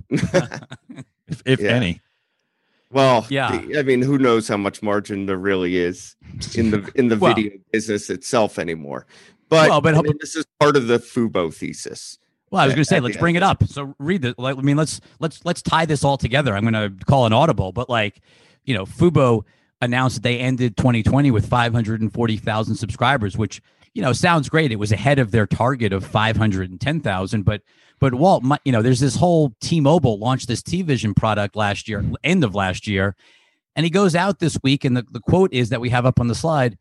if, 0.08 1.42
if 1.44 1.60
Yeah. 1.60 1.72
any. 1.72 2.00
Well, 2.90 3.26
Yeah. 3.28 3.48
I 3.76 3.82
mean, 3.82 4.02
who 4.02 4.18
knows 4.18 4.46
how 4.48 4.56
much 4.56 4.82
margin 4.82 5.26
there 5.26 5.38
really 5.38 5.76
is 5.76 6.14
in 6.54 6.70
the 6.70 6.90
in 6.94 7.08
the 7.08 7.16
Well- 7.20 7.34
video 7.34 7.58
business 7.72 8.10
itself 8.10 8.58
anymore. 8.58 9.06
But, 9.48 9.68
Well, 9.70 9.80
but- 9.80 9.94
I 9.94 10.02
mean, 10.02 10.16
this 10.20 10.34
is 10.36 10.44
part 10.60 10.76
of 10.76 10.86
the 10.88 10.98
Fubo 10.98 11.52
thesis. 11.54 12.18
Well, 12.50 12.62
I 12.62 12.66
was 12.66 12.74
going 12.74 12.84
to 12.84 12.88
say, 12.88 13.00
let's 13.00 13.16
bring 13.16 13.34
it 13.34 13.42
up. 13.42 13.64
So 13.64 13.94
read 13.98 14.22
the. 14.22 14.34
Like, 14.38 14.56
I 14.56 14.60
mean, 14.60 14.76
let's 14.76 15.00
let's 15.18 15.44
let's 15.44 15.62
tie 15.62 15.84
this 15.84 16.04
all 16.04 16.16
together. 16.16 16.54
I'm 16.56 16.62
going 16.62 16.74
to 16.98 17.04
call 17.04 17.26
an 17.26 17.32
audible, 17.32 17.72
but 17.72 17.90
like, 17.90 18.20
you 18.64 18.72
know, 18.72 18.86
Fubo 18.86 19.42
announced 19.82 20.16
that 20.16 20.22
they 20.22 20.38
ended 20.38 20.76
2020 20.76 21.32
with 21.32 21.44
540,000 21.48 22.76
subscribers, 22.76 23.36
which 23.36 23.60
you 23.94 24.00
know 24.02 24.12
sounds 24.12 24.48
great. 24.48 24.70
It 24.70 24.76
was 24.76 24.92
ahead 24.92 25.18
of 25.18 25.32
their 25.32 25.46
target 25.46 25.92
of 25.92 26.06
510,000, 26.06 27.42
but 27.42 27.62
but 27.98 28.14
Walt, 28.14 28.42
my, 28.42 28.58
you 28.64 28.72
know, 28.72 28.82
there's 28.82 29.00
this 29.00 29.16
whole 29.16 29.54
T-Mobile 29.60 30.18
launched 30.18 30.48
this 30.48 30.62
T-Vision 30.62 31.14
product 31.14 31.56
last 31.56 31.88
year, 31.88 32.04
end 32.22 32.44
of 32.44 32.54
last 32.54 32.86
year, 32.86 33.16
and 33.74 33.84
he 33.84 33.90
goes 33.90 34.14
out 34.14 34.38
this 34.38 34.58
week, 34.62 34.84
and 34.84 34.96
the, 34.96 35.06
the 35.10 35.20
quote 35.20 35.52
is 35.52 35.68
that 35.70 35.80
we 35.80 35.90
have 35.90 36.06
up 36.06 36.20
on 36.20 36.28
the 36.28 36.34
slide: 36.34 36.78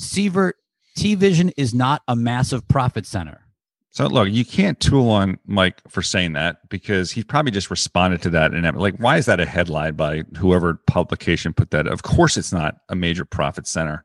"Sievert 0.00 0.54
T-Vision 0.96 1.50
is 1.56 1.74
not 1.74 2.02
a 2.08 2.16
massive 2.16 2.66
profit 2.68 3.06
center." 3.06 3.48
So 3.90 4.06
look, 4.06 4.28
you 4.28 4.44
can't 4.44 4.78
tool 4.78 5.10
on 5.10 5.38
Mike 5.46 5.80
for 5.88 6.02
saying 6.02 6.34
that 6.34 6.68
because 6.68 7.10
he 7.10 7.24
probably 7.24 7.50
just 7.50 7.70
responded 7.70 8.22
to 8.22 8.30
that 8.30 8.52
and 8.52 8.78
like, 8.78 8.94
why 8.98 9.16
is 9.16 9.26
that 9.26 9.40
a 9.40 9.46
headline 9.46 9.94
by 9.94 10.22
whoever 10.36 10.74
publication 10.86 11.52
put 11.52 11.70
that? 11.70 11.88
Of 11.88 12.02
course, 12.02 12.36
it's 12.36 12.52
not 12.52 12.76
a 12.90 12.94
major 12.94 13.24
profit 13.24 13.66
center. 13.66 14.04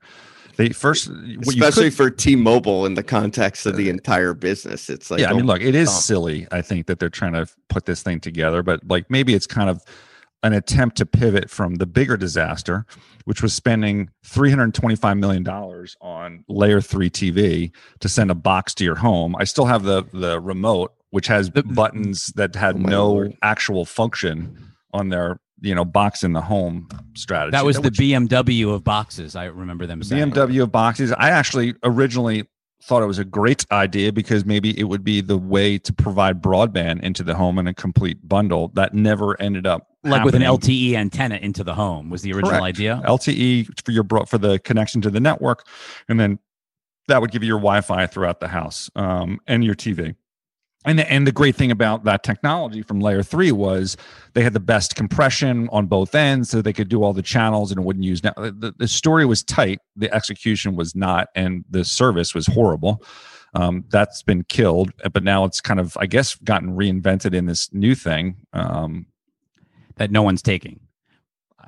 They 0.57 0.69
first, 0.69 1.09
Especially 1.47 1.85
could- 1.85 1.93
for 1.95 2.09
T-Mobile 2.09 2.85
in 2.85 2.93
the 2.93 3.03
context 3.03 3.65
of 3.65 3.75
the 3.75 3.87
uh, 3.89 3.93
entire 3.93 4.33
business. 4.33 4.89
It's 4.89 5.09
like 5.11 5.19
yeah, 5.21 5.29
I 5.29 5.33
mean, 5.33 5.43
oh, 5.43 5.53
look, 5.53 5.61
it 5.61 5.75
is 5.75 5.89
dumb. 5.89 6.01
silly. 6.01 6.47
I 6.51 6.61
think 6.61 6.87
that 6.87 6.99
they're 6.99 7.09
trying 7.09 7.33
to 7.33 7.47
put 7.69 7.85
this 7.85 8.03
thing 8.03 8.19
together, 8.19 8.61
but 8.63 8.81
like 8.87 9.09
maybe 9.09 9.33
it's 9.33 9.47
kind 9.47 9.69
of 9.69 9.81
an 10.43 10.51
attempt 10.53 10.97
to 10.97 11.05
pivot 11.05 11.49
from 11.49 11.75
the 11.75 11.85
bigger 11.85 12.17
disaster, 12.17 12.85
which 13.25 13.41
was 13.41 13.53
spending 13.53 14.09
three 14.25 14.49
hundred 14.49 14.73
twenty-five 14.73 15.17
million 15.17 15.41
dollars 15.43 15.95
on 16.01 16.43
Layer 16.49 16.81
Three 16.81 17.09
TV 17.09 17.71
to 18.01 18.09
send 18.09 18.29
a 18.29 18.35
box 18.35 18.73
to 18.75 18.83
your 18.83 18.95
home. 18.95 19.35
I 19.37 19.45
still 19.45 19.65
have 19.65 19.83
the 19.83 20.03
the 20.11 20.39
remote, 20.41 20.93
which 21.11 21.27
has 21.27 21.49
The- 21.49 21.63
buttons 21.63 22.27
that 22.35 22.55
had 22.55 22.75
Oh 22.75 22.79
no 22.79 23.07
Lord. 23.11 23.37
actual 23.41 23.85
function 23.85 24.57
on 24.93 25.09
their 25.09 25.39
you 25.63 25.73
know 25.73 25.86
box 25.86 26.23
in 26.23 26.34
the 26.34 26.41
home 26.41 26.88
strategy. 27.15 27.52
That 27.52 27.65
was 27.65 27.78
the 27.78 27.84
which- 27.84 27.97
BMW 27.97 28.71
of 28.73 28.84
boxes. 28.84 29.36
I 29.36 29.45
remember 29.45 29.88
them 29.88 30.04
saying. 30.04 30.32
BMW 30.32 30.63
of 30.63 30.71
boxes. 30.71 31.12
I 31.13 31.30
actually 31.30 31.73
originally 31.84 32.43
thought 32.84 33.02
it 33.02 33.06
was 33.06 33.17
a 33.17 33.23
great 33.23 33.65
idea 33.71 34.12
because 34.12 34.43
maybe 34.45 34.78
it 34.78 34.84
would 34.84 35.06
be 35.06 35.21
the 35.21 35.38
way 35.38 35.78
to 35.78 35.93
provide 35.93 36.41
broadband 36.41 37.02
into 37.02 37.23
the 37.23 37.34
home 37.34 37.58
in 37.58 37.65
a 37.65 37.73
complete 37.73 38.28
bundle. 38.28 38.67
That 38.73 38.93
never 38.93 39.39
ended 39.41 39.65
up 39.65 39.88
like 40.04 40.26
with 40.26 40.36
an. 40.36 40.41
LTE 40.41 40.93
antenna 40.95 41.36
into 41.36 41.63
the 41.63 41.73
home 41.73 42.10
was 42.10 42.21
the 42.23 42.34
original 42.34 42.52
Correct. 42.52 42.63
idea. 42.63 43.02
LTE 43.06 43.69
for 43.86 43.91
your 43.91 44.04
bro- 44.04 44.26
for 44.26 44.38
the 44.38 44.60
connection 44.60 44.99
to 45.02 45.10
the 45.10 45.21
network, 45.21 45.65
and 46.10 46.19
then 46.19 46.39
that 47.08 47.21
would 47.21 47.32
give 47.32 47.41
you 47.43 47.47
your 47.47 47.60
Wi-Fi 47.60 48.08
throughout 48.08 48.39
the 48.41 48.47
house 48.49 48.89
um, 48.95 49.39
and 49.47 49.63
your 49.63 49.76
TV. 49.76 50.15
And 50.85 50.99
the, 50.99 51.09
and 51.11 51.25
the 51.25 51.31
great 51.31 51.55
thing 51.55 51.71
about 51.71 52.03
that 52.03 52.23
technology 52.23 52.81
from 52.81 52.99
Layer 52.99 53.23
Three 53.23 53.51
was 53.51 53.95
they 54.33 54.43
had 54.43 54.53
the 54.53 54.59
best 54.59 54.95
compression 54.95 55.69
on 55.71 55.87
both 55.87 56.13
ends, 56.13 56.49
so 56.49 56.61
they 56.61 56.73
could 56.73 56.89
do 56.89 57.03
all 57.03 57.13
the 57.13 57.21
channels 57.21 57.71
and 57.71 57.79
it 57.79 57.83
wouldn't 57.85 58.03
use. 58.03 58.23
Now 58.23 58.33
the, 58.35 58.73
the 58.77 58.87
story 58.87 59.25
was 59.25 59.43
tight, 59.43 59.79
the 59.95 60.13
execution 60.13 60.75
was 60.75 60.95
not, 60.95 61.29
and 61.35 61.63
the 61.69 61.85
service 61.85 62.35
was 62.35 62.47
horrible. 62.47 63.03
Um, 63.55 63.85
that's 63.89 64.23
been 64.23 64.43
killed, 64.45 64.91
but 65.13 65.23
now 65.23 65.45
it's 65.45 65.61
kind 65.61 65.79
of, 65.79 65.95
I 65.99 66.07
guess, 66.07 66.35
gotten 66.35 66.75
reinvented 66.75 67.33
in 67.35 67.45
this 67.45 67.71
new 67.71 67.93
thing. 67.95 68.37
Um, 68.51 69.05
that 69.97 70.09
no 70.09 70.23
one's 70.23 70.41
taking. 70.41 70.79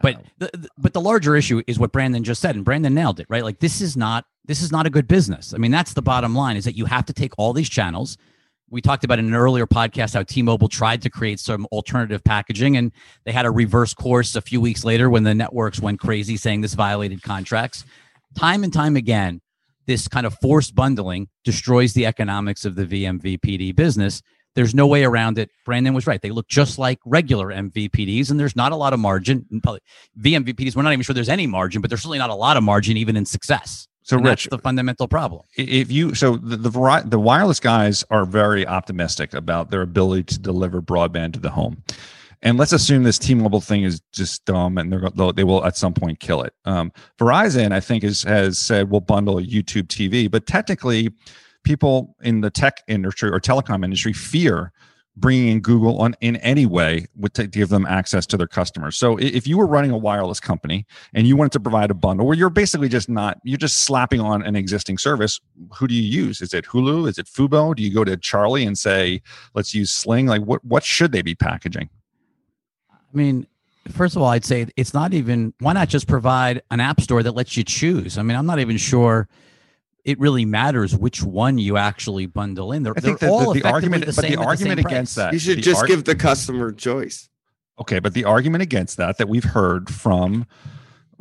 But 0.01 0.21
the, 0.39 0.49
the- 0.53 0.69
but 0.77 0.93
the 0.93 0.99
larger 0.99 1.35
issue 1.37 1.61
is 1.67 1.79
what 1.79 1.91
Brandon 1.91 2.23
just 2.23 2.41
said, 2.41 2.55
and 2.55 2.65
Brandon 2.65 2.93
nailed 2.93 3.19
it. 3.19 3.27
Right, 3.29 3.43
like 3.43 3.59
this 3.59 3.79
is 3.81 3.95
not 3.95 4.25
this 4.45 4.61
is 4.61 4.71
not 4.71 4.85
a 4.85 4.89
good 4.89 5.07
business. 5.07 5.53
I 5.53 5.57
mean, 5.57 5.71
that's 5.71 5.93
the 5.93 6.01
bottom 6.01 6.35
line: 6.35 6.57
is 6.57 6.65
that 6.65 6.75
you 6.75 6.85
have 6.85 7.05
to 7.05 7.13
take 7.13 7.33
all 7.37 7.53
these 7.53 7.69
channels. 7.69 8.17
We 8.69 8.81
talked 8.81 9.03
about 9.03 9.19
in 9.19 9.25
an 9.25 9.35
earlier 9.35 9.67
podcast 9.67 10.15
how 10.15 10.23
T-Mobile 10.23 10.69
tried 10.69 11.01
to 11.03 11.09
create 11.09 11.39
some 11.39 11.67
alternative 11.71 12.23
packaging, 12.23 12.77
and 12.77 12.91
they 13.23 13.31
had 13.31 13.45
a 13.45 13.51
reverse 13.51 13.93
course 13.93 14.35
a 14.35 14.41
few 14.41 14.59
weeks 14.59 14.83
later 14.83 15.09
when 15.09 15.23
the 15.23 15.35
networks 15.35 15.79
went 15.79 15.99
crazy 15.99 16.35
saying 16.35 16.61
this 16.61 16.73
violated 16.73 17.21
contracts. 17.21 17.85
Time 18.35 18.63
and 18.63 18.73
time 18.73 18.95
again, 18.95 19.39
this 19.85 20.07
kind 20.07 20.25
of 20.25 20.35
forced 20.41 20.73
bundling 20.73 21.29
destroys 21.43 21.93
the 21.93 22.07
economics 22.07 22.65
of 22.65 22.75
the 22.75 22.85
VMVPD 22.85 23.75
business. 23.75 24.23
There's 24.55 24.73
no 24.73 24.87
way 24.87 25.03
around 25.03 25.37
it. 25.37 25.51
Brandon 25.63 25.93
was 25.93 26.07
right. 26.07 26.21
They 26.21 26.31
look 26.31 26.47
just 26.47 26.79
like 26.79 26.99
regular 27.05 27.49
MVPDs, 27.49 28.31
and 28.31 28.39
there's 28.39 28.55
not 28.55 28.71
a 28.71 28.75
lot 28.75 28.93
of 28.93 28.99
margin. 28.99 29.45
VMVPDs, 30.19 30.75
we're 30.75 30.81
not 30.81 30.93
even 30.93 31.03
sure 31.03 31.13
there's 31.13 31.29
any 31.29 31.45
margin, 31.45 31.81
but 31.81 31.89
there's 31.89 32.01
certainly 32.01 32.17
not 32.17 32.29
a 32.31 32.35
lot 32.35 32.57
of 32.57 32.63
margin 32.63 32.97
even 32.97 33.15
in 33.15 33.25
success. 33.25 33.87
So, 34.05 34.17
And 34.17 34.25
Rich, 34.25 34.43
that's 34.45 34.51
the 34.51 34.59
fundamental 34.59 35.07
problem. 35.07 35.41
if 35.57 35.91
you 35.91 36.13
so 36.13 36.37
the 36.37 36.57
the, 36.57 37.03
the 37.05 37.19
wireless 37.19 37.59
guys 37.59 38.03
are 38.11 38.23
very 38.23 38.65
optimistic 38.65 39.33
about 39.33 39.71
their 39.71 39.81
ability 39.81 40.23
to 40.25 40.39
deliver 40.39 40.79
broadband 40.81 41.33
to 41.33 41.39
the 41.39 41.49
home 41.49 41.83
and 42.43 42.59
let's 42.59 42.71
assume 42.71 43.01
this 43.01 43.17
t-mobile 43.17 43.61
thing 43.61 43.83
is 43.83 44.01
just 44.13 44.45
dumb 44.45 44.77
and 44.77 44.93
they're 44.93 45.09
they 45.33 45.43
will 45.43 45.65
at 45.65 45.75
some 45.75 45.93
point 45.93 46.19
kill 46.19 46.43
it 46.43 46.53
um, 46.65 46.91
verizon 47.17 47.71
i 47.71 47.79
think 47.79 48.03
is, 48.03 48.21
has 48.23 48.59
said 48.59 48.91
we'll 48.91 49.01
bundle 49.01 49.37
youtube 49.37 49.87
tv 49.87 50.29
but 50.29 50.45
technically 50.45 51.09
people 51.63 52.15
in 52.21 52.41
the 52.41 52.51
tech 52.51 52.83
industry 52.87 53.29
or 53.31 53.39
telecom 53.39 53.83
industry 53.83 54.13
fear 54.13 54.71
bringing 55.17 55.47
in 55.47 55.59
google 55.61 56.01
on 56.01 56.15
in 56.21 56.35
any 56.37 56.65
way 56.65 57.05
would 57.15 57.33
to 57.33 57.47
give 57.47 57.69
them 57.69 57.85
access 57.85 58.25
to 58.25 58.37
their 58.37 58.47
customers. 58.47 58.97
So 58.97 59.17
if 59.17 59.47
you 59.47 59.57
were 59.57 59.67
running 59.67 59.91
a 59.91 59.97
wireless 59.97 60.39
company 60.39 60.85
and 61.13 61.25
you 61.27 61.35
wanted 61.35 61.53
to 61.53 61.59
provide 61.59 61.91
a 61.91 61.93
bundle 61.93 62.25
where 62.25 62.35
you're 62.35 62.49
basically 62.49 62.89
just 62.89 63.09
not 63.09 63.39
you're 63.43 63.57
just 63.57 63.77
slapping 63.77 64.19
on 64.19 64.41
an 64.43 64.55
existing 64.55 64.97
service 64.97 65.39
who 65.75 65.87
do 65.87 65.93
you 65.93 66.01
use? 66.01 66.41
Is 66.41 66.53
it 66.53 66.65
hulu? 66.65 67.07
Is 67.07 67.17
it 67.17 67.27
fubo? 67.27 67.75
Do 67.75 67.83
you 67.83 67.93
go 67.93 68.03
to 68.03 68.17
charlie 68.17 68.65
and 68.65 68.77
say 68.77 69.21
let's 69.53 69.73
use 69.73 69.91
sling 69.91 70.27
like 70.27 70.41
what 70.41 70.63
what 70.65 70.83
should 70.83 71.11
they 71.11 71.21
be 71.21 71.35
packaging? 71.35 71.89
I 72.91 73.17
mean, 73.17 73.47
first 73.91 74.15
of 74.15 74.21
all, 74.21 74.27
I'd 74.29 74.45
say 74.45 74.67
it's 74.75 74.93
not 74.93 75.13
even, 75.13 75.53
why 75.59 75.73
not 75.73 75.89
just 75.89 76.07
provide 76.07 76.61
an 76.71 76.79
app 76.79 77.01
store 77.01 77.23
that 77.23 77.31
lets 77.31 77.55
you 77.55 77.63
choose? 77.63 78.17
I 78.17 78.23
mean, 78.23 78.37
I'm 78.37 78.45
not 78.45 78.59
even 78.59 78.77
sure 78.77 79.27
it 80.05 80.19
really 80.19 80.45
matters 80.45 80.95
which 80.95 81.23
one 81.23 81.57
you 81.57 81.77
actually 81.77 82.27
bundle 82.27 82.71
in. 82.71 82.83
They're, 82.83 82.93
i 82.95 83.01
think 83.01 83.19
they're 83.19 83.29
that 83.29 83.35
all 83.35 83.53
the, 83.53 83.61
the 83.61 83.69
argument 83.69 84.05
the 84.05 84.13
but 84.13 84.25
the 84.27 84.37
argument 84.37 84.79
same 84.79 84.85
against 84.85 85.15
price. 85.15 85.25
that 85.25 85.33
You 85.33 85.39
should 85.39 85.63
just 85.63 85.81
arg- 85.81 85.89
give 85.89 86.05
the 86.05 86.15
customer 86.15 86.71
choice. 86.71 87.27
Okay, 87.81 87.99
but 87.99 88.13
the 88.13 88.23
argument 88.23 88.61
against 88.61 88.97
that 88.97 89.17
that 89.17 89.27
we've 89.27 89.43
heard 89.43 89.89
from 89.89 90.45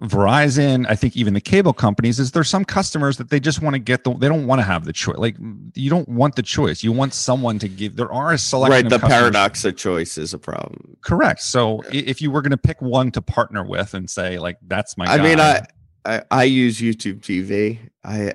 Verizon, 0.01 0.87
I 0.89 0.97
think 0.97 1.17
even 1.17 1.35
the 1.35 1.41
cable 1.41 1.73
companies, 1.73 2.21
is 2.21 2.33
there's 2.33 2.49
some 2.49 2.65
customers 2.65 3.17
that 3.17 3.31
they 3.31 3.41
just 3.41 3.63
want 3.63 3.75
to 3.75 3.79
get 3.79 4.05
the 4.05 4.15
they 4.15 4.29
don't 4.29 4.47
want 4.47 4.59
to 4.59 4.65
have 4.65 4.85
the 4.85 4.93
choice. 4.93 5.17
Like 5.17 5.37
you 5.75 5.89
don't 5.89 6.09
want 6.09 6.37
the 6.37 6.43
choice. 6.43 6.85
You 6.85 6.93
want 6.93 7.15
someone 7.15 7.59
to 7.61 7.69
give. 7.69 7.97
There 7.97 8.13
are 8.13 8.33
a 8.33 8.39
selection. 8.39 8.73
Right. 8.73 8.85
The 8.85 8.99
customers- 8.99 9.19
paradox 9.19 9.65
of 9.65 9.77
choice 9.77 10.19
is 10.19 10.35
a 10.35 10.39
problem. 10.39 10.97
Correct. 11.01 11.41
So 11.41 11.83
i 11.85 11.97
if 11.97 12.21
you 12.21 12.31
were 12.31 12.43
going 12.43 12.51
to 12.51 12.57
pick 12.59 12.83
one 12.83 13.11
to 13.13 13.23
partner 13.23 13.65
with 13.65 13.95
and 13.95 14.11
say 14.11 14.39
like 14.39 14.59
that's 14.67 14.99
my, 14.99 15.07
I 15.07 15.23
mean, 15.23 15.41
I, 15.41 15.67
I 16.05 16.23
I 16.31 16.45
use 16.45 16.81
YouTube 16.81 17.21
TV. 17.21 17.79
I 18.05 18.35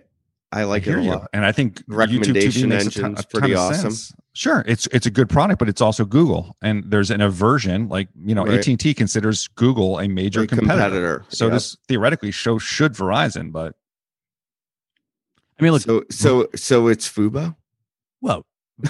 I 0.51 0.63
like 0.63 0.83
it 0.83 0.89
hear 0.89 0.97
a 0.99 1.03
you. 1.03 1.09
lot. 1.11 1.29
and 1.33 1.45
I 1.45 1.51
think 1.51 1.75
YouTube 1.85 1.85
TV 1.85 1.97
Recommendation 1.97 2.69
makes 2.69 2.85
a 2.87 2.89
ton- 3.01 3.05
engine's 3.11 3.19
a 3.19 3.23
ton 3.23 3.41
pretty 3.41 3.53
of 3.53 3.59
awesome. 3.59 3.91
sense. 3.91 4.13
Sure, 4.33 4.63
it's 4.67 4.87
it's 4.87 5.05
a 5.05 5.11
good 5.11 5.29
product, 5.29 5.59
but 5.59 5.69
it's 5.69 5.81
also 5.81 6.05
Google, 6.05 6.55
and 6.61 6.83
there's 6.89 7.11
an 7.11 7.21
aversion. 7.21 7.87
Like 7.89 8.07
you 8.23 8.33
know, 8.33 8.45
Right. 8.45 8.59
AT 8.59 8.67
and 8.67 8.79
T 8.79 8.93
considers 8.93 9.47
Google 9.49 9.99
a 9.99 10.07
major 10.07 10.39
Great 10.41 10.49
competitor. 10.49 10.79
competitor. 11.19 11.25
So 11.29 11.45
Yep. 11.45 11.53
this 11.53 11.77
theoretically 11.87 12.31
show 12.31 12.57
should 12.57 12.93
Verizon, 12.93 13.51
but 13.51 13.75
I 15.59 15.63
mean, 15.63 15.73
look, 15.73 15.81
so 15.81 16.03
so 16.09 16.47
so 16.55 16.87
it's 16.87 17.07
Fubo. 17.07 17.55
well, 18.21 18.45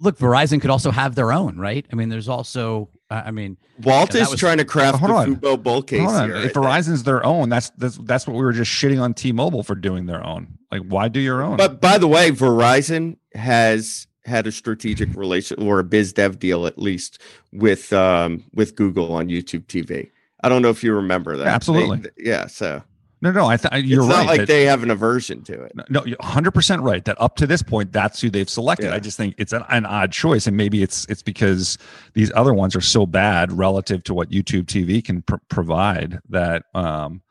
look, 0.00 0.18
Verizon 0.18 0.60
could 0.60 0.70
also 0.70 0.90
have 0.90 1.14
their 1.14 1.32
own, 1.32 1.56
right? 1.58 1.86
I 1.90 1.96
mean, 1.96 2.08
there's 2.08 2.28
also, 2.28 2.88
I 3.12 3.30
mean, 3.30 3.56
Walt 3.82 4.14
is 4.14 4.30
was- 4.30 4.38
trying 4.40 4.58
to 4.58 4.64
craft 4.64 4.98
Hold 4.98 5.10
the 5.10 5.14
on. 5.14 5.36
Fubo 5.36 5.62
bull 5.62 5.82
case 5.82 6.00
hold 6.00 6.12
on. 6.14 6.28
here. 6.28 6.36
if 6.38 6.52
Verizon's 6.52 7.02
their 7.04 7.24
own, 7.24 7.48
that's 7.48 7.70
that's 7.78 7.96
that's 7.98 8.26
what 8.26 8.34
we 8.34 8.42
were 8.42 8.52
just 8.52 8.70
shitting 8.70 9.00
on 9.02 9.14
T-Mobile 9.14 9.62
for 9.62 9.74
doing 9.74 10.06
their 10.06 10.24
own. 10.26 10.58
Like, 10.70 10.82
why 10.82 11.08
do 11.08 11.20
your 11.20 11.42
own? 11.42 11.56
But 11.56 11.80
by 11.80 11.98
the 11.98 12.08
way, 12.08 12.30
Verizon 12.30 13.16
has 13.34 14.06
had 14.24 14.46
a 14.46 14.52
strategic 14.52 15.14
relation 15.16 15.60
or 15.66 15.80
a 15.80 15.84
biz 15.84 16.12
dev 16.12 16.38
deal 16.38 16.66
at 16.66 16.78
least 16.78 17.18
with 17.52 17.92
um 17.92 18.44
with 18.54 18.76
Google 18.76 19.12
on 19.12 19.28
YouTube 19.28 19.66
TV. 19.66 20.10
I 20.44 20.48
don't 20.48 20.62
know 20.62 20.70
if 20.70 20.82
you 20.84 20.94
remember 20.94 21.36
that. 21.36 21.46
Absolutely. 21.46 21.98
They- 21.98 22.10
yeah. 22.30 22.46
So 22.46 22.82
No, 23.22 23.30
no, 23.30 23.46
I 23.46 23.56
th- 23.56 23.84
you're 23.84 24.00
right. 24.00 24.08
it's 24.08 24.16
right. 24.16 24.24
not 24.24 24.26
like 24.26 24.40
that- 24.40 24.48
they 24.48 24.64
have 24.64 24.82
an 24.82 24.90
aversion 24.90 25.42
to 25.44 25.62
it. 25.62 25.72
No, 25.88 26.04
you're 26.04 26.16
100% 26.18 26.82
right 26.82 27.04
that 27.04 27.18
up 27.20 27.36
to 27.36 27.46
this 27.46 27.62
point, 27.62 27.92
that's 27.92 28.20
who 28.20 28.28
they've 28.30 28.50
selected. 28.50 28.86
Yeah. 28.86 28.94
I 28.94 28.98
just 28.98 29.16
think 29.16 29.36
it's 29.38 29.52
an, 29.52 29.62
an 29.68 29.86
odd 29.86 30.10
choice. 30.10 30.48
And 30.48 30.56
maybe 30.56 30.82
it's 30.82 31.06
it's 31.08 31.22
because 31.22 31.78
these 32.14 32.32
other 32.34 32.52
ones 32.52 32.74
are 32.74 32.80
so 32.80 33.06
bad 33.06 33.52
relative 33.52 34.02
to 34.04 34.14
what 34.14 34.30
YouTube 34.30 34.64
TV 34.64 35.02
can 35.04 35.22
pr- 35.22 35.36
provide 35.48 36.18
that, 36.30 36.64
um, 36.74 37.22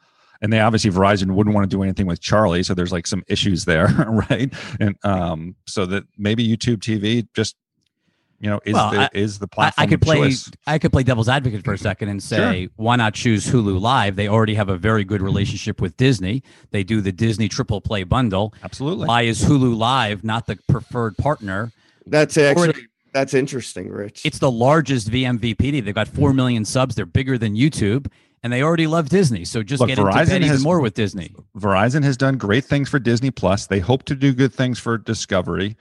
and 0.41 0.51
they 0.51 0.59
obviously 0.59 0.89
Verizon 0.89 1.33
wouldn't 1.33 1.53
want 1.53 1.69
to 1.69 1.75
do 1.75 1.83
anything 1.83 2.07
with 2.07 2.19
Charlie. 2.19 2.63
So 2.63 2.73
there's 2.73 2.91
like 2.91 3.05
some 3.05 3.23
issues 3.27 3.65
there, 3.65 3.87
right? 4.29 4.51
And 4.79 4.95
um, 5.03 5.55
so 5.67 5.85
that 5.85 6.05
maybe 6.17 6.47
YouTube 6.47 6.77
TV 6.77 7.27
just, 7.35 7.55
you 8.41 8.49
know, 8.49 8.59
is 8.65 8.73
Well, 8.73 8.91
the 8.91 8.99
I- 9.01 9.09
is 9.13 9.37
the 9.39 9.47
platform 9.47 9.83
I 9.83 9.87
could 9.87 9.95
of 9.95 10.01
play. 10.01 10.17
choice. 10.17 10.49
I 10.65 10.79
could 10.79 10.91
play 10.91 11.03
devil's 11.03 11.29
advocate 11.29 11.63
for 11.63 11.73
a 11.73 11.77
second 11.77 12.09
and 12.09 12.21
say, 12.21 12.69
why 12.75 12.95
not 12.95 13.13
choose 13.13 13.45
Hulu 13.47 13.79
Live? 13.79 14.15
They 14.15 14.27
already 14.27 14.55
have 14.55 14.67
a 14.67 14.77
very 14.77 15.03
good 15.03 15.21
relationship 15.21 15.79
with 15.79 15.95
Disney. 15.95 16.41
They 16.71 16.83
do 16.83 17.01
the 17.01 17.11
Disney 17.11 17.47
triple 17.47 17.79
play 17.81 18.03
bundle. 18.03 18.53
Absolutely. 18.63 19.07
Why 19.07 19.21
is 19.21 19.43
Hulu 19.43 19.77
Live 19.77 20.23
not 20.23 20.47
the 20.47 20.57
preferred 20.67 21.15
partner? 21.17 21.71
That's 22.07 22.35
actually 22.37 22.87
that's 23.13 23.33
interesting, 23.33 23.89
Rich. 23.89 24.25
It's 24.25 24.39
the 24.39 24.49
largest 24.51 25.09
VMVPD. 25.11 25.83
They've 25.85 25.93
got 25.93 26.07
four 26.07 26.33
million 26.33 26.65
subs. 26.65 26.95
They're 26.95 27.05
bigger 27.05 27.37
than 27.37 27.55
YouTube, 27.55 28.07
and 28.41 28.51
they 28.51 28.63
already 28.63 28.87
love 28.87 29.09
Disney. 29.09 29.43
So 29.45 29.61
just 29.61 29.81
Look, 29.81 29.89
get 29.89 29.99
into 29.99 30.09
Verizon 30.09 30.37
even 30.37 30.47
has- 30.47 30.63
more 30.63 30.79
with 30.79 30.93
Disney. 30.95 31.35
Verizon 31.55 32.03
has 32.03 32.17
done 32.17 32.37
great 32.37 32.63
things 32.65 32.89
for 32.89 32.97
Disney 32.99 33.29
Plus. 33.29 33.67
They 33.67 33.79
hope 33.79 34.03
to 34.05 34.15
do 34.15 34.33
good 34.33 34.53
things 34.53 34.79
for 34.79 34.97
Discovery. 34.97 35.75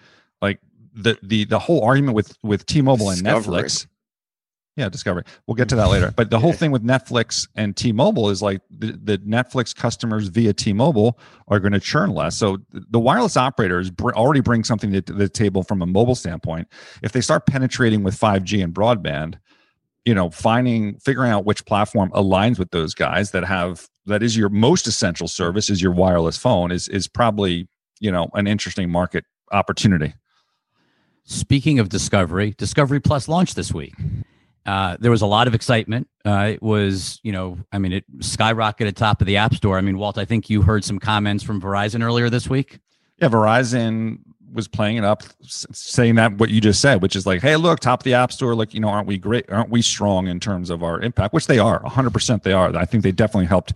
The 1.02 1.18
the 1.22 1.44
the 1.44 1.58
whole 1.58 1.84
argument 1.84 2.14
with 2.14 2.36
with 2.42 2.66
T-Mobile 2.66 3.10
and 3.10 3.22
Discovery. 3.22 3.62
Netflix. 3.62 3.86
Yeah, 4.76 4.88
Discovery. 4.88 5.24
We'll 5.46 5.56
get 5.56 5.68
to 5.70 5.76
that 5.76 5.82
mm-hmm. 5.82 5.92
later. 5.92 6.14
But 6.16 6.30
the 6.30 6.38
whole 6.38 6.52
thing 6.52 6.70
with 6.70 6.82
Netflix 6.82 7.46
and 7.54 7.76
T-Mobile 7.76 8.30
is 8.30 8.40
like 8.40 8.62
the, 8.70 8.92
the 8.92 9.18
Netflix 9.18 9.74
customers 9.74 10.28
via 10.28 10.54
T-Mobile 10.54 11.18
are 11.48 11.58
going 11.58 11.72
to 11.72 11.80
churn 11.80 12.10
less. 12.10 12.36
So 12.36 12.58
the 12.72 13.00
wireless 13.00 13.36
operators 13.36 13.90
br- 13.90 14.12
already 14.12 14.40
bring 14.40 14.64
something 14.64 14.92
to 14.92 15.00
the 15.00 15.28
table 15.28 15.64
from 15.64 15.82
a 15.82 15.86
mobile 15.86 16.14
standpoint. 16.14 16.68
If 17.02 17.12
they 17.12 17.20
start 17.20 17.46
penetrating 17.46 18.04
with 18.04 18.18
5G 18.18 18.62
and 18.62 18.72
broadband, 18.72 19.38
you 20.04 20.14
know, 20.14 20.30
finding 20.30 20.98
figuring 20.98 21.30
out 21.30 21.44
which 21.44 21.64
platform 21.66 22.10
aligns 22.12 22.58
with 22.58 22.70
those 22.70 22.94
guys 22.94 23.32
that 23.32 23.44
have 23.44 23.86
that 24.06 24.22
is 24.22 24.36
your 24.36 24.48
most 24.48 24.86
essential 24.86 25.28
service 25.28 25.68
is 25.68 25.82
your 25.82 25.92
wireless 25.92 26.38
phone 26.38 26.72
is 26.72 26.88
is 26.88 27.06
probably 27.06 27.68
you 28.00 28.10
know 28.10 28.28
an 28.34 28.46
interesting 28.46 28.90
market 28.90 29.24
opportunity. 29.52 30.14
Speaking 31.30 31.78
of 31.78 31.88
Discovery, 31.88 32.56
Discovery 32.58 32.98
Plus 32.98 33.28
launched 33.28 33.54
this 33.54 33.72
week. 33.72 33.94
Uh, 34.66 34.96
there 34.98 35.12
was 35.12 35.22
a 35.22 35.26
lot 35.26 35.46
of 35.46 35.54
excitement. 35.54 36.08
Uh, 36.26 36.50
it 36.54 36.60
was, 36.60 37.20
you 37.22 37.30
know, 37.30 37.56
I 37.70 37.78
mean, 37.78 37.92
it 37.92 38.04
skyrocketed 38.18 38.96
top 38.96 39.20
of 39.20 39.28
the 39.28 39.36
App 39.36 39.54
Store. 39.54 39.78
I 39.78 39.80
mean, 39.80 39.96
Walt, 39.96 40.18
I 40.18 40.24
think 40.24 40.50
you 40.50 40.62
heard 40.62 40.84
some 40.84 40.98
comments 40.98 41.44
from 41.44 41.60
Verizon 41.60 42.02
earlier 42.02 42.30
this 42.30 42.50
week. 42.50 42.80
Yeah, 43.18 43.28
Verizon 43.28 44.18
was 44.52 44.66
playing 44.66 44.96
it 44.96 45.04
up, 45.04 45.22
saying 45.40 46.16
that 46.16 46.36
what 46.38 46.50
you 46.50 46.60
just 46.60 46.80
said, 46.80 47.00
which 47.00 47.14
is 47.14 47.26
like, 47.26 47.42
hey, 47.42 47.54
look, 47.54 47.78
top 47.78 48.00
of 48.00 48.04
the 48.04 48.14
app 48.14 48.32
store, 48.32 48.56
like 48.56 48.74
you 48.74 48.80
know, 48.80 48.88
aren't 48.88 49.06
we 49.06 49.16
great? 49.16 49.48
Aren't 49.52 49.70
we 49.70 49.82
strong 49.82 50.26
in 50.26 50.40
terms 50.40 50.68
of 50.68 50.82
our 50.82 51.00
impact? 51.00 51.32
Which 51.32 51.46
they 51.46 51.60
are, 51.60 51.78
100 51.82 52.12
percent 52.12 52.42
they 52.42 52.52
are. 52.52 52.74
I 52.76 52.86
think 52.86 53.04
they 53.04 53.12
definitely 53.12 53.46
helped 53.46 53.74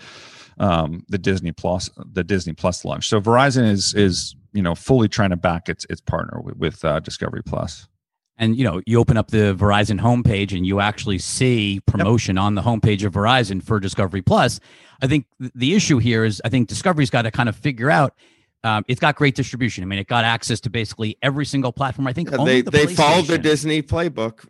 um, 0.59 1.05
the 1.09 1.19
Disney 1.19 1.53
Plus, 1.53 1.91
the 1.97 2.25
Disney 2.25 2.53
Plus 2.53 2.85
launch. 2.85 3.09
So 3.09 3.21
Verizon 3.21 3.69
is 3.71 3.95
is 3.95 4.37
you 4.53 4.63
know 4.63 4.75
fully 4.75 5.09
trying 5.09 5.31
to 5.31 5.37
back 5.37 5.69
its 5.69 5.87
its 5.91 6.01
partner 6.01 6.41
with, 6.41 6.57
with 6.57 6.85
uh, 6.85 7.01
Discovery 7.01 7.43
Plus. 7.43 7.89
And 8.37 8.57
you 8.57 8.65
know, 8.65 8.83
you 8.87 8.99
open 8.99 9.17
up 9.17 9.31
the 9.31 9.55
Verizon 9.55 10.01
homepage 10.01 10.57
and 10.57 10.67
you 10.67 10.81
actually 10.81 11.19
see 11.19 11.81
promotion 11.87 12.37
on 12.37 12.57
the 12.57 12.63
homepage 12.63 13.05
of 13.05 13.13
Verizon 13.13 13.63
for 13.63 13.79
Discovery 13.79 14.23
Plus. 14.23 14.59
I 15.01 15.07
think 15.07 15.27
the 15.39 15.75
issue 15.75 15.99
here 15.99 16.25
is 16.25 16.43
I 16.45 16.49
think 16.49 16.69
Discovery's 16.69 17.11
got 17.11 17.23
to 17.23 17.31
kind 17.31 17.49
of 17.49 17.57
figure 17.57 17.91
out. 17.91 18.15
Um, 18.65 18.83
it's 18.89 18.99
got 18.99 19.15
great 19.15 19.35
distribution. 19.35 19.85
I 19.85 19.87
mean, 19.87 19.99
it 19.99 20.07
got 20.07 20.25
access 20.25 20.59
to 20.61 20.71
basically 20.71 21.19
every 21.21 21.45
single 21.45 21.71
platform. 21.71 22.09
I 22.09 22.15
think 22.15 22.31
Yeah, 22.31 22.39
only 22.39 22.63
they 22.63 22.63
the 22.63 22.71
they 22.71 22.95
followed 22.95 23.27
the 23.27 23.39
Disney 23.39 23.83
playbook. 23.83 24.49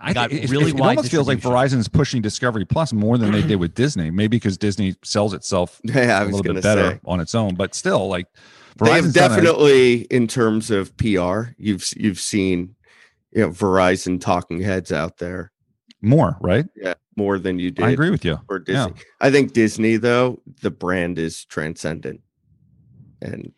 I 0.00 0.12
got 0.12 0.30
think 0.30 0.44
it, 0.44 0.50
really 0.50 0.70
it, 0.70 0.74
it 0.74 0.80
wide 0.80 0.96
almost 0.96 1.10
feels 1.10 1.26
like 1.28 1.38
distribution. 1.38 1.78
Verizon 1.78 1.80
is 1.80 1.88
pushing 1.88 2.20
Discovery 2.22 2.64
Plus 2.64 2.92
more 2.92 3.16
than 3.16 3.32
they 3.32 3.42
did 3.42 3.56
with 3.56 3.74
Disney. 3.74 4.10
Maybe 4.10 4.36
because 4.36 4.58
Disney 4.58 4.96
sells 5.02 5.32
itself 5.32 5.80
Yeah, 5.84 6.18
I 6.18 6.22
a 6.22 6.26
was 6.26 6.36
little 6.36 6.54
bit 6.54 6.62
better 6.62 6.90
say 6.92 7.00
on 7.06 7.20
its 7.20 7.34
own, 7.34 7.54
but 7.54 7.74
still, 7.74 8.08
like 8.08 8.26
they 8.82 8.90
have 8.90 9.04
Verizon's 9.04 9.14
done 9.14 9.30
a- 9.30 9.34
definitely, 9.36 10.00
in 10.02 10.26
terms 10.26 10.70
of 10.70 10.96
PR, 10.96 11.52
you've 11.58 11.88
you've 11.96 12.20
seen, 12.20 12.74
you 13.32 13.42
know, 13.42 13.50
Verizon 13.50 14.20
talking 14.20 14.60
heads 14.60 14.92
out 14.92 15.18
there. 15.18 15.52
more, 16.02 16.36
right? 16.40 16.66
Yeah, 16.76 16.94
more 17.16 17.38
than 17.38 17.58
you 17.58 17.70
did 17.70 17.84
I 17.84 17.90
agree 17.90 18.10
with 18.10 18.24
you. 18.24 18.38
for 18.46 18.58
Disney. 18.58 18.94
I 19.20 19.30
think 19.30 19.52
Disney 19.52 19.96
though, 19.96 20.42
the 20.60 20.70
brand 20.70 21.18
is 21.18 21.44
transcendent, 21.44 22.20
and 23.22 23.52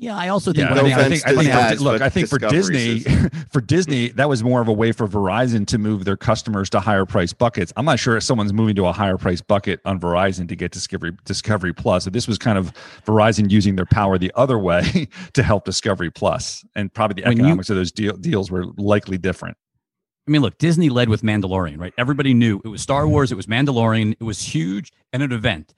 Yeah, 0.00 0.16
I 0.16 0.28
also 0.28 0.52
think. 0.52 0.68
Yeah, 0.68 0.76
when 0.76 0.78
I 0.78 0.82
mean, 0.84 0.92
I 0.92 1.08
think, 1.08 1.26
I 1.26 1.34
think 1.34 1.50
Taz, 1.50 1.76
for, 1.78 1.82
look, 1.82 2.02
I 2.02 2.08
think 2.08 2.28
for 2.28 2.38
Disney, 2.38 3.00
for 3.52 3.60
Disney, 3.60 4.10
that 4.10 4.28
was 4.28 4.44
more 4.44 4.60
of 4.60 4.68
a 4.68 4.72
way 4.72 4.92
for 4.92 5.08
Verizon 5.08 5.66
to 5.66 5.76
move 5.78 6.04
their 6.04 6.16
customers 6.16 6.70
to 6.70 6.78
higher 6.78 7.04
price 7.04 7.32
buckets. 7.32 7.72
I'm 7.76 7.84
not 7.84 7.98
sure 7.98 8.16
if 8.16 8.22
someone's 8.22 8.52
moving 8.52 8.76
to 8.76 8.86
a 8.86 8.92
higher 8.92 9.16
price 9.18 9.40
bucket 9.40 9.80
on 9.84 9.98
Verizon 9.98 10.48
to 10.50 10.54
get 10.56 10.70
Discovery 10.70 11.16
Discovery 11.24 11.72
Plus. 11.74 12.04
So 12.04 12.10
this 12.10 12.28
was 12.28 12.38
kind 12.38 12.56
of 12.58 12.72
Verizon 13.06 13.50
using 13.50 13.74
their 13.74 13.86
power 13.86 14.18
the 14.18 14.30
other 14.36 14.56
way 14.56 15.08
to 15.32 15.42
help 15.42 15.64
Discovery 15.64 16.12
Plus, 16.12 16.64
and 16.76 16.94
probably 16.94 17.20
the 17.20 17.28
When 17.28 17.36
you- 17.36 17.42
economics 17.44 17.68
of 17.70 17.74
those 17.76 17.90
deal, 17.90 18.12
deals 18.16 18.52
were 18.52 18.66
likely 18.76 19.18
different. 19.18 19.56
I 20.28 20.30
mean, 20.30 20.42
look, 20.42 20.58
Disney 20.58 20.90
led 20.90 21.08
with 21.08 21.22
Mandalorian, 21.22 21.80
right? 21.80 21.92
Everybody 21.98 22.34
knew 22.34 22.60
it 22.64 22.68
was 22.68 22.82
Star 22.82 23.08
Wars, 23.08 23.32
it 23.32 23.34
was 23.34 23.46
Mandalorian, 23.46 24.12
it 24.20 24.22
was 24.22 24.40
huge 24.42 24.92
and 25.12 25.22
an 25.24 25.32
event. 25.32 25.74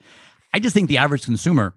I 0.53 0.59
just 0.59 0.73
think 0.75 0.89
the 0.89 0.97
average 0.97 1.23
consumer, 1.23 1.73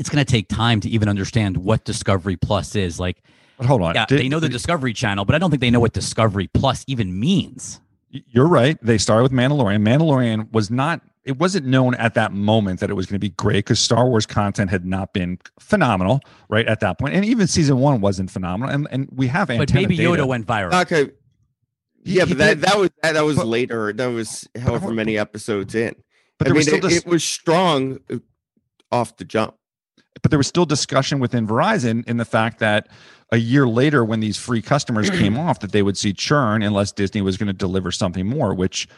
it's 0.00 0.08
going 0.08 0.24
to 0.24 0.30
take 0.30 0.48
time 0.48 0.80
to 0.80 0.88
even 0.88 1.08
understand 1.08 1.56
what 1.58 1.84
Discovery 1.84 2.36
Plus 2.36 2.74
is. 2.74 2.98
Like, 2.98 3.22
But 3.58 3.66
hold 3.66 3.82
on, 3.82 3.94
yeah, 3.94 4.06
Did- 4.06 4.18
they 4.18 4.28
know 4.28 4.40
the 4.40 4.48
Discovery 4.48 4.92
Channel, 4.92 5.24
but 5.26 5.34
I 5.34 5.38
don't 5.38 5.50
think 5.50 5.60
they 5.60 5.70
know 5.70 5.78
what 5.80 5.92
Discovery 5.92 6.48
Plus 6.52 6.84
even 6.88 7.20
means. 7.20 7.80
You're 8.10 8.48
right. 8.48 8.76
They 8.82 8.98
started 8.98 9.22
with 9.22 9.30
Mandalorian. 9.32 9.82
Mandalorian 9.86 10.50
was 10.52 10.68
not. 10.70 11.00
It 11.22 11.38
wasn't 11.38 11.66
known 11.66 11.94
at 11.94 12.14
that 12.14 12.32
moment 12.32 12.80
that 12.80 12.90
it 12.90 12.94
was 12.94 13.06
going 13.06 13.14
to 13.16 13.20
be 13.20 13.28
great 13.28 13.58
because 13.66 13.78
Star 13.78 14.08
Wars 14.08 14.26
content 14.26 14.70
had 14.70 14.84
not 14.84 15.12
been 15.12 15.38
phenomenal 15.60 16.20
right 16.48 16.66
at 16.66 16.80
that 16.80 16.98
point, 16.98 17.14
and 17.14 17.24
even 17.24 17.46
season 17.46 17.78
one 17.78 18.00
wasn't 18.00 18.28
phenomenal. 18.30 18.74
And 18.74 18.88
and 18.90 19.08
we 19.14 19.28
have 19.28 19.46
But 19.48 19.60
antenna 19.60 19.82
Baby 19.82 19.96
data. 19.98 20.10
Yoda 20.22 20.26
went 20.26 20.46
viral. 20.46 20.72
okay, 20.82 21.10
yeah, 22.02 22.24
he 22.24 22.30
but 22.34 22.38
that 22.38 22.48
did, 22.54 22.60
that 22.62 22.78
was 22.78 22.90
that, 23.02 23.12
that 23.12 23.24
was 23.24 23.36
but- 23.36 23.46
later. 23.46 23.92
That 23.92 24.06
was 24.06 24.48
however 24.60 24.90
many 24.92 25.16
episodes 25.18 25.74
in. 25.76 25.94
but 26.38 26.48
I 26.48 26.50
mean, 26.50 26.56
was 26.56 26.66
still 26.66 26.78
it, 26.78 26.82
dis- 26.88 26.96
it 26.96 27.06
was 27.06 27.22
strong 27.22 28.00
uh, 28.10 28.16
off 28.90 29.16
the 29.18 29.24
jump. 29.24 29.54
But 30.22 30.30
there 30.30 30.38
was 30.38 30.46
still 30.46 30.66
discussion 30.66 31.18
within 31.18 31.46
Verizon 31.46 32.06
in 32.08 32.16
the 32.16 32.24
fact 32.24 32.58
that 32.58 32.88
a 33.32 33.36
year 33.36 33.66
later, 33.66 34.04
when 34.04 34.20
these 34.20 34.36
free 34.36 34.62
customers 34.62 35.08
came 35.10 35.38
off, 35.38 35.60
that 35.60 35.72
they 35.72 35.82
would 35.82 35.96
see 35.96 36.12
churn 36.12 36.62
unless 36.62 36.92
Disney 36.92 37.22
was 37.22 37.36
going 37.36 37.46
to 37.46 37.52
deliver 37.52 37.92
something 37.92 38.26
more. 38.26 38.54
Which, 38.54 38.88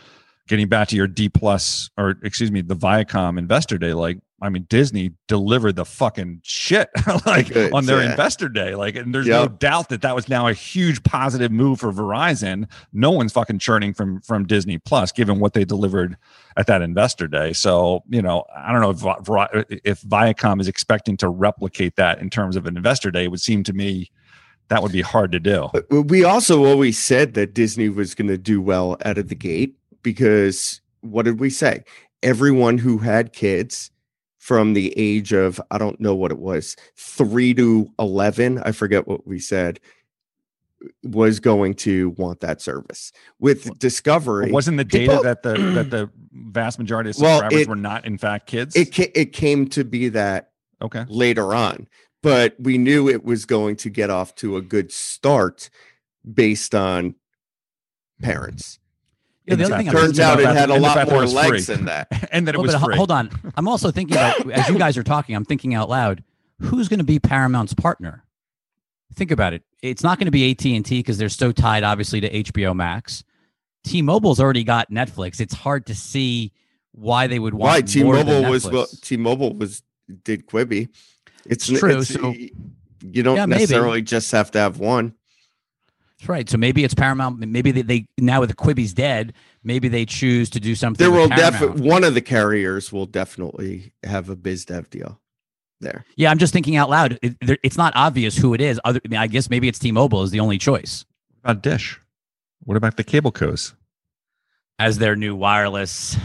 getting 0.48 0.68
back 0.68 0.88
to 0.88 0.96
your 0.96 1.06
D 1.06 1.28
plus 1.28 1.90
or 1.96 2.16
excuse 2.22 2.50
me, 2.50 2.60
the 2.60 2.76
Viacom 2.76 3.38
Investor 3.38 3.78
Day, 3.78 3.94
like 3.94 4.18
I 4.42 4.48
mean, 4.48 4.66
Disney 4.68 5.12
delivered 5.28 5.76
the 5.76 5.84
fucking 5.84 6.40
shit 6.42 6.90
like 7.26 7.52
Goods, 7.52 7.72
on 7.72 7.86
their 7.86 8.02
yeah. 8.02 8.10
Investor 8.10 8.48
Day. 8.48 8.74
Like, 8.74 8.96
and 8.96 9.14
there's 9.14 9.28
no 9.28 9.46
doubt 9.46 9.88
that 9.90 10.02
that 10.02 10.16
was 10.16 10.28
now 10.28 10.48
a 10.48 10.52
huge 10.52 11.00
positive 11.04 11.52
move 11.52 11.78
for 11.78 11.92
Verizon. 11.92 12.68
No 12.92 13.12
one's 13.12 13.32
fucking 13.32 13.60
churning 13.60 13.94
from 13.94 14.20
from 14.20 14.44
Disney 14.44 14.78
Plus, 14.78 15.12
given 15.12 15.38
what 15.38 15.52
they 15.52 15.64
delivered 15.64 16.16
at 16.56 16.66
that 16.66 16.82
Investor 16.82 17.28
Day. 17.28 17.52
So, 17.52 18.02
you 18.10 18.20
know, 18.20 18.44
I 18.54 18.72
don't 18.72 18.80
know 18.80 18.90
if 18.90 19.80
if 19.84 20.02
Viacom 20.02 20.60
is 20.60 20.66
expecting 20.66 21.16
to 21.18 21.28
replicate 21.28 21.94
that 21.94 22.18
in 22.18 22.28
terms 22.28 22.56
of 22.56 22.66
an 22.66 22.76
Investor 22.76 23.12
Day. 23.12 23.24
It 23.24 23.30
would 23.30 23.40
seem 23.40 23.62
to 23.62 23.72
me 23.72 24.10
that 24.68 24.82
would 24.82 24.92
be 24.92 25.02
hard 25.02 25.30
to 25.32 25.40
do. 25.40 25.68
We 25.90 26.24
also 26.24 26.64
always 26.64 26.98
said 26.98 27.34
that 27.34 27.54
Disney 27.54 27.90
was 27.90 28.14
going 28.14 28.28
to 28.28 28.38
do 28.38 28.60
well 28.60 28.96
out 29.04 29.18
of 29.18 29.28
the 29.28 29.34
gate 29.34 29.76
because 30.02 30.80
what 31.00 31.24
did 31.24 31.40
we 31.40 31.50
say? 31.50 31.84
Everyone 32.22 32.78
who 32.78 32.98
had 32.98 33.32
kids 33.32 33.90
from 34.38 34.74
the 34.74 34.92
age 34.96 35.32
of, 35.32 35.60
I 35.70 35.78
don't 35.78 36.00
know 36.00 36.14
what 36.14 36.30
it 36.32 36.38
was, 36.38 36.76
three 36.96 37.54
to 37.54 37.88
11, 37.98 38.58
I 38.64 38.72
forget 38.72 39.06
what 39.06 39.26
we 39.26 39.38
said, 39.38 39.78
was 41.04 41.38
going 41.38 41.74
to 41.74 42.10
want 42.10 42.40
that 42.40 42.60
service. 42.60 43.12
With 43.38 43.78
Discovery, 43.78 44.50
wasn't 44.50 44.78
the 44.78 44.84
data 44.84 45.12
people- 45.12 45.22
that 45.22 45.42
the 45.44 45.54
that 45.74 45.90
the 45.90 46.10
vast 46.32 46.78
majority 46.78 47.10
of 47.10 47.18
Well, 47.18 47.38
subscribers 47.38 47.60
it- 47.60 47.68
were 47.68 47.76
not 47.76 48.04
in 48.04 48.18
fact 48.18 48.46
kids? 48.48 48.74
it, 48.74 48.92
ca- 48.92 49.12
it 49.14 49.32
came 49.32 49.68
to 49.68 49.84
be 49.84 50.08
that 50.08 50.50
okay. 50.80 51.04
later 51.08 51.54
on, 51.54 51.86
but 52.20 52.56
we 52.58 52.78
knew 52.78 53.08
it 53.08 53.24
was 53.24 53.44
going 53.46 53.76
to 53.76 53.90
get 53.90 54.10
off 54.10 54.34
to 54.36 54.56
a 54.56 54.62
good 54.62 54.90
start 54.90 55.70
based 56.34 56.74
on 56.74 57.14
parents. 58.20 58.80
Yeah, 59.46 59.56
the 59.56 59.64
other 59.64 59.76
thing 59.76 59.86
fact, 59.86 59.98
Turns 59.98 60.20
out 60.20 60.38
it 60.40 60.46
had 60.46 60.70
a 60.70 60.78
lot 60.78 60.94
fact 60.94 61.08
that 61.10 61.14
it 61.16 61.18
more 61.18 61.26
legs 61.26 61.66
free. 61.66 61.74
than 61.76 61.84
that. 61.86 62.28
and 62.32 62.46
that 62.46 62.54
it 62.54 62.58
Well, 62.58 62.66
was 62.66 62.74
but 62.76 62.84
free. 62.84 62.96
hold 62.96 63.10
on. 63.10 63.28
I'm 63.56 63.66
also 63.66 63.90
thinking 63.90 64.16
about 64.16 64.50
as 64.52 64.68
you 64.68 64.78
guys 64.78 64.96
are 64.96 65.02
talking, 65.02 65.34
I'm 65.34 65.44
thinking 65.44 65.74
out 65.74 65.88
loud. 65.88 66.22
Who's 66.60 66.88
going 66.88 66.98
to 66.98 67.04
be 67.04 67.18
Paramount's 67.18 67.74
partner? 67.74 68.24
Think 69.14 69.30
about 69.32 69.52
it. 69.52 69.62
It's 69.82 70.02
not 70.04 70.18
going 70.18 70.26
to 70.26 70.30
be 70.30 70.50
AT 70.52 70.64
and 70.64 70.84
T 70.86 71.00
because 71.00 71.18
they're 71.18 71.28
so 71.28 71.50
tied, 71.52 71.82
obviously, 71.82 72.20
to 72.20 72.30
HBO 72.30 72.74
Max. 72.74 73.24
T-Mobile's 73.84 74.38
already 74.38 74.62
got 74.64 74.90
Netflix. 74.90 75.40
It's 75.40 75.54
hard 75.54 75.86
to 75.86 75.94
see 75.94 76.52
why 76.92 77.26
they 77.26 77.38
would 77.40 77.52
want 77.52 77.62
Why 77.92 78.02
more 78.04 78.14
T-Mobile 78.16 78.48
was 78.50 78.70
well, 78.70 78.86
T-Mobile 78.86 79.54
was 79.54 79.82
did 80.24 80.46
Quibi. 80.46 80.88
It's, 81.44 81.68
It's 81.68 81.80
true, 81.80 81.90
it's- 81.90 82.08
so- 82.08 82.32
you 83.04 83.24
don't 83.24 83.34
Yeah, 83.36 83.46
maybe. 83.46 83.62
necessarily 83.62 84.00
just 84.02 84.30
have 84.30 84.52
to 84.52 84.60
have 84.60 84.78
one. 84.78 85.14
That's 86.22 86.28
right. 86.28 86.48
So 86.48 86.56
maybe 86.56 86.84
it's 86.84 86.94
Paramount. 86.94 87.40
Maybe 87.40 87.72
they, 87.72 87.82
they 87.82 88.06
now 88.16 88.38
with 88.38 88.48
the 88.50 88.54
Quibi's 88.54 88.94
dead, 88.94 89.32
maybe 89.64 89.88
they 89.88 90.06
choose 90.06 90.48
to 90.50 90.60
do 90.60 90.76
something. 90.76 91.04
There 91.04 91.10
will 91.12 91.26
definitely 91.26 91.88
one 91.88 92.04
of 92.04 92.14
the 92.14 92.20
carriers 92.20 92.92
will 92.92 93.06
definitely 93.06 93.92
have 94.04 94.28
a 94.28 94.36
biz 94.36 94.64
dev 94.64 94.88
deal 94.88 95.18
there. 95.80 96.04
Yeah, 96.14 96.30
I'm 96.30 96.38
just 96.38 96.52
thinking 96.52 96.76
out 96.76 96.88
loud. 96.88 97.18
It, 97.22 97.36
there- 97.40 97.58
it's 97.64 97.76
not 97.76 97.92
obvious 97.96 98.36
who 98.36 98.54
it 98.54 98.60
is. 98.60 98.80
Other, 98.84 99.00
I, 99.04 99.08
mean, 99.08 99.18
I 99.18 99.26
guess 99.26 99.50
maybe 99.50 99.66
it's 99.66 99.80
T-Mobile 99.80 100.22
is 100.22 100.30
the 100.30 100.38
only 100.38 100.58
choice 100.58 101.04
What 101.40 101.50
about 101.50 101.62
Dish? 101.64 102.00
What 102.62 102.76
about 102.76 102.96
the 102.96 103.02
cable 103.04 103.32
co's? 103.32 103.74
as 104.78 104.98
their 104.98 105.16
new 105.16 105.34
wireless. 105.34 106.16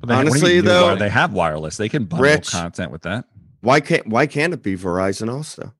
But 0.00 0.08
they- 0.08 0.14
what 0.14 0.20
do 0.22 0.26
you 0.28 0.30
Honestly, 0.32 0.54
new 0.54 0.62
though- 0.62 0.86
wire? 0.86 0.96
they 0.96 1.10
have 1.10 1.34
wireless. 1.34 1.76
They 1.76 1.90
can 1.90 2.06
bundle 2.06 2.24
Rich. 2.24 2.52
content 2.52 2.90
with 2.90 3.02
that. 3.02 3.26
Why 3.60 3.80
can't 3.80 4.06
why 4.06 4.26
can't 4.26 4.54
it 4.54 4.62
be 4.62 4.76
Verizon 4.78 5.30
also? 5.30 5.74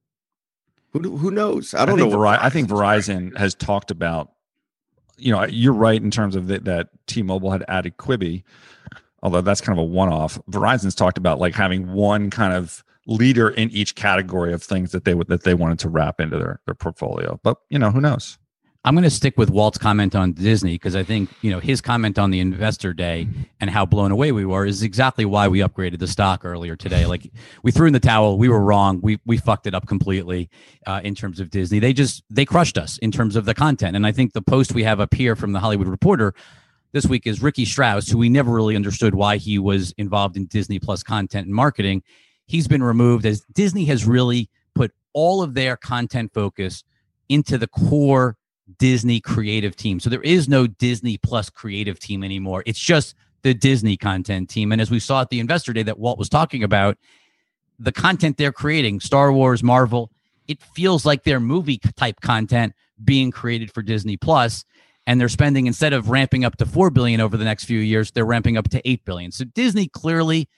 Who 0.94 1.16
who 1.16 1.30
knows? 1.30 1.74
I 1.74 1.84
don't 1.84 1.98
think 1.98 2.12
know. 2.12 2.18
Veri- 2.18 2.38
I 2.40 2.48
think. 2.48 2.68
Verizon 2.68 3.36
has 3.36 3.54
talked 3.54 3.90
about. 3.90 4.30
You 5.16 5.32
know, 5.32 5.44
you're 5.44 5.74
right 5.74 6.02
in 6.02 6.10
terms 6.10 6.34
of 6.34 6.48
that, 6.48 6.64
that 6.64 6.88
T-Mobile 7.06 7.52
had 7.52 7.64
added 7.68 7.98
Quibi, 7.98 8.42
although 9.22 9.42
that's 9.42 9.60
kind 9.60 9.78
of 9.78 9.82
a 9.82 9.86
one-off. 9.86 10.40
Verizon's 10.50 10.96
talked 10.96 11.18
about 11.18 11.38
like 11.38 11.54
having 11.54 11.92
one 11.92 12.30
kind 12.30 12.52
of 12.52 12.82
leader 13.06 13.48
in 13.48 13.70
each 13.70 13.94
category 13.94 14.52
of 14.52 14.60
things 14.60 14.90
that 14.90 15.04
they 15.04 15.14
would 15.14 15.28
that 15.28 15.44
they 15.44 15.54
wanted 15.54 15.78
to 15.80 15.88
wrap 15.88 16.20
into 16.20 16.38
their 16.38 16.60
their 16.66 16.74
portfolio. 16.74 17.38
But 17.42 17.58
you 17.70 17.78
know, 17.78 17.90
who 17.90 18.00
knows? 18.00 18.38
I'm 18.86 18.94
going 18.94 19.04
to 19.04 19.10
stick 19.10 19.38
with 19.38 19.48
Walt's 19.48 19.78
comment 19.78 20.14
on 20.14 20.32
Disney 20.32 20.74
because 20.74 20.94
I 20.94 21.02
think 21.02 21.30
you 21.40 21.50
know 21.50 21.58
his 21.58 21.80
comment 21.80 22.18
on 22.18 22.30
the 22.30 22.40
investor 22.40 22.92
day 22.92 23.26
and 23.58 23.70
how 23.70 23.86
blown 23.86 24.10
away 24.10 24.30
we 24.30 24.44
were 24.44 24.66
is 24.66 24.82
exactly 24.82 25.24
why 25.24 25.48
we 25.48 25.60
upgraded 25.60 26.00
the 26.00 26.06
stock 26.06 26.44
earlier 26.44 26.76
today. 26.76 27.06
Like 27.14 27.30
we 27.62 27.70
threw 27.70 27.86
in 27.86 27.92
the 27.92 28.00
towel, 28.00 28.38
we 28.38 28.48
were 28.48 28.60
wrong, 28.60 29.00
we 29.00 29.20
we 29.24 29.36
fucked 29.36 29.66
it 29.68 29.74
up 29.74 29.86
completely 29.86 30.50
uh, 30.86 31.00
in 31.04 31.14
terms 31.14 31.38
of 31.38 31.48
Disney. 31.48 31.78
They 31.78 31.92
just 31.92 32.24
they 32.28 32.44
crushed 32.44 32.76
us 32.76 32.98
in 32.98 33.12
terms 33.12 33.36
of 33.36 33.44
the 33.44 33.54
content, 33.54 33.94
and 33.94 34.04
I 34.04 34.10
think 34.10 34.32
the 34.32 34.42
post 34.42 34.74
we 34.74 34.82
have 34.82 35.00
up 35.00 35.14
here 35.14 35.36
from 35.36 35.52
the 35.52 35.60
Hollywood 35.60 35.86
Reporter 35.86 36.34
this 36.92 37.06
week 37.06 37.26
is 37.26 37.40
Ricky 37.40 37.64
Strauss, 37.64 38.08
who 38.08 38.18
we 38.18 38.28
never 38.28 38.52
really 38.52 38.74
understood 38.74 39.14
why 39.14 39.36
he 39.36 39.58
was 39.58 39.92
involved 39.92 40.36
in 40.36 40.46
Disney 40.46 40.80
Plus 40.80 41.02
content 41.02 41.46
and 41.46 41.54
marketing. 41.54 42.02
He's 42.46 42.66
been 42.66 42.82
removed 42.82 43.24
as 43.26 43.44
Disney 43.52 43.84
has 43.84 44.04
really 44.04 44.50
put 44.74 44.92
all 45.12 45.40
of 45.40 45.54
their 45.54 45.76
content 45.76 46.34
focus 46.34 46.82
into 47.28 47.58
the 47.58 47.68
core 47.68 48.36
Disney 48.78 49.20
creative 49.20 49.76
team. 49.76 50.00
So 50.00 50.10
there 50.10 50.22
is 50.22 50.48
no 50.48 50.66
Disney 50.66 51.18
Plus 51.18 51.50
creative 51.50 51.98
team 51.98 52.24
anymore. 52.24 52.62
It's 52.66 52.78
just 52.78 53.14
the 53.42 53.54
Disney 53.54 53.96
content 53.96 54.48
team. 54.48 54.72
And 54.72 54.80
as 54.80 54.90
we 54.90 54.98
saw 54.98 55.20
at 55.20 55.30
the 55.30 55.40
investor 55.40 55.72
day 55.72 55.82
that 55.82 55.98
Walt 55.98 56.18
was 56.18 56.28
talking 56.28 56.62
about, 56.62 56.96
the 57.78 57.92
content 57.92 58.36
they're 58.36 58.52
creating, 58.52 59.00
Star 59.00 59.32
Wars, 59.32 59.62
Marvel, 59.62 60.10
it 60.48 60.62
feels 60.62 61.04
like 61.04 61.24
their 61.24 61.40
movie 61.40 61.78
type 61.96 62.20
content 62.20 62.74
being 63.02 63.30
created 63.30 63.72
for 63.72 63.82
Disney 63.82 64.16
Plus 64.16 64.64
and 65.06 65.20
they're 65.20 65.28
spending 65.28 65.66
instead 65.66 65.92
of 65.92 66.08
ramping 66.08 66.44
up 66.44 66.56
to 66.56 66.64
4 66.64 66.88
billion 66.90 67.20
over 67.20 67.36
the 67.36 67.44
next 67.44 67.64
few 67.64 67.78
years, 67.78 68.10
they're 68.10 68.24
ramping 68.24 68.56
up 68.56 68.70
to 68.70 68.88
8 68.88 69.04
billion. 69.04 69.32
So 69.32 69.44
Disney 69.44 69.88
clearly 69.88 70.48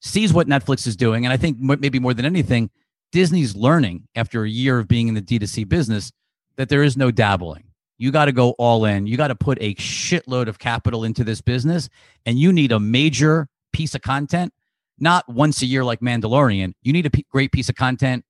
sees 0.00 0.32
what 0.32 0.48
Netflix 0.48 0.86
is 0.86 0.96
doing 0.96 1.24
and 1.24 1.32
I 1.32 1.36
think 1.36 1.58
maybe 1.58 2.00
more 2.00 2.14
than 2.14 2.24
anything, 2.24 2.70
Disney's 3.12 3.54
learning 3.54 4.08
after 4.16 4.42
a 4.42 4.48
year 4.48 4.80
of 4.80 4.88
being 4.88 5.06
in 5.06 5.14
the 5.14 5.22
D2C 5.22 5.68
business 5.68 6.10
that 6.56 6.68
there 6.68 6.82
is 6.82 6.96
no 6.96 7.10
dabbling. 7.10 7.64
You 7.96 8.10
got 8.10 8.24
to 8.26 8.32
go 8.32 8.50
all 8.58 8.84
in. 8.84 9.06
You 9.06 9.16
got 9.16 9.28
to 9.28 9.34
put 9.34 9.58
a 9.60 9.74
shitload 9.74 10.48
of 10.48 10.58
capital 10.58 11.04
into 11.04 11.24
this 11.24 11.40
business, 11.40 11.88
and 12.26 12.38
you 12.38 12.52
need 12.52 12.72
a 12.72 12.80
major 12.80 13.48
piece 13.72 13.94
of 13.94 14.02
content, 14.02 14.52
not 14.98 15.28
once 15.28 15.62
a 15.62 15.66
year 15.66 15.84
like 15.84 16.00
Mandalorian. 16.00 16.74
You 16.82 16.92
need 16.92 17.06
a 17.06 17.10
p- 17.10 17.26
great 17.30 17.52
piece 17.52 17.68
of 17.68 17.76
content 17.76 18.24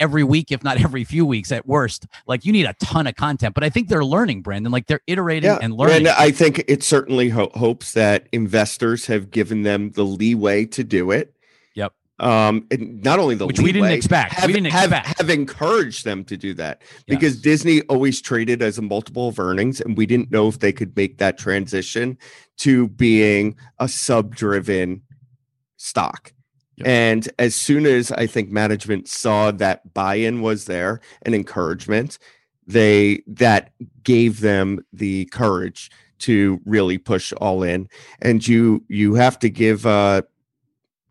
every 0.00 0.24
week, 0.24 0.50
if 0.50 0.64
not 0.64 0.80
every 0.80 1.04
few 1.04 1.26
weeks 1.26 1.52
at 1.52 1.66
worst. 1.66 2.06
Like 2.26 2.44
you 2.44 2.52
need 2.52 2.66
a 2.66 2.74
ton 2.82 3.06
of 3.06 3.14
content. 3.14 3.54
But 3.54 3.62
I 3.62 3.68
think 3.68 3.88
they're 3.88 4.04
learning, 4.04 4.42
Brandon. 4.42 4.72
Like 4.72 4.86
they're 4.86 5.02
iterating 5.06 5.50
and 5.50 5.74
learning. 5.74 5.98
And 5.98 6.08
I 6.08 6.30
think 6.30 6.64
it 6.66 6.82
certainly 6.82 7.28
ho- 7.28 7.50
hopes 7.54 7.92
that 7.92 8.26
investors 8.32 9.06
have 9.06 9.30
given 9.30 9.62
them 9.62 9.90
the 9.90 10.04
leeway 10.04 10.64
to 10.66 10.82
do 10.82 11.10
it. 11.10 11.34
Um, 12.20 12.66
and 12.70 13.02
not 13.02 13.18
only 13.18 13.34
the 13.34 13.46
Which 13.46 13.58
we 13.58 13.72
didn't 13.72 13.84
leeway, 13.84 13.96
expect. 13.96 14.32
We 14.32 14.40
Have, 14.42 14.52
didn't 14.52 14.66
have, 14.72 14.92
expect. 14.92 15.18
have 15.18 15.30
encouraged 15.30 16.04
them 16.04 16.22
to 16.24 16.36
do 16.36 16.52
that 16.54 16.82
because 17.06 17.36
Yes. 17.36 17.42
Disney 17.42 17.80
always 17.82 18.20
traded 18.20 18.60
as 18.60 18.76
a 18.76 18.82
multiple 18.82 19.28
of 19.28 19.38
earnings, 19.38 19.80
and 19.80 19.96
we 19.96 20.04
didn't 20.04 20.30
know 20.30 20.46
if 20.46 20.58
they 20.58 20.70
could 20.70 20.94
make 20.96 21.16
that 21.16 21.38
transition 21.38 22.18
to 22.58 22.88
being 22.88 23.56
a 23.78 23.88
sub-driven 23.88 25.00
stock. 25.78 26.34
Yep. 26.76 26.86
And 26.86 27.28
as 27.38 27.56
soon 27.56 27.86
as 27.86 28.12
I 28.12 28.26
think 28.26 28.50
management 28.50 29.08
saw 29.08 29.50
that 29.52 29.94
buy-in 29.94 30.42
was 30.42 30.66
there 30.66 31.00
and 31.22 31.34
encouragement, 31.34 32.18
they 32.66 33.22
that 33.26 33.70
gave 34.02 34.40
them 34.40 34.84
the 34.92 35.24
courage 35.26 35.90
to 36.20 36.60
really 36.66 36.98
push 36.98 37.32
all 37.34 37.62
in. 37.62 37.88
And 38.20 38.46
you 38.46 38.84
you 38.88 39.14
have 39.14 39.38
to 39.38 39.48
give 39.48 39.86
uh 39.86 40.22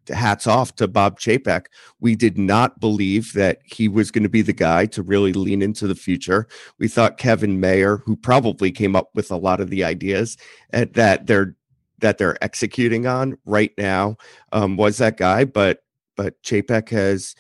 hats 0.10 0.47
off 0.47 0.76
to 0.76 0.88
Bob 0.88 1.20
Chapek. 1.20 1.66
We 1.99 2.16
did 2.16 2.38
not 2.38 2.80
believe 2.80 3.34
that 3.34 3.60
he 3.66 3.88
was 3.88 4.12
going 4.12 4.24
to 4.24 4.30
be 4.30 4.41
the 4.41 4.53
guy 4.53 4.86
to 4.88 5.01
really 5.01 5.34
lean 5.34 5.62
into 5.62 5.88
the 5.88 5.95
future. 5.95 6.47
We 6.78 6.88
thought 6.88 7.18
Kevin 7.18 7.60
Mayer, 7.60 7.97
who 7.97 8.16
probably 8.16 8.72
came 8.72 8.95
up 8.95 9.10
with 9.14 9.32
a 9.32 9.38
lot 9.38 9.60
of 9.60 9.70
the 9.70 9.84
ideas 9.84 10.38
uh, 10.74 10.86
that 10.93 11.28
they're 11.28 11.55
that 11.99 12.18
they're 12.18 12.41
executing 12.41 13.05
on 13.05 13.38
right 13.45 13.72
now, 13.78 14.16
um, 14.53 14.78
was 14.78 14.97
that 14.97 15.18
guy. 15.18 15.45
But 15.45 15.84
but 16.16 16.41
Chapek 16.43 16.89
has 16.89 17.36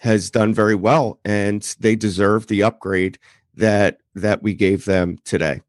has 0.00 0.30
done 0.30 0.54
very 0.54 0.74
well, 0.74 1.20
and 1.24 1.62
they 1.80 1.94
deserve 1.96 2.46
the 2.46 2.62
upgrade 2.62 3.18
that 3.54 3.98
that 4.14 4.42
we 4.42 4.54
gave 4.54 4.84
them 4.84 5.18
today. 5.24 5.60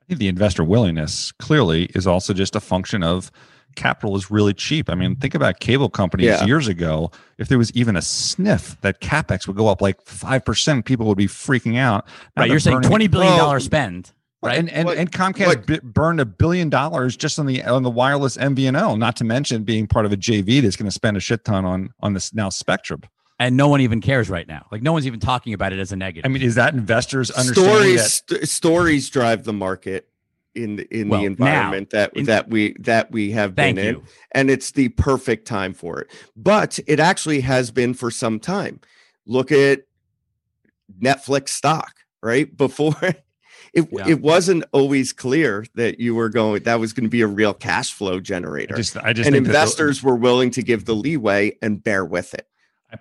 I 0.00 0.04
think 0.08 0.20
the 0.20 0.28
investor 0.28 0.64
willingness 0.64 1.32
clearly 1.32 1.84
is 1.94 2.06
also 2.06 2.32
just 2.32 2.56
a 2.56 2.60
function 2.60 3.02
of 3.02 3.30
capital 3.76 4.16
is 4.16 4.30
really 4.30 4.52
cheap. 4.54 4.90
I 4.90 4.94
mean, 4.94 5.16
think 5.16 5.34
about 5.34 5.60
cable 5.60 5.88
companies 5.88 6.26
Yeah. 6.26 6.44
years 6.44 6.68
ago. 6.68 7.10
If 7.38 7.48
there 7.48 7.58
was 7.58 7.72
even 7.72 7.96
a 7.96 8.02
sniff 8.02 8.76
that 8.80 9.00
capex 9.00 9.46
would 9.46 9.56
go 9.56 9.68
up 9.68 9.80
like 9.80 10.00
five 10.04 10.44
percent, 10.44 10.84
people 10.84 11.06
would 11.06 11.18
be 11.18 11.26
freaking 11.26 11.78
out. 11.78 12.06
Now 12.36 12.42
right. 12.42 12.50
You're 12.50 12.60
saying 12.60 12.82
twenty 12.82 13.06
billion 13.06 13.36
dollar 13.38 13.56
oh, 13.56 13.60
spend. 13.60 14.12
Right. 14.42 14.50
right? 14.50 14.58
And 14.58 14.70
and, 14.70 14.86
What- 14.86 14.96
and 14.98 15.10
Comcast 15.10 15.46
what- 15.46 15.66
bi- 15.66 15.80
burned 15.82 16.20
a 16.20 16.26
billion 16.26 16.68
dollars 16.70 17.16
just 17.16 17.38
on 17.38 17.46
the 17.46 17.62
on 17.64 17.82
the 17.82 17.90
wireless 17.90 18.36
MVNO, 18.36 18.98
not 18.98 19.16
to 19.16 19.24
mention 19.24 19.64
being 19.64 19.86
part 19.86 20.06
of 20.06 20.12
a 20.12 20.16
JV 20.16 20.60
that's 20.60 20.76
going 20.76 20.86
to 20.86 20.92
spend 20.92 21.16
a 21.16 21.20
shit 21.20 21.44
ton 21.44 21.64
on 21.64 21.90
on 22.00 22.14
this 22.14 22.34
now 22.34 22.48
Spectrum. 22.48 23.02
And 23.40 23.56
no 23.56 23.68
one 23.68 23.80
even 23.80 24.00
cares 24.00 24.28
right 24.28 24.48
now. 24.48 24.66
Like 24.72 24.82
no 24.82 24.92
one's 24.92 25.06
even 25.06 25.20
talking 25.20 25.54
about 25.54 25.72
it 25.72 25.78
as 25.78 25.92
a 25.92 25.96
negative. 25.96 26.28
I 26.28 26.32
mean, 26.32 26.42
is 26.42 26.56
that 26.56 26.74
investors 26.74 27.30
understanding 27.30 27.72
stories 27.72 28.20
that? 28.22 28.36
st- 28.38 28.48
stories 28.48 29.08
drive 29.10 29.44
the 29.44 29.52
market 29.52 30.08
in 30.58 30.76
the, 30.76 30.94
in 30.94 31.08
Well, 31.08 31.20
the 31.20 31.28
now, 31.28 31.32
environment 31.32 31.90
that 31.90 32.12
in- 32.16 32.24
that 32.26 32.48
we 32.50 32.74
that 32.80 33.10
we 33.12 33.30
have 33.32 33.54
been 33.54 33.78
in 33.78 33.94
you. 33.96 34.04
and 34.32 34.50
it's 34.50 34.72
the 34.72 34.88
perfect 34.90 35.46
time 35.46 35.72
for 35.74 36.00
it. 36.00 36.10
But 36.36 36.78
it 36.86 37.00
actually 37.00 37.40
has 37.42 37.70
been 37.70 37.94
for 37.94 38.10
some 38.10 38.40
time. 38.40 38.80
Look 39.26 39.52
at 39.52 39.82
netflix 41.00 41.50
stock 41.50 41.94
right? 42.22 42.54
Before 42.56 42.96
it, 43.02 43.88
Yeah. 43.92 44.08
it 44.08 44.20
wasn't 44.20 44.64
always 44.72 45.12
clear 45.12 45.64
that 45.76 46.00
you 46.00 46.14
were 46.16 46.28
going 46.28 46.64
that 46.64 46.80
was 46.80 46.92
going 46.92 47.04
to 47.04 47.10
be 47.10 47.20
a 47.20 47.26
real 47.28 47.54
cash 47.54 47.92
flow 47.92 48.16
I 48.16 48.20
generator. 48.20 48.74
just 48.74 48.96
I 48.96 49.12
just 49.12 49.26
and 49.28 49.36
investors 49.36 50.02
were 50.02 50.16
willing 50.16 50.50
to 50.52 50.62
give 50.62 50.84
the 50.86 50.94
leeway 50.96 51.56
and 51.62 51.82
bear 51.82 52.04
with 52.04 52.34
it. 52.34 52.48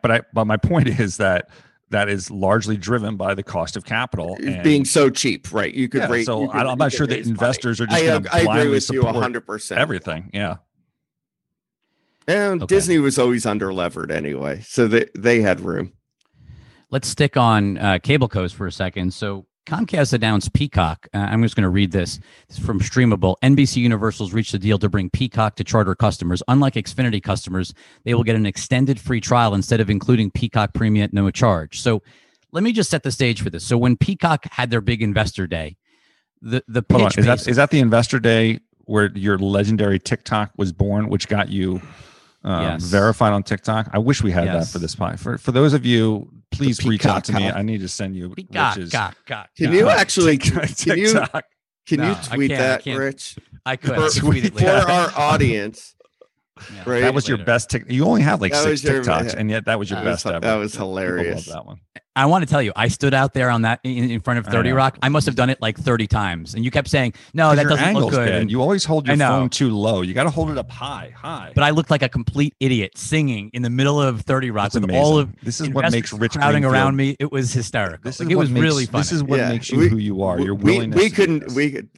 But 0.03 0.11
I 0.11 0.21
but 0.33 0.45
my 0.45 0.57
point 0.57 0.87
is 0.99 1.17
that 1.17 1.49
that 1.89 2.09
is 2.09 2.29
largely 2.29 2.75
driven 2.77 3.15
by 3.15 3.33
the 3.33 3.43
cost 3.43 3.77
of 3.77 3.85
capital 3.85 4.35
and- 4.43 4.61
being 4.63 4.83
so 4.85 5.09
cheap 5.09 5.51
right 5.53 5.73
you 5.73 5.87
could 5.87 6.01
Yeah, 6.01 6.11
rate 6.11 6.25
so 6.25 6.41
you 6.41 6.47
could- 6.49 6.67
I, 6.67 6.71
am 6.71 6.77
not 6.77 6.91
sure 6.91 7.07
that 7.07 7.15
raise 7.15 7.25
money. 7.27 7.31
investors 7.31 7.79
are 7.81 7.85
just 7.87 8.01
I, 8.01 8.05
going 8.05 8.23
to 8.23 8.33
I 8.33 8.37
agree 8.39 8.45
blindly 8.45 8.67
with 8.69 8.91
you 8.91 9.01
support 9.01 9.15
100% 9.15 9.77
everything. 9.77 10.29
Yeah. 10.33 10.57
And 12.27 12.61
Okay. 12.63 12.75
Disney 12.75 12.97
was 12.99 13.17
always 13.17 13.45
underlevered 13.45 14.11
anyway, 14.11 14.61
so 14.65 14.87
they 14.87 15.05
they 15.15 15.41
had 15.41 15.61
room. 15.61 15.93
Let's 16.91 17.07
stick 17.07 17.37
on 17.37 17.77
uh, 17.77 17.99
cable 18.03 18.27
codes 18.27 18.51
for 18.53 18.67
a 18.67 18.71
second. 18.71 19.13
So 19.13 19.46
Comcast 19.67 20.13
announced 20.13 20.53
Peacock. 20.53 21.07
Uh, 21.13 21.17
I'm 21.17 21.43
just 21.43 21.55
going 21.55 21.63
to 21.63 21.69
read 21.69 21.91
this. 21.91 22.19
This 22.47 22.57
from 22.57 22.79
Streamable. 22.79 23.35
NBC 23.43 23.77
Universal's 23.77 24.31
reached 24.31 24.53
a 24.53 24.59
deal 24.59 24.79
to 24.79 24.87
bring 24.87 25.09
Peacock 25.09 25.57
to 25.57 25.63
charter 25.65 25.93
customers. 25.93 26.41
Unlike 26.47 26.75
Xfinity 26.75 27.21
customers, 27.21 27.73
they 28.05 28.13
will 28.13 28.23
get 28.23 28.37
an 28.37 28.45
extended 28.45 28.97
free 28.97 29.19
trial 29.19 29.53
instead 29.53 29.81
of 29.81 29.89
including 29.89 30.31
Peacock 30.31 30.73
Premium 30.73 31.03
at 31.03 31.13
no 31.13 31.29
charge. 31.31 31.81
So 31.81 32.01
let 32.53 32.63
me 32.63 32.71
just 32.71 32.89
set 32.89 33.03
the 33.03 33.11
stage 33.11 33.41
for 33.41 33.49
this. 33.49 33.65
So 33.65 33.77
when 33.77 33.97
Peacock 33.97 34.45
had 34.51 34.69
their 34.69 34.79
big 34.79 35.01
investor 35.01 35.47
day, 35.47 35.75
the 36.41 36.63
the 36.67 36.83
Hold 36.89 37.01
on. 37.03 37.11
Is 37.17 37.25
that 37.25 37.47
is 37.47 37.57
that 37.57 37.69
the 37.69 37.79
investor 37.79 38.19
day 38.19 38.59
where 38.85 39.11
your 39.17 39.37
legendary 39.37 39.99
TikTok 39.99 40.51
was 40.55 40.71
born, 40.71 41.09
which 41.09 41.27
got 41.27 41.49
you 41.49 41.81
um, 42.47 42.63
Yes. 42.63 42.83
verified 42.83 43.33
on 43.33 43.43
TikTok? 43.43 43.89
I 43.93 43.99
wish 43.99 44.23
we 44.23 44.31
had 44.31 44.47
that 44.47 44.67
for 44.67 44.79
this 44.79 44.95
pie. 44.95 45.15
For 45.15 45.37
for 45.37 45.51
those 45.51 45.73
of 45.73 45.85
you, 45.85 46.29
please 46.51 46.83
reach 46.85 47.05
out 47.05 47.23
to 47.25 47.33
me. 47.33 47.49
I 47.49 47.61
need 47.61 47.81
to 47.81 47.87
send 47.87 48.15
you 48.15 48.29
Peacock, 48.29 48.75
Rich's 48.77 48.91
cock, 48.91 49.15
cock, 49.25 49.49
Can 49.57 49.73
you 49.73 49.89
actually 49.89 50.37
TikTok. 50.39 50.75
can 50.77 50.97
you 50.97 51.13
Can 51.87 51.99
No, 51.99 52.09
you 52.09 52.15
tweet 52.23 52.51
can't, 52.51 52.87
I 52.87 52.91
that. 52.91 52.97
Rich? 52.97 53.37
I 53.65 53.75
could. 53.75 54.11
For, 54.11 54.19
tweet 54.19 54.45
it 54.45 54.53
for 54.59 54.67
our 54.67 55.11
audience. 55.17 55.95
Yeah. 56.73 56.83
right? 56.85 57.01
That 57.01 57.13
was 57.13 57.27
your 57.27 57.37
Later. 57.37 57.45
best. 57.45 57.69
Tic- 57.69 57.85
you 57.91 58.05
only 58.05 58.21
have 58.21 58.41
like 58.41 58.51
That 58.51 58.63
six 58.63 58.83
was 58.83 58.83
your- 58.83 59.03
TikToks, 59.03 59.33
and 59.33 59.49
yet 59.49 59.65
that 59.65 59.79
was 59.79 59.89
your 59.89 59.99
That 59.99 60.05
was- 60.05 60.23
best 60.23 60.25
ever. 60.27 60.39
that 60.41 60.55
was 60.55 60.71
People 60.73 60.93
love 60.93 61.03
hilarious. 61.03 61.45
that 61.47 61.65
one. 61.65 61.77
I 62.15 62.25
want 62.25 62.41
to 62.41 62.49
tell 62.49 62.63
you, 62.63 62.71
I 62.75 62.87
stood 62.87 63.13
out 63.13 63.35
there 63.35 63.51
on 63.51 63.61
that 63.61 63.79
in, 63.83 64.09
in 64.09 64.19
front 64.21 64.39
of 64.39 64.47
30 64.47 64.69
know. 64.69 64.75
Rock. 64.75 64.97
I 65.03 65.09
must 65.09 65.27
have 65.27 65.35
done 65.35 65.51
it 65.51 65.61
like 65.61 65.77
30 65.77 66.07
times. 66.07 66.55
And 66.55 66.65
you 66.65 66.71
kept 66.71 66.87
saying, 66.87 67.13
"No, 67.35 67.55
that 67.55 67.61
your 67.61 67.69
doesn't 67.69 67.93
look 67.93 68.09
good. 68.09 68.27
And- 68.29 68.49
You 68.49 68.59
always 68.59 68.83
hold 68.85 69.05
your 69.07 69.15
phone 69.17 69.49
too 69.49 69.69
low. 69.69 70.01
You 70.01 70.15
got 70.15 70.23
to 70.23 70.31
hold 70.31 70.49
it 70.49 70.57
up 70.57 70.71
high, 70.71 71.13
high. 71.15 71.51
but 71.53 71.63
I 71.63 71.69
looked 71.69 71.91
like 71.91 72.01
a 72.01 72.09
complete 72.09 72.55
idiot 72.59 72.97
singing 72.97 73.51
in 73.53 73.61
the 73.61 73.69
middle 73.69 74.01
of 74.01 74.21
30 74.21 74.49
Rock 74.49 74.71
That's 74.71 74.83
with 74.87 74.95
all 74.95 75.19
of 75.19 75.29
this 75.43 75.61
is 75.61 75.69
what 75.69 75.83
makes 75.83 75.93
investors 76.11 76.19
Rich 76.19 76.31
crowding 76.33 76.61
Greenfield- 76.63 76.73
around 76.73 76.95
me. 76.95 77.15
It 77.19 77.31
was 77.31 77.53
hysterical. 77.53 77.99
This 78.03 78.19
Like, 78.19 78.27
is 78.29 78.31
it 78.31 78.35
what 78.35 78.41
was 78.41 78.49
makes- 78.49 78.63
really 78.63 78.85
funny. 78.87 79.01
This 79.03 79.11
is 79.11 79.23
what 79.23 79.37
Yeah, 79.39 79.49
makes 79.49 79.69
you 79.69 79.77
we- 79.77 79.87
who 79.89 79.97
you 79.97 80.23
are. 80.23 80.41
Your 80.41 80.55
we, 80.55 80.71
willingness. 80.73 80.97
we 80.97 81.09
to 81.09 81.09
do 81.09 81.15
couldn't 81.15 81.51
we 81.53 81.69
could 81.71 81.89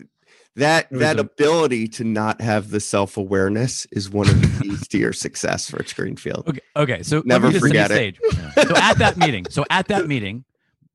that 0.60 0.86
mm-hmm. 0.86 1.00
that 1.00 1.18
a- 1.18 1.22
ability 1.22 1.88
to 1.88 2.04
not 2.04 2.40
have 2.42 2.70
the 2.70 2.80
self-awareness 2.80 3.86
is 3.92 4.10
one 4.10 4.30
of 4.30 4.42
the 4.42 4.48
keys 4.62 4.88
to 4.88 4.98
your 4.98 5.14
success 5.14 5.74
rich 5.74 5.96
greenfield 5.96 6.48
Okay, 6.48 6.62
okay. 6.76 7.04
So 7.04 7.22
Never 7.26 7.52
forget 7.52 7.92
it. 7.92 8.18
so 8.56 8.76
at 8.76 8.98
that 9.00 9.18
meeting, 9.18 9.46
so 9.50 9.66
at 9.70 9.88
that 9.88 10.08
meeting, 10.08 10.46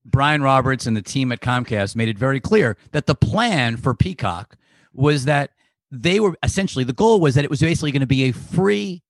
Brian 0.04 0.42
Roberts 0.42 0.86
and 0.86 0.96
the 0.96 1.02
team 1.02 1.32
at 1.32 1.40
Comcast 1.40 1.96
made 1.96 2.08
it 2.08 2.18
very 2.18 2.40
clear 2.40 2.76
that 2.92 3.06
the 3.06 3.14
plan 3.14 3.76
for 3.76 3.94
Peacock 3.94 4.56
was 4.92 5.24
that 5.24 5.50
they 5.90 6.20
were 6.20 6.36
essentially 6.42 6.84
the 6.84 6.92
goal 6.92 7.20
was 7.20 7.34
that 7.34 7.44
it 7.44 7.50
was 7.50 7.60
basically 7.60 7.92
going 7.92 8.00
to 8.00 8.06
be 8.06 8.24
a 8.24 8.32
free 8.32 9.02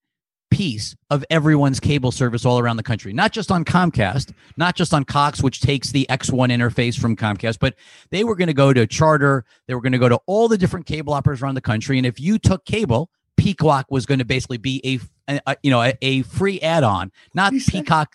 piece 0.55 0.95
of 1.11 1.25
everyone's 1.31 1.81
cable 1.81 2.13
service 2.13 2.45
all 2.45 2.61
around 2.61 2.77
the 2.77 2.83
country, 2.83 3.13
not 3.13 3.33
just 3.33 3.51
on 3.51 3.65
Comcast, 3.65 4.33
not 4.57 4.77
just 4.77 4.95
on 4.95 5.05
Cox, 5.05 5.43
which 5.43 5.61
takes 5.61 5.91
the 5.91 6.07
X1 6.09 6.53
interface 6.53 6.97
from 6.97 7.17
Comcast, 7.17 7.59
but 7.59 7.75
they 8.11 8.23
were 8.23 8.37
going 8.37 8.47
to 8.47 8.55
go 8.55 8.73
to 8.73 8.87
Charter. 8.87 9.45
They 9.67 9.75
were 9.75 9.81
going 9.81 9.93
to 9.93 9.99
go 9.99 10.09
to 10.09 10.21
all 10.27 10.47
the 10.47 10.57
different 10.57 10.87
cable 10.87 11.13
operators 11.13 11.43
around 11.43 11.57
the 11.57 11.61
country. 11.61 11.99
And 11.99 12.07
if 12.07 12.21
you 12.21 12.39
took 12.39 12.65
cable, 12.65 13.11
Peacock 13.37 13.87
was 13.91 14.07
going 14.07 14.21
to 14.21 14.25
basically 14.25 14.59
be 14.59 15.01
a, 15.29 15.41
a 15.45 15.57
you 15.65 15.73
know 15.73 15.83
a, 15.83 15.95
a 16.03 16.23
free 16.23 16.61
add-on, 16.61 17.11
not 17.35 17.53
said- 17.55 17.73
Peacock 17.73 18.15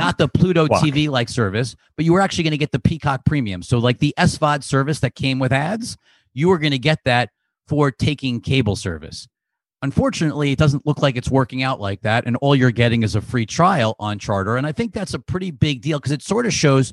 not 0.00 0.18
the 0.18 0.28
Pluto. 0.28 0.66
TV 0.68 1.08
like 1.08 1.30
service, 1.30 1.76
but 1.96 2.04
you 2.04 2.12
were 2.12 2.20
actually 2.20 2.44
going 2.44 2.52
to 2.52 2.58
get 2.58 2.72
the 2.72 2.78
Peacock 2.78 3.24
Premium. 3.24 3.62
So, 3.62 3.78
like 3.78 3.98
the 3.98 4.14
SVOD 4.18 4.62
service 4.62 5.00
that 5.00 5.14
came 5.14 5.38
with 5.38 5.52
ads, 5.52 5.96
you 6.34 6.48
were 6.48 6.58
going 6.58 6.72
to 6.72 6.78
get 6.78 6.98
that 7.04 7.30
for 7.66 7.90
taking 7.90 8.40
cable 8.42 8.76
service. 8.76 9.26
Unfortunately, 9.82 10.50
it 10.50 10.58
doesn't 10.58 10.86
look 10.86 11.00
like 11.00 11.16
it's 11.16 11.30
working 11.30 11.62
out 11.62 11.80
like 11.80 12.00
that. 12.02 12.26
And 12.26 12.36
all 12.36 12.56
you're 12.56 12.70
getting 12.72 13.02
is 13.04 13.14
a 13.14 13.20
free 13.20 13.46
trial 13.46 13.94
on 14.00 14.18
Charter. 14.18 14.56
And 14.56 14.66
I 14.66 14.72
think 14.72 14.92
that's 14.92 15.14
a 15.14 15.18
pretty 15.18 15.52
big 15.52 15.82
deal 15.82 15.98
because 15.98 16.12
it 16.12 16.22
sort 16.22 16.46
of 16.46 16.52
shows 16.52 16.92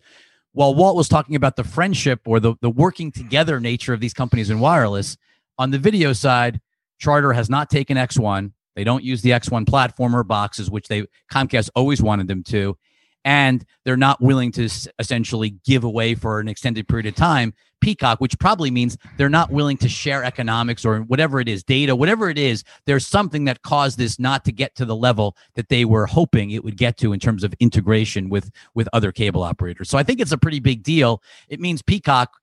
while 0.55 0.73
Walt 0.73 0.95
was 0.95 1.09
talking 1.09 1.36
about 1.36 1.57
the 1.57 1.63
friendship 1.63 2.21
or 2.25 2.39
the, 2.39 2.55
the 2.61 2.69
working 2.69 3.11
together 3.11 3.59
nature 3.59 3.93
of 3.93 3.99
these 3.99 4.13
companies 4.13 4.49
in 4.49 4.59
wireless, 4.59 5.17
on 5.57 5.71
the 5.71 5.77
video 5.77 6.13
side, 6.13 6.61
Charter 6.97 7.33
has 7.33 7.49
not 7.49 7.69
taken 7.69 7.97
X1. 7.97 8.53
They 8.75 8.86
don't 8.86 9.03
use 9.03 9.21
the 9.21 9.31
X1 9.31 9.67
platform 9.67 10.15
or 10.15 10.23
boxes, 10.23 10.71
which 10.71 10.88
they 10.88 11.07
Comcast 11.31 11.69
always 11.75 12.01
wanted 12.01 12.27
them 12.27 12.41
to, 12.43 12.77
and 13.25 13.65
they're 13.83 13.97
not 13.97 14.21
willing 14.21 14.51
to 14.53 14.69
essentially 14.97 15.57
give 15.65 15.83
away 15.83 16.15
for 16.15 16.39
an 16.39 16.47
extended 16.47 16.88
period 16.88 17.05
of 17.07 17.15
time 17.15 17.53
Peacock, 17.86 18.19
which 18.19 18.39
probably 18.39 18.71
means 18.71 18.97
they're 19.15 19.29
not 19.29 19.51
willing 19.51 19.77
to 19.77 19.88
share 19.88 20.23
economics 20.23 20.83
or 20.83 21.01
whatever 21.01 21.39
it 21.39 21.47
is, 21.47 21.63
data, 21.63 21.95
whatever 21.95 22.31
it 22.31 22.39
is. 22.39 22.63
There's 22.88 23.05
something 23.05 23.45
that 23.45 23.61
caused 23.61 23.99
this 23.99 24.17
not 24.17 24.43
to 24.45 24.51
get 24.51 24.73
to 24.77 24.86
the 24.86 24.95
level 24.95 25.38
that 25.53 25.69
they 25.69 25.86
were 25.86 26.07
hoping 26.07 26.49
it 26.49 26.63
would 26.63 26.77
get 26.77 26.97
to 26.97 27.13
in 27.13 27.19
terms 27.19 27.43
of 27.43 27.53
integration 27.59 28.27
with 28.27 28.49
with 28.73 28.89
other 28.91 29.11
cable 29.11 29.43
operators. 29.43 29.88
So 29.88 29.99
I 29.99 30.03
think 30.03 30.19
it's 30.19 30.31
a 30.31 30.38
pretty 30.39 30.59
big 30.59 30.81
deal. 30.81 31.21
It 31.47 31.59
means 31.59 31.83
Peacock 31.83 32.33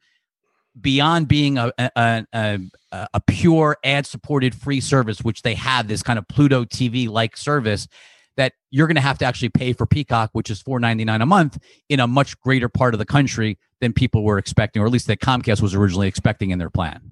beyond 0.80 1.26
being 1.26 1.58
a 1.58 1.72
a, 1.76 2.24
a, 2.32 2.60
a 2.92 3.20
pure 3.26 3.78
ad 3.82 4.06
supported 4.06 4.54
free 4.54 4.80
service, 4.80 5.22
which 5.22 5.42
they 5.42 5.56
have 5.56 5.88
this 5.88 6.04
kind 6.04 6.20
of 6.20 6.28
Pluto 6.28 6.64
TV 6.64 7.08
like 7.08 7.36
service, 7.36 7.88
that 8.36 8.52
you're 8.70 8.86
going 8.86 8.94
to 8.94 9.00
have 9.00 9.18
to 9.18 9.24
actually 9.24 9.48
pay 9.48 9.72
for 9.72 9.86
Peacock, 9.86 10.30
which 10.34 10.50
is 10.50 10.62
four 10.62 10.78
ninety 10.78 11.04
nine 11.04 11.20
a 11.20 11.26
month, 11.26 11.58
in 11.88 11.98
a 11.98 12.06
much 12.06 12.38
greater 12.38 12.68
part 12.68 12.94
of 12.94 12.98
the 12.98 13.06
country 13.06 13.58
than 13.82 13.92
people 13.92 14.22
were 14.22 14.38
expecting, 14.38 14.80
or 14.80 14.86
at 14.86 14.92
least 14.92 15.08
that 15.08 15.20
Comcast 15.20 15.60
was 15.60 15.74
originally 15.74 16.06
expecting 16.06 16.50
in 16.50 16.58
their 16.58 16.70
plan. 16.70 17.10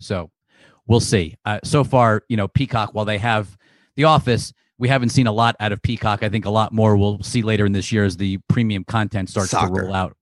So 0.00 0.30
we'll 0.86 1.00
see. 1.00 1.36
Uh, 1.44 1.58
so 1.64 1.82
far, 1.82 2.22
you 2.28 2.36
know, 2.36 2.46
Peacock, 2.46 2.94
while 2.94 3.04
they 3.04 3.18
have 3.18 3.58
The 3.96 4.04
Office, 4.04 4.52
we 4.78 4.88
haven't 4.88 5.08
seen 5.08 5.26
a 5.26 5.32
lot 5.32 5.56
out 5.58 5.72
of 5.72 5.82
Peacock. 5.82 6.22
I 6.22 6.28
think 6.28 6.44
a 6.44 6.50
lot 6.50 6.72
more 6.72 6.96
we'll 6.96 7.20
see 7.22 7.42
later 7.42 7.66
in 7.66 7.72
this 7.72 7.90
year 7.90 8.04
as 8.04 8.16
the 8.16 8.38
premium 8.48 8.84
content 8.84 9.28
starts 9.28 9.50
Soccer. 9.50 9.74
to 9.74 9.82
roll 9.82 9.94
out. 9.94 10.16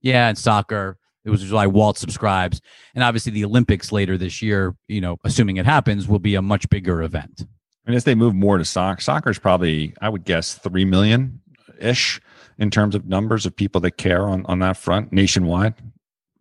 Yeah, 0.00 0.28
and 0.28 0.38
soccer. 0.38 0.96
It 1.26 1.30
was 1.30 1.50
why 1.52 1.66
Walt 1.66 1.98
subscribes. 1.98 2.62
And 2.94 3.04
obviously 3.04 3.32
the 3.32 3.44
Olympics 3.44 3.92
later 3.92 4.16
this 4.16 4.40
year, 4.40 4.74
you 4.88 5.00
know, 5.02 5.18
assuming 5.24 5.58
it 5.58 5.66
happens, 5.66 6.08
will 6.08 6.18
be 6.18 6.34
a 6.34 6.42
much 6.42 6.68
bigger 6.70 7.02
event. 7.02 7.46
And 7.86 7.94
as 7.94 8.04
they 8.04 8.14
move 8.14 8.34
more 8.34 8.56
to 8.56 8.64
soccer, 8.64 9.00
soccer 9.02 9.30
is 9.30 9.38
probably, 9.38 9.94
I 10.00 10.08
would 10.08 10.24
guess, 10.24 10.54
three 10.54 10.86
million 10.86 11.40
ish 11.78 12.20
in 12.58 12.70
terms 12.70 12.94
of 12.94 13.06
numbers 13.06 13.46
of 13.46 13.54
people 13.54 13.80
that 13.82 13.92
care 13.92 14.28
on 14.28 14.44
on 14.46 14.58
that 14.60 14.76
front 14.76 15.12
nationwide. 15.12 15.74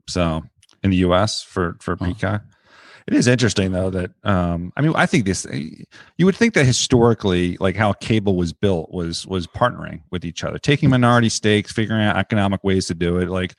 So 0.07 0.43
in 0.83 0.91
the 0.91 0.97
U.S. 0.97 1.43
for 1.43 1.77
for 1.79 1.95
Huh. 1.95 2.07
Peacock, 2.07 2.43
it 3.07 3.13
is 3.13 3.27
interesting 3.27 3.71
though 3.71 3.89
that 3.89 4.11
um, 4.23 4.71
I 4.75 4.81
mean 4.81 4.93
I 4.95 5.05
think 5.05 5.25
this 5.25 5.45
you 6.17 6.25
would 6.25 6.35
think 6.35 6.53
that 6.53 6.65
historically 6.65 7.57
like 7.57 7.75
how 7.75 7.93
cable 7.93 8.35
was 8.35 8.53
built 8.53 8.91
was 8.91 9.25
was 9.27 9.47
partnering 9.47 10.01
with 10.11 10.25
each 10.25 10.43
other, 10.43 10.57
taking 10.57 10.89
minority 10.89 11.29
stakes, 11.29 11.71
figuring 11.71 12.01
out 12.03 12.17
economic 12.17 12.63
ways 12.63 12.87
to 12.87 12.93
do 12.93 13.17
it, 13.17 13.29
like. 13.29 13.55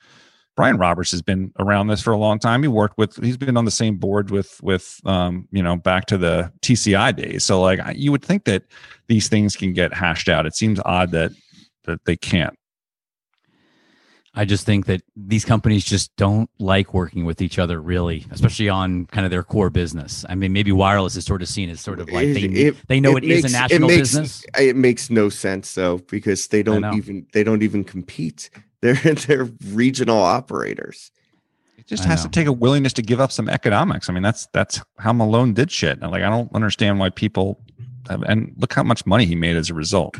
Brian 0.57 0.77
Roberts 0.77 1.11
has 1.11 1.21
been 1.21 1.51
around 1.59 1.87
this 1.87 2.01
for 2.01 2.13
a 2.13 2.17
long 2.17 2.39
time. 2.39 2.61
He 2.61 2.69
worked 2.69 2.97
with, 2.97 3.21
he's 3.21 3.35
been 3.35 3.57
on 3.57 3.65
the 3.65 3.71
same 3.71 3.97
board 3.97 4.31
with, 4.31 4.57
with, 4.63 5.01
um, 5.03 5.49
you 5.51 5.61
know, 5.61 5.75
back 5.75 6.05
to 6.05 6.17
the 6.17 6.49
TCI 6.61 7.13
days. 7.13 7.43
So 7.43 7.61
like, 7.61 7.81
you 7.93 8.09
would 8.13 8.23
think 8.23 8.45
that 8.45 8.63
these 9.07 9.27
things 9.27 9.57
can 9.57 9.73
get 9.73 9.93
hashed 9.93 10.29
out. 10.29 10.45
It 10.45 10.55
seems 10.55 10.79
odd 10.85 11.11
that 11.11 11.33
that 11.85 12.05
they 12.05 12.15
can't. 12.17 12.55
I 14.37 14.43
just 14.43 14.65
think 14.65 14.85
that 14.87 15.01
these 15.15 15.45
companies 15.45 15.85
just 15.85 16.13
don't 16.17 16.49
like 16.59 16.93
working 16.93 17.23
with 17.23 17.41
each 17.41 17.57
other, 17.57 17.81
really, 17.81 18.25
especially 18.31 18.67
on 18.67 19.05
kind 19.05 19.23
of 19.23 19.31
their 19.31 19.43
core 19.43 19.69
business. 19.69 20.25
I 20.27 20.35
mean, 20.35 20.51
maybe 20.51 20.73
wireless 20.73 21.15
is 21.15 21.23
sort 21.23 21.41
of 21.41 21.47
seen 21.47 21.69
as 21.69 21.79
sort 21.79 22.01
of 22.01 22.09
like 22.11 22.33
they, 22.33 22.41
It- 22.41 22.75
they 22.89 22.99
know 22.99 23.15
it 23.15 23.23
is 23.23 23.43
makes- 23.43 23.53
a 23.53 23.57
national 23.57 23.87
makes, 23.87 23.99
business. 24.01 24.45
It 24.59 24.75
makes 24.75 25.09
no 25.09 25.29
sense 25.29 25.73
though 25.73 25.99
because 26.09 26.47
they 26.47 26.63
don't 26.63 26.83
even 26.95 27.25
they 27.31 27.43
don't 27.45 27.63
even 27.63 27.83
compete. 27.85 28.49
They're 28.81 28.95
they're 28.95 29.49
regional 29.69 30.19
operators. 30.21 31.09
It 31.77 31.87
just 31.87 32.03
I 32.03 32.07
has 32.09 32.23
know. 32.23 32.29
to 32.29 32.39
take 32.39 32.45
a 32.45 32.51
willingness 32.51 32.93
to 32.93 33.01
give 33.01 33.19
up 33.19 33.31
some 33.31 33.49
economics. 33.49 34.09
I 34.09 34.13
mean, 34.13 34.21
that's 34.21 34.47
that's 34.53 34.79
how 34.99 35.11
Malone 35.13 35.53
did 35.55 35.71
shit. 35.71 35.97
And 36.01 36.11
like, 36.11 36.21
I 36.23 36.29
don't 36.29 36.53
understand 36.53 36.99
why 36.99 37.09
people. 37.09 37.57
Have, 38.09 38.21
and 38.23 38.53
look 38.57 38.73
how 38.73 38.83
much 38.83 39.03
money 39.07 39.25
he 39.25 39.33
made 39.33 39.55
as 39.55 39.71
a 39.71 39.73
result. 39.73 40.17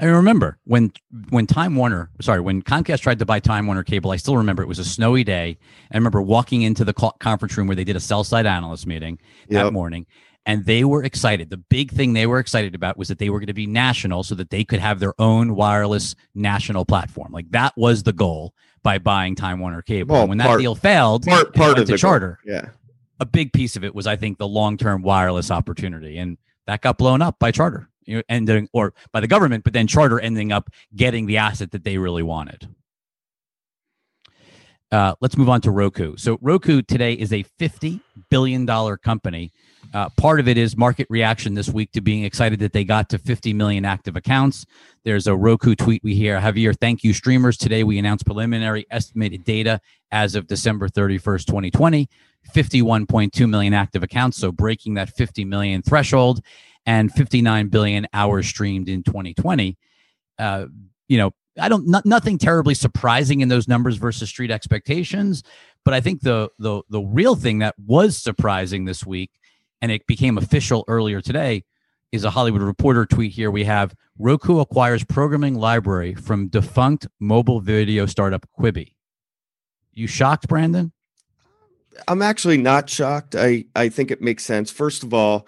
I 0.00 0.06
remember 0.06 0.58
when 0.64 0.92
when 1.30 1.46
Time 1.46 1.74
Warner, 1.74 2.10
sorry, 2.20 2.40
when 2.40 2.62
Comcast 2.62 3.00
tried 3.00 3.18
to 3.18 3.26
buy 3.26 3.40
Time 3.40 3.66
Warner 3.66 3.82
Cable. 3.82 4.10
I 4.10 4.16
still 4.16 4.36
remember 4.36 4.62
it 4.62 4.68
was 4.68 4.78
a 4.78 4.84
snowy 4.84 5.24
day. 5.24 5.58
I 5.92 5.96
remember 5.96 6.22
walking 6.22 6.62
into 6.62 6.84
the 6.84 6.92
conference 6.94 7.56
room 7.56 7.66
where 7.66 7.76
they 7.76 7.84
did 7.84 7.96
a 7.96 8.00
sell 8.00 8.22
side 8.24 8.46
analyst 8.46 8.86
meeting 8.86 9.18
that 9.48 9.72
morning, 9.72 10.06
and 10.46 10.64
they 10.64 10.84
were 10.84 11.02
excited. 11.02 11.50
The 11.50 11.56
big 11.56 11.90
thing 11.90 12.12
they 12.12 12.26
were 12.26 12.38
excited 12.38 12.74
about 12.76 12.96
was 12.96 13.08
that 13.08 13.18
they 13.18 13.28
were 13.30 13.40
going 13.40 13.48
to 13.48 13.54
be 13.54 13.66
national, 13.66 14.22
so 14.22 14.34
that 14.36 14.50
they 14.50 14.62
could 14.64 14.78
have 14.80 15.00
their 15.00 15.14
own 15.20 15.54
wireless 15.56 16.14
national 16.34 16.84
platform. 16.84 17.32
Like 17.32 17.50
that 17.50 17.76
was 17.76 18.04
the 18.04 18.12
goal 18.12 18.54
by 18.84 18.98
buying 18.98 19.34
Time 19.34 19.58
Warner 19.58 19.82
Cable. 19.82 20.12
Well, 20.12 20.22
and 20.22 20.28
when 20.28 20.38
that 20.38 20.46
part- 20.46 20.60
deal 20.60 20.74
failed, 20.76 21.26
Part 21.26 21.54
part 21.54 21.78
of 21.78 21.86
the 21.88 21.98
charter. 21.98 22.38
goal. 22.46 22.54
Yeah. 22.54 22.68
a 23.20 23.26
big 23.26 23.52
piece 23.52 23.74
of 23.74 23.82
it 23.82 23.92
was, 23.96 24.06
I 24.06 24.14
think, 24.14 24.38
the 24.38 24.46
long 24.46 24.76
term 24.76 25.02
wireless 25.02 25.50
opportunity, 25.50 26.18
and 26.18 26.38
that 26.66 26.82
got 26.82 26.98
blown 26.98 27.20
up 27.20 27.40
by 27.40 27.50
Charter, 27.50 27.88
you 28.08 28.16
know, 28.16 28.22
ending 28.28 28.68
or 28.72 28.94
by 29.12 29.20
the 29.20 29.26
government, 29.26 29.64
but 29.64 29.72
then 29.72 29.86
Charter 29.86 30.18
ending 30.18 30.50
up 30.50 30.70
getting 30.96 31.26
the 31.26 31.36
asset 31.36 31.70
that 31.72 31.84
they 31.84 31.98
really 31.98 32.22
wanted. 32.22 32.68
Uh, 34.90 35.14
let's 35.20 35.36
move 35.36 35.50
on 35.50 35.60
to 35.60 35.70
Roku. 35.70 36.16
So 36.16 36.38
Roku 36.40 36.80
today 36.80 37.12
is 37.12 37.32
a 37.32 37.42
fifty 37.58 38.00
billion 38.30 38.64
dollar 38.64 38.96
company. 38.96 39.52
Uh, 39.92 40.08
part 40.16 40.40
of 40.40 40.48
it 40.48 40.56
is 40.58 40.76
market 40.76 41.06
reaction 41.10 41.54
this 41.54 41.68
week 41.68 41.92
to 41.92 42.00
being 42.00 42.24
excited 42.24 42.58
that 42.60 42.72
they 42.72 42.84
got 42.84 43.08
to 43.08 43.16
50 43.16 43.54
million 43.54 43.86
active 43.86 44.16
accounts. 44.16 44.66
There's 45.04 45.26
a 45.26 45.34
Roku 45.34 45.74
tweet 45.74 46.02
we 46.04 46.14
hear 46.14 46.38
have 46.38 46.56
here. 46.56 46.74
Thank 46.74 47.04
you, 47.04 47.14
streamers. 47.14 47.56
Today 47.56 47.84
we 47.84 47.98
announced 47.98 48.26
preliminary 48.26 48.86
estimated 48.90 49.44
data 49.44 49.80
as 50.10 50.34
of 50.34 50.46
December 50.46 50.88
31st, 50.88 51.46
2020. 51.46 52.08
51.2 52.54 53.48
million 53.48 53.74
active 53.74 54.02
accounts, 54.02 54.38
so 54.38 54.50
breaking 54.50 54.94
that 54.94 55.10
50 55.10 55.44
million 55.44 55.82
threshold, 55.82 56.40
and 56.88 57.12
59 57.12 57.68
billion 57.68 58.08
hours 58.14 58.48
streamed 58.48 58.88
in 58.88 59.02
2020. 59.02 59.76
Uh, 60.38 60.66
you 61.06 61.18
know, 61.18 61.32
I 61.60 61.68
don't 61.68 61.86
not, 61.86 62.06
nothing 62.06 62.38
terribly 62.38 62.72
surprising 62.74 63.42
in 63.42 63.48
those 63.48 63.68
numbers 63.68 63.96
versus 63.96 64.30
street 64.30 64.50
expectations, 64.50 65.42
but 65.84 65.92
I 65.92 66.00
think 66.00 66.22
the 66.22 66.48
the 66.58 66.80
the 66.88 67.00
real 67.00 67.34
thing 67.34 67.58
that 67.58 67.74
was 67.78 68.16
surprising 68.16 68.86
this 68.86 69.04
week, 69.04 69.32
and 69.82 69.92
it 69.92 70.06
became 70.06 70.38
official 70.38 70.84
earlier 70.88 71.20
today, 71.20 71.64
is 72.10 72.24
a 72.24 72.30
Hollywood 72.30 72.62
Reporter 72.62 73.04
tweet. 73.04 73.32
Here 73.32 73.50
we 73.50 73.64
have 73.64 73.94
Roku 74.18 74.60
acquires 74.60 75.04
programming 75.04 75.56
library 75.56 76.14
from 76.14 76.48
defunct 76.48 77.06
mobile 77.20 77.60
video 77.60 78.06
startup 78.06 78.48
Quibi. 78.58 78.94
You 79.92 80.06
shocked, 80.06 80.48
Brandon? 80.48 80.92
I'm 82.06 82.22
actually 82.22 82.56
not 82.56 82.88
shocked. 82.88 83.34
I, 83.34 83.66
I 83.76 83.90
think 83.90 84.10
it 84.10 84.22
makes 84.22 84.44
sense. 84.44 84.70
First 84.70 85.02
of 85.02 85.12
all, 85.12 85.46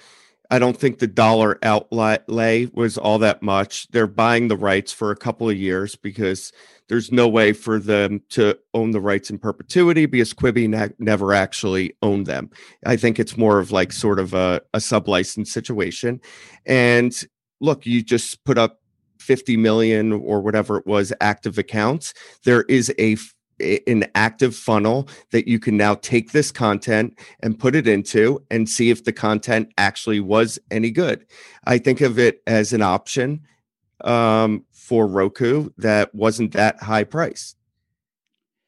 I 0.51 0.59
don't 0.59 0.77
think 0.77 0.99
the 0.99 1.07
dollar 1.07 1.59
outlay 1.63 2.67
was 2.73 2.99
all 2.99 3.19
that 3.21 3.43
much. 3.43 3.89
They're 3.89 4.07
buying 4.09 4.49
the 4.49 4.57
rights 4.57 4.93
for 4.93 5.11
a 5.11 5.17
couple 5.17 5.49
of 5.49 5.57
years 5.57 5.95
because 5.95 6.53
there's 6.89 7.13
no 7.13 7.29
way 7.29 7.53
for 7.53 7.79
them 7.79 8.21
to 8.31 8.59
own 8.75 8.91
the 8.91 9.01
rights 9.01 9.31
in 9.31 9.39
perpetuity 9.39 10.07
because 10.07 10.35
Quibi 10.35 10.69
ne- 10.69 10.93
never 10.99 11.33
actually 11.33 11.95
owned 12.03 12.27
them. 12.27 12.51
I 12.85 12.97
think 12.97 13.21
it's 13.21 13.37
more 13.37 13.61
of 13.61 13.71
like 13.71 13.93
sort 13.93 14.19
of 14.19 14.35
a, 14.35 14.61
a 14.75 14.81
sub 14.81 15.07
license 15.07 15.53
situation. 15.53 16.21
And 16.67 17.15
look, 17.61 17.87
you 17.87 18.03
just 18.03 18.45
put 18.45 18.59
up 18.59 18.81
50 19.21 19.57
million 19.57 20.13
or 20.13 20.41
whatever 20.41 20.79
it 20.79 20.87
was 20.87 21.13
active 21.21 21.59
accounts. 21.59 22.13
There 22.45 22.63
is 22.63 22.93
a 22.99 23.17
an 23.87 24.07
active 24.15 24.55
funnel 24.55 25.09
that 25.31 25.49
you 25.49 25.59
can 25.59 25.77
now 25.77 25.95
take 25.95 26.33
this 26.33 26.51
content 26.51 27.19
and 27.41 27.59
put 27.59 27.75
it 27.75 27.87
into 27.87 28.43
and 28.51 28.69
see 28.69 28.91
if 28.91 29.05
the 29.05 29.13
content 29.13 29.73
actually 29.79 30.21
was 30.21 30.59
any 30.71 30.91
good. 30.91 31.27
I 31.65 31.79
think 31.79 32.01
of 32.01 32.19
it 32.19 32.43
as 32.47 32.73
an 32.73 32.83
option 32.83 33.43
um, 34.03 34.65
for 34.73 35.07
Roku 35.07 35.71
that 35.79 36.15
wasn't 36.15 36.53
that 36.53 36.83
high 36.83 37.05
price. 37.05 37.55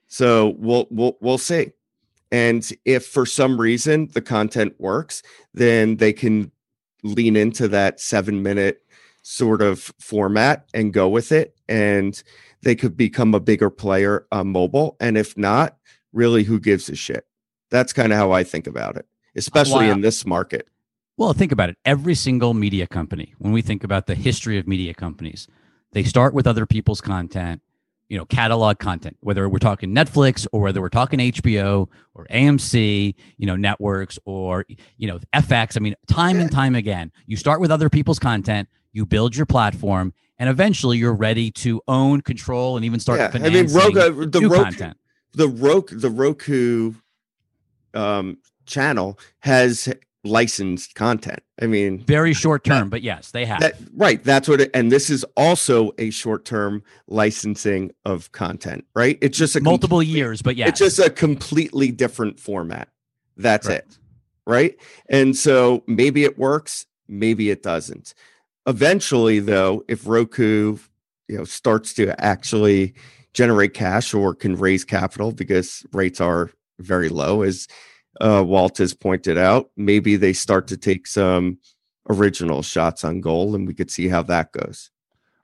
So 0.08 0.54
we'll 0.58 0.86
we'll 0.90 1.16
we'll 1.20 1.38
see. 1.38 1.72
And 2.30 2.68
if 2.84 3.06
for 3.06 3.26
some 3.26 3.60
reason 3.60 4.08
the 4.12 4.22
content 4.22 4.74
works, 4.78 5.22
then 5.54 5.96
they 5.96 6.12
can 6.12 6.50
lean 7.02 7.36
into 7.36 7.68
that 7.68 8.00
7 8.00 8.42
minute 8.42 8.82
sort 9.22 9.62
of 9.62 9.92
format 10.00 10.66
and 10.74 10.92
go 10.92 11.08
with 11.08 11.32
it 11.32 11.56
and 11.68 12.22
they 12.62 12.74
could 12.74 12.96
become 12.96 13.34
a 13.34 13.40
bigger 13.40 13.70
player 13.70 14.26
on 14.32 14.48
mobile. 14.48 14.96
And 15.00 15.18
if 15.18 15.36
not, 15.36 15.76
really, 16.12 16.44
who 16.44 16.60
gives 16.60 16.88
a 16.88 16.96
shit? 16.96 17.26
That's 17.70 17.92
kind 17.92 18.12
of 18.12 18.18
how 18.18 18.32
I 18.32 18.44
think 18.44 18.66
about 18.66 18.96
it, 18.96 19.06
especially 19.36 19.86
wow. 19.86 19.92
in 19.92 20.00
this 20.00 20.26
market. 20.26 20.68
Well, 21.16 21.32
think 21.32 21.52
about 21.52 21.70
it. 21.70 21.76
Every 21.84 22.14
single 22.14 22.54
media 22.54 22.86
company, 22.86 23.34
when 23.38 23.52
we 23.52 23.62
think 23.62 23.84
about 23.84 24.06
the 24.06 24.14
history 24.14 24.58
of 24.58 24.66
media 24.66 24.94
companies, 24.94 25.46
they 25.92 26.02
start 26.04 26.34
with 26.34 26.46
other 26.46 26.66
people's 26.66 27.00
content, 27.00 27.60
you 28.08 28.18
know, 28.18 28.24
catalog 28.24 28.78
content, 28.78 29.16
whether 29.20 29.48
we're 29.48 29.58
talking 29.58 29.94
Netflix 29.94 30.46
or 30.52 30.60
whether 30.60 30.80
we're 30.80 30.88
talking 30.88 31.18
HBO 31.18 31.88
or 32.14 32.26
AMC, 32.30 33.14
you 33.36 33.46
know, 33.46 33.56
networks 33.56 34.18
or, 34.24 34.64
you 34.96 35.06
know, 35.06 35.18
FX. 35.34 35.76
I 35.76 35.80
mean, 35.80 35.94
time 36.06 36.40
and 36.40 36.50
time 36.50 36.74
again, 36.74 37.12
you 37.26 37.36
start 37.36 37.60
with 37.60 37.70
other 37.70 37.88
people's 37.88 38.18
content, 38.18 38.68
you 38.92 39.06
build 39.06 39.36
your 39.36 39.46
platform, 39.46 40.12
and 40.42 40.50
eventually 40.50 40.98
you're 40.98 41.14
ready 41.14 41.52
to 41.52 41.80
own, 41.86 42.20
control, 42.20 42.74
and 42.74 42.84
even 42.84 42.98
start 42.98 43.20
yeah, 43.20 43.30
I 43.32 43.48
mean, 43.48 43.72
Roku, 43.72 44.26
the 44.26 44.40
Roku, 44.40 44.64
content. 44.64 44.96
The 45.34 45.46
Roku, 45.46 45.96
the 45.96 46.10
Roku 46.10 46.94
um, 47.94 48.38
channel 48.66 49.20
has 49.38 49.88
licensed 50.24 50.96
content. 50.96 51.44
I 51.60 51.66
mean, 51.68 52.00
very 52.00 52.34
short 52.34 52.64
term, 52.64 52.90
but 52.90 53.02
yes, 53.02 53.30
they 53.30 53.44
have. 53.44 53.60
That, 53.60 53.76
right. 53.94 54.22
That's 54.24 54.48
what 54.48 54.60
it, 54.60 54.72
and 54.74 54.90
this 54.90 55.10
is 55.10 55.24
also 55.36 55.92
a 55.98 56.10
short 56.10 56.44
term 56.44 56.82
licensing 57.06 57.92
of 58.04 58.32
content, 58.32 58.84
right? 58.96 59.18
It's 59.22 59.38
just 59.38 59.54
a 59.54 59.60
multiple 59.60 60.02
years, 60.02 60.42
but 60.42 60.56
yeah, 60.56 60.66
it's 60.66 60.80
just 60.80 60.98
a 60.98 61.08
completely 61.08 61.92
different 61.92 62.40
format. 62.40 62.88
That's 63.36 63.68
right. 63.68 63.76
it. 63.76 63.98
Right. 64.44 64.76
And 65.08 65.36
so 65.36 65.84
maybe 65.86 66.24
it 66.24 66.36
works, 66.36 66.86
maybe 67.06 67.50
it 67.50 67.62
doesn't. 67.62 68.14
Eventually, 68.66 69.40
though, 69.40 69.84
if 69.88 70.06
Roku, 70.06 70.78
you 71.28 71.38
know, 71.38 71.44
starts 71.44 71.92
to 71.94 72.18
actually 72.24 72.94
generate 73.34 73.74
cash 73.74 74.14
or 74.14 74.34
can 74.34 74.56
raise 74.56 74.84
capital 74.84 75.32
because 75.32 75.84
rates 75.92 76.20
are 76.20 76.50
very 76.78 77.08
low, 77.08 77.42
as 77.42 77.66
uh, 78.20 78.42
Walt 78.46 78.78
has 78.78 78.94
pointed 78.94 79.38
out, 79.38 79.70
maybe 79.76 80.16
they 80.16 80.32
start 80.32 80.68
to 80.68 80.76
take 80.76 81.06
some 81.06 81.58
original 82.08 82.62
shots 82.62 83.04
on 83.04 83.20
goal, 83.20 83.54
and 83.54 83.66
we 83.66 83.74
could 83.74 83.90
see 83.90 84.08
how 84.08 84.22
that 84.22 84.52
goes. 84.52 84.90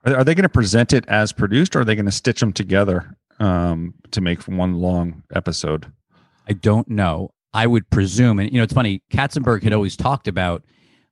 Are, 0.05 0.17
are 0.17 0.23
they 0.23 0.35
going 0.35 0.43
to 0.43 0.49
present 0.49 0.93
it 0.93 1.05
as 1.07 1.31
produced, 1.31 1.75
or 1.75 1.81
are 1.81 1.85
they 1.85 1.95
going 1.95 2.05
to 2.05 2.11
stitch 2.11 2.39
them 2.39 2.53
together 2.53 3.15
um, 3.39 3.93
to 4.11 4.21
make 4.21 4.43
one 4.43 4.75
long 4.75 5.23
episode? 5.33 5.91
I 6.47 6.53
don't 6.53 6.89
know. 6.89 7.31
I 7.53 7.67
would 7.67 7.89
presume, 7.89 8.39
and 8.39 8.51
you 8.51 8.57
know, 8.57 8.63
it's 8.63 8.73
funny. 8.73 9.01
Katzenberg 9.11 9.63
had 9.63 9.73
always 9.73 9.97
talked 9.97 10.27
about 10.27 10.63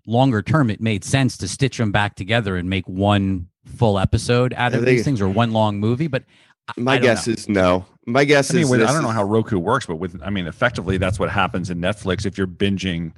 longer 0.08 0.42
term, 0.42 0.72
it 0.72 0.82
made 0.82 1.04
sense 1.04 1.38
to 1.38 1.48
stitch 1.48 1.78
them 1.78 1.92
back 1.92 2.16
together 2.16 2.56
and 2.56 2.68
make 2.70 2.88
one 2.88 3.50
full 3.66 4.00
episode 4.00 4.54
out 4.58 4.74
of 4.74 4.86
these 4.86 5.04
things 5.04 5.22
or 5.22 5.28
one 5.28 5.52
long 5.52 5.80
movie. 5.80 6.08
But 6.08 6.24
my 6.76 6.98
guess 6.98 7.28
know. 7.28 7.34
is 7.34 7.48
no. 7.48 7.86
My 8.06 8.24
guess 8.24 8.52
I 8.52 8.56
mean, 8.56 8.64
is 8.64 8.70
with, 8.70 8.82
I 8.84 8.94
don't 8.94 9.04
know 9.04 9.10
how 9.10 9.24
Roku 9.24 9.60
works, 9.60 9.86
but 9.86 9.98
with 9.98 10.20
I 10.24 10.30
mean, 10.30 10.48
effectively, 10.48 10.98
that's 10.98 11.20
what 11.20 11.30
happens 11.30 11.70
in 11.70 11.80
Netflix 11.80 12.26
if 12.26 12.38
you're 12.38 12.48
binging 12.48 13.12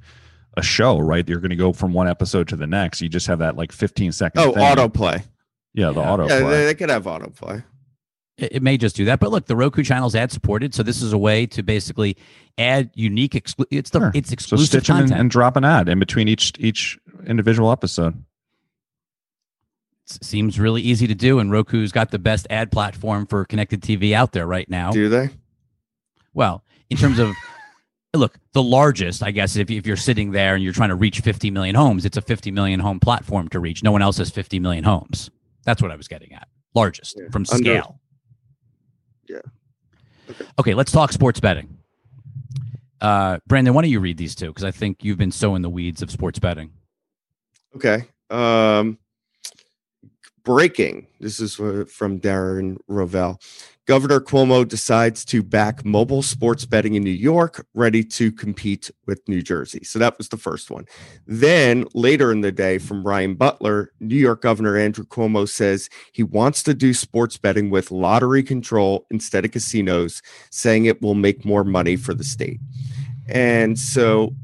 a 0.56 0.62
show, 0.62 0.98
right? 0.98 1.26
You're 1.28 1.40
going 1.40 1.50
to 1.50 1.56
go 1.56 1.72
from 1.72 1.92
one 1.92 2.08
episode 2.08 2.48
to 2.48 2.56
the 2.56 2.66
next. 2.66 3.00
You 3.00 3.08
just 3.08 3.28
have 3.28 3.38
that 3.38 3.56
like 3.56 3.72
15 3.72 4.12
second. 4.12 4.42
Oh, 4.42 4.52
autoplay. 4.52 5.22
Yeah, 5.74 5.92
the 5.92 6.00
yeah. 6.00 6.06
autoplay. 6.06 6.28
Yeah, 6.28 6.48
they, 6.48 6.64
they 6.66 6.74
could 6.74 6.90
have 6.90 7.04
autoplay. 7.04 7.62
It, 8.40 8.56
it 8.56 8.62
may 8.62 8.76
just 8.76 8.96
do 8.96 9.04
that, 9.04 9.20
but 9.20 9.30
look, 9.30 9.46
the 9.46 9.56
Roku 9.56 9.82
channel 9.82 10.08
is 10.08 10.16
ad 10.16 10.32
supported, 10.32 10.74
so 10.74 10.82
this 10.82 11.02
is 11.02 11.12
a 11.12 11.18
way 11.18 11.46
to 11.46 11.62
basically 11.62 12.16
add 12.58 12.90
unique. 12.94 13.32
Exclu- 13.32 13.66
it's 13.70 13.90
the 13.90 14.00
sure. 14.00 14.12
it's 14.14 14.32
exclusive 14.32 14.66
so 14.66 14.70
stitch 14.78 14.88
content 14.88 15.12
and, 15.12 15.20
and 15.20 15.30
drop 15.30 15.56
an 15.56 15.64
ad 15.64 15.88
in 15.88 15.98
between 15.98 16.26
each 16.26 16.52
each 16.58 16.98
individual 17.26 17.70
episode. 17.70 18.24
It 20.10 20.24
seems 20.24 20.58
really 20.58 20.82
easy 20.82 21.06
to 21.06 21.14
do, 21.14 21.38
and 21.38 21.52
Roku's 21.52 21.92
got 21.92 22.10
the 22.10 22.18
best 22.18 22.46
ad 22.50 22.72
platform 22.72 23.26
for 23.26 23.44
connected 23.44 23.82
TV 23.82 24.12
out 24.12 24.32
there 24.32 24.46
right 24.46 24.68
now. 24.68 24.90
Do 24.90 25.08
they? 25.08 25.30
Well, 26.34 26.64
in 26.88 26.96
terms 26.96 27.18
of 27.18 27.34
look, 28.14 28.38
the 28.52 28.62
largest, 28.62 29.22
I 29.22 29.30
guess, 29.30 29.56
if, 29.56 29.70
if 29.70 29.86
you're 29.86 29.96
sitting 29.96 30.32
there 30.32 30.54
and 30.54 30.64
you're 30.64 30.72
trying 30.72 30.88
to 30.88 30.94
reach 30.96 31.20
50 31.20 31.50
million 31.50 31.74
homes, 31.74 32.04
it's 32.04 32.16
a 32.16 32.22
50 32.22 32.50
million 32.50 32.80
home 32.80 32.98
platform 32.98 33.48
to 33.48 33.60
reach. 33.60 33.82
No 33.82 33.92
one 33.92 34.02
else 34.02 34.18
has 34.18 34.30
50 34.30 34.58
million 34.58 34.84
homes. 34.84 35.30
That's 35.64 35.80
what 35.80 35.90
I 35.90 35.96
was 35.96 36.08
getting 36.08 36.32
at. 36.32 36.48
Largest 36.74 37.16
yeah. 37.18 37.28
from 37.30 37.44
scale. 37.44 37.99
Yeah. 39.30 39.40
Okay. 40.30 40.44
okay, 40.58 40.74
let's 40.74 40.90
talk 40.90 41.12
sports 41.12 41.38
betting. 41.38 41.78
Uh, 43.00 43.38
Brandon, 43.46 43.74
why 43.74 43.82
don't 43.82 43.90
you 43.90 44.00
read 44.00 44.16
these 44.16 44.34
two? 44.34 44.48
Because 44.48 44.64
I 44.64 44.72
think 44.72 45.04
you've 45.04 45.18
been 45.18 45.30
so 45.30 45.54
in 45.54 45.62
the 45.62 45.70
weeds 45.70 46.02
of 46.02 46.10
sports 46.10 46.38
betting. 46.38 46.70
Okay. 47.76 48.04
Um, 48.28 48.98
breaking. 50.44 51.06
This 51.20 51.38
is 51.38 51.54
from 51.54 52.20
Darren 52.20 52.78
Rovell. 52.88 53.40
Governor 53.86 54.20
Cuomo 54.20 54.66
decides 54.66 55.24
to 55.26 55.42
back 55.42 55.84
mobile 55.84 56.22
sports 56.22 56.64
betting 56.64 56.94
in 56.94 57.02
New 57.02 57.10
York, 57.10 57.66
ready 57.74 58.04
to 58.04 58.30
compete 58.30 58.90
with 59.06 59.20
New 59.28 59.42
Jersey. 59.42 59.82
So 59.84 59.98
that 59.98 60.16
was 60.16 60.28
the 60.28 60.36
first 60.36 60.70
one. 60.70 60.84
Then 61.26 61.86
later 61.94 62.30
in 62.30 62.40
the 62.40 62.52
day, 62.52 62.78
from 62.78 63.04
Ryan 63.04 63.34
Butler, 63.34 63.92
New 63.98 64.16
York 64.16 64.42
Governor 64.42 64.76
Andrew 64.76 65.04
Cuomo 65.04 65.48
says 65.48 65.88
he 66.12 66.22
wants 66.22 66.62
to 66.64 66.74
do 66.74 66.94
sports 66.94 67.36
betting 67.36 67.70
with 67.70 67.90
lottery 67.90 68.42
control 68.42 69.06
instead 69.10 69.44
of 69.44 69.50
casinos, 69.50 70.22
saying 70.50 70.84
it 70.84 71.02
will 71.02 71.14
make 71.14 71.44
more 71.44 71.64
money 71.64 71.96
for 71.96 72.14
the 72.14 72.24
state. 72.24 72.60
And 73.28 73.78
so 73.78 74.34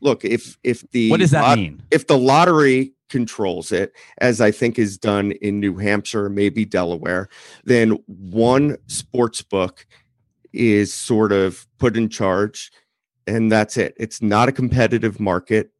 look, 0.00 0.24
if 0.24 0.58
if 0.64 0.88
the 0.90 1.10
what 1.10 1.20
does 1.20 1.30
that 1.30 1.42
lot, 1.42 1.58
mean? 1.58 1.82
If 1.90 2.06
the 2.06 2.18
lottery 2.18 2.94
controls 3.08 3.72
it, 3.72 3.92
as 4.18 4.40
I 4.40 4.50
think 4.50 4.78
is 4.78 4.98
done 4.98 5.32
in 5.32 5.60
New 5.60 5.76
Hampshire, 5.76 6.28
maybe 6.28 6.64
Delaware, 6.64 7.28
then 7.64 7.98
one 8.06 8.76
sports 8.86 9.42
book 9.42 9.86
is 10.52 10.92
sort 10.92 11.32
of 11.32 11.66
put 11.78 11.96
in 11.96 12.08
charge, 12.08 12.70
and 13.26 13.50
that's 13.50 13.76
it. 13.76 13.94
It's 13.98 14.22
not 14.22 14.48
a 14.48 14.52
competitive 14.52 15.20
market 15.20 15.70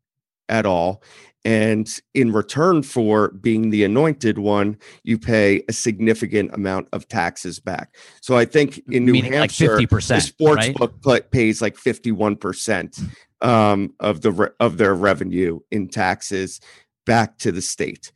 at 0.49 0.67
all. 0.67 1.03
And 1.45 1.89
in 2.15 2.33
return 2.33 2.83
for 2.83 3.31
being 3.31 3.71
the 3.71 3.85
anointed 3.85 4.39
one, 4.39 4.77
you 5.05 5.19
pay 5.19 5.63
a 5.69 5.73
significant 5.73 6.53
amount 6.53 6.89
of 6.93 7.09
taxes 7.09 7.61
back. 7.61 7.97
So 8.21 8.37
I 8.37 8.45
think 8.45 8.83
in 8.91 9.07
New 9.07 9.13
Meaning 9.13 9.33
Hampshire, 9.33 9.79
like 9.79 9.89
50%, 9.89 10.09
the 10.09 10.21
sports 10.21 10.69
right? 10.69 11.01
book 11.01 11.31
pays 11.31 11.63
like 11.63 11.77
51% 11.77 13.03
um, 13.41 13.95
of 14.01 14.21
the 14.21 14.33
re- 14.33 14.49
of 14.59 14.79
their 14.79 14.95
revenue 14.95 15.61
in 15.71 15.89
taxes 15.89 16.61
back 17.09 17.39
to 17.39 17.51
the 17.51 17.63
state. 17.63 18.13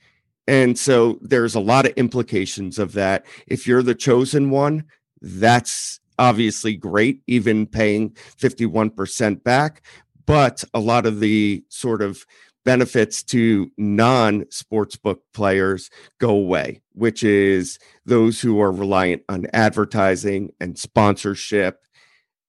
And 0.47 0.79
so 0.79 1.19
there's 1.23 1.55
a 1.55 1.61
lot 1.61 1.87
of 1.87 1.95
implications 1.95 2.79
of 2.79 2.93
that. 2.93 3.25
If 3.47 3.67
you're 3.67 3.83
the 3.83 3.95
chosen 3.95 4.51
one, 4.51 4.85
that's 5.23 5.99
obviously 6.19 6.77
great, 6.77 7.23
even 7.27 7.67
paying 7.67 8.11
51% 8.39 9.43
back. 9.43 9.83
But 10.27 10.63
a 10.75 10.79
lot 10.79 11.07
of 11.07 11.21
the 11.21 11.65
sort 11.71 12.03
of 12.03 12.27
benefits 12.67 13.23
to 13.23 13.71
non 13.79 14.43
sportsbook 14.45 15.21
players 15.33 15.89
go 16.21 16.31
away, 16.31 16.83
which 16.93 17.25
is 17.25 17.79
those 18.05 18.41
who 18.43 18.61
are 18.61 18.71
reliant 18.71 19.23
on 19.31 19.47
advertising 19.55 20.53
and 20.61 20.79
sponsorship. 20.79 21.79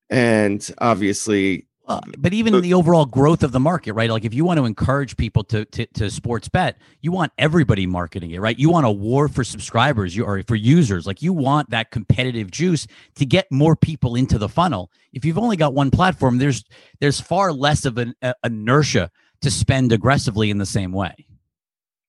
And 0.09 0.67
obviously, 0.79 1.67
Uh, 1.85 1.99
but 2.17 2.31
even 2.31 2.61
the 2.61 2.73
overall 2.73 3.05
growth 3.05 3.43
of 3.43 3.51
the 3.51 3.59
market, 3.59 3.91
right? 3.91 4.09
Like 4.09 4.23
if 4.23 4.33
you 4.33 4.45
want 4.45 4.57
to 4.57 4.63
encourage 4.63 5.17
people 5.17 5.43
to, 5.45 5.65
to 5.65 5.85
to 5.87 6.09
sports 6.09 6.47
bet, 6.47 6.77
you 7.01 7.11
want 7.11 7.33
everybody 7.37 7.85
marketing 7.85 8.31
it, 8.31 8.39
right? 8.39 8.57
You 8.57 8.69
want 8.69 8.85
a 8.85 8.91
war 8.91 9.27
for 9.27 9.43
subscribers, 9.43 10.15
you 10.15 10.23
or 10.23 10.41
for 10.43 10.55
users. 10.55 11.05
Like 11.05 11.21
you 11.21 11.33
want 11.33 11.71
that 11.71 11.91
competitive 11.91 12.51
juice 12.51 12.87
to 13.15 13.25
get 13.25 13.51
more 13.51 13.75
people 13.75 14.15
into 14.15 14.37
the 14.37 14.47
funnel. 14.47 14.91
If 15.11 15.25
you've 15.25 15.37
only 15.37 15.57
got 15.57 15.73
one 15.73 15.91
platform, 15.91 16.37
there's 16.37 16.63
there's 17.01 17.19
far 17.19 17.51
less 17.51 17.83
of 17.83 17.97
an 17.97 18.15
uh, 18.21 18.33
inertia 18.45 19.11
to 19.41 19.51
spend 19.51 19.91
aggressively 19.91 20.49
in 20.49 20.59
the 20.59 20.65
same 20.65 20.93
way. 20.93 21.27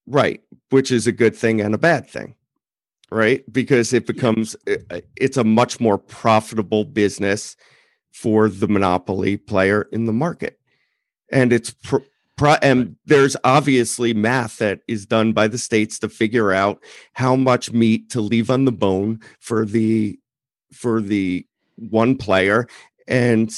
Right, 0.06 0.40
which 0.70 0.92
is 0.92 1.08
a 1.08 1.12
good 1.12 1.34
thing 1.34 1.60
and 1.60 1.74
a 1.74 1.78
bad 1.78 2.08
thing. 2.08 2.36
Right? 3.10 3.42
Because 3.52 3.92
it 3.92 4.06
becomes 4.06 4.54
it's 4.66 5.36
a 5.36 5.44
much 5.44 5.80
more 5.80 5.98
profitable 5.98 6.84
business 6.84 7.56
for 8.14 8.48
the 8.48 8.68
monopoly 8.68 9.36
player 9.36 9.88
in 9.92 10.06
the 10.06 10.12
market. 10.12 10.58
And 11.32 11.52
it's 11.52 11.70
pr- 11.72 11.98
Pro- 12.36 12.56
and 12.62 12.96
there's 13.06 13.36
obviously 13.44 14.12
math 14.12 14.58
that 14.58 14.80
is 14.88 15.06
done 15.06 15.32
by 15.32 15.46
the 15.46 15.58
states 15.58 16.00
to 16.00 16.08
figure 16.08 16.52
out 16.52 16.82
how 17.12 17.36
much 17.36 17.70
meat 17.70 18.10
to 18.10 18.20
leave 18.20 18.50
on 18.50 18.64
the 18.64 18.72
bone 18.72 19.20
for 19.38 19.64
the 19.64 20.18
for 20.72 21.00
the 21.00 21.46
one 21.76 22.16
player 22.16 22.66
and 23.06 23.52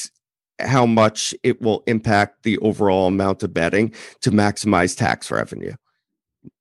how 0.60 0.84
much 0.84 1.34
it 1.42 1.62
will 1.62 1.82
impact 1.86 2.42
the 2.42 2.58
overall 2.58 3.06
amount 3.06 3.42
of 3.42 3.54
betting 3.54 3.94
to 4.20 4.30
maximize 4.30 4.94
tax 4.94 5.30
revenue. 5.30 5.72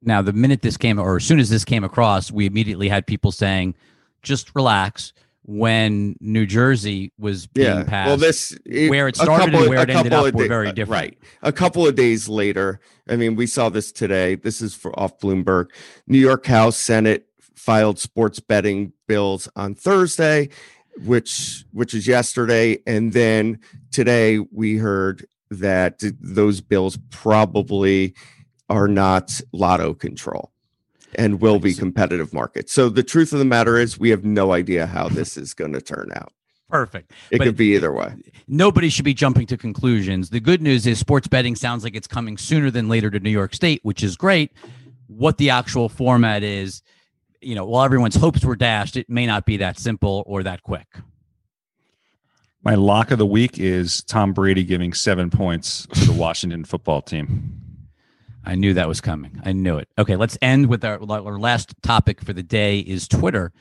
Now, 0.01 0.21
the 0.21 0.31
minute 0.31 0.61
this 0.61 0.77
came, 0.77 0.99
or 0.99 1.17
as 1.17 1.25
soon 1.25 1.39
as 1.39 1.49
this 1.49 1.65
came 1.65 1.83
across, 1.83 2.31
we 2.31 2.45
immediately 2.45 2.87
had 2.87 3.05
people 3.05 3.33
saying, 3.33 3.75
"Just 4.21 4.55
relax 4.55 5.11
when 5.47 6.15
New 6.19 6.47
Jersey 6.47 7.13
was 7.19 7.45
being 7.45 7.67
yeah. 7.67 7.83
passed. 7.83 8.07
Well, 8.07 8.17
this 8.17 8.57
it, 8.65 8.89
where 8.89 9.07
it 9.07 9.15
started 9.15 9.53
and 9.53 9.69
where 9.69 9.83
it 9.83 9.89
ended 9.91 10.11
up 10.11 10.33
were 10.33 10.47
very 10.47 10.69
uh, 10.69 10.71
different. 10.71 11.01
Right. 11.01 11.17
A 11.43 11.51
couple 11.51 11.85
of 11.85 11.95
days 11.95 12.27
later, 12.27 12.79
I 13.07 13.15
mean, 13.15 13.35
we 13.35 13.45
saw 13.45 13.69
this 13.69 13.91
today. 13.91 14.35
This 14.35 14.59
is 14.59 14.73
for 14.73 14.97
off 14.99 15.19
Bloomberg. 15.19 15.67
New 16.07 16.17
York 16.17 16.47
House 16.47 16.77
Senate 16.77 17.27
filed 17.55 17.99
sports 17.99 18.39
betting 18.39 18.93
bills 19.07 19.47
on 19.55 19.75
Thursday, 19.75 20.49
which 21.05 21.63
which 21.71 21.93
is 21.93 22.07
yesterday, 22.07 22.79
and 22.87 23.13
then 23.13 23.59
today 23.91 24.39
we 24.39 24.77
heard 24.77 25.27
that 25.51 26.01
those 26.19 26.59
bills 26.59 26.97
probably 27.11 28.15
are 28.67 28.87
not 28.87 29.41
lotto 29.53 29.93
control 29.93 30.51
and 31.17 31.41
will 31.41 31.59
be 31.59 31.73
competitive 31.73 32.33
markets. 32.33 32.73
So 32.73 32.89
the 32.89 33.03
truth 33.03 33.33
of 33.33 33.39
the 33.39 33.45
matter 33.45 33.77
is 33.77 33.99
we 33.99 34.09
have 34.09 34.23
no 34.23 34.53
idea 34.53 34.85
how 34.85 35.09
this 35.09 35.37
is 35.37 35.53
going 35.53 35.73
to 35.73 35.81
turn 35.81 36.11
out. 36.15 36.31
Perfect. 36.69 37.11
It 37.29 37.37
But 37.37 37.45
could 37.45 37.57
be 37.57 37.75
either 37.75 37.91
way. 37.91 38.15
Nobody 38.47 38.89
should 38.89 39.05
be 39.05 39.13
jumping 39.13 39.45
to 39.47 39.57
conclusions. 39.57 40.29
The 40.29 40.39
good 40.39 40.61
news 40.61 40.87
is 40.87 40.99
sports 40.99 41.27
betting 41.27 41.55
sounds 41.55 41.83
like 41.83 41.95
it's 41.95 42.07
coming 42.07 42.37
sooner 42.37 42.71
than 42.71 42.89
later 42.89 43.09
to 43.11 43.19
New 43.19 43.29
York 43.29 43.53
State, 43.53 43.81
which 43.83 44.03
is 44.03 44.17
great. 44.17 44.51
What 45.07 45.37
the 45.37 45.51
actual 45.51 45.89
format 45.89 46.43
is, 46.43 46.81
you 47.39 47.53
know, 47.53 47.65
while 47.65 47.85
everyone's 47.85 48.15
hopes 48.15 48.43
were 48.43 48.55
dashed, 48.55 48.97
it 48.97 49.09
may 49.09 49.27
not 49.27 49.45
be 49.45 49.57
that 49.57 49.77
simple 49.77 50.23
or 50.25 50.41
that 50.43 50.63
quick. 50.63 50.87
My 52.63 52.73
lock 52.73 53.11
of 53.11 53.19
the 53.19 53.27
week 53.27 53.59
is 53.59 54.01
Tom 54.03 54.33
Brady 54.33 54.63
giving 54.63 54.91
seven 54.91 55.29
points 55.29 55.85
to 55.93 56.05
the 56.05 56.13
Washington 56.19 56.65
football 56.65 57.03
team. 57.03 57.61
I 58.45 58.55
knew 58.55 58.73
that 58.75 58.87
was 58.87 59.01
coming. 59.01 59.41
I 59.43 59.53
knew 59.53 59.77
it. 59.77 59.89
Okay, 59.97 60.15
let's 60.15 60.37
end 60.41 60.67
with 60.67 60.85
our, 60.85 60.99
our 61.01 61.39
last 61.39 61.73
topic 61.81 62.21
for 62.21 62.33
the 62.33 62.43
day 62.43 62.79
is 62.79 63.07
Twitter 63.07 63.51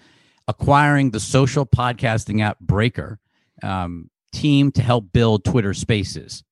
acquiring 0.46 1.10
the 1.10 1.20
social 1.20 1.64
podcasting 1.64 2.42
app 2.42 2.58
Breaker 2.60 3.18
um, 3.62 4.10
team 4.32 4.70
to 4.72 4.82
help 4.82 5.12
build 5.12 5.44
Twitter 5.44 5.72
Spaces. 5.72 6.44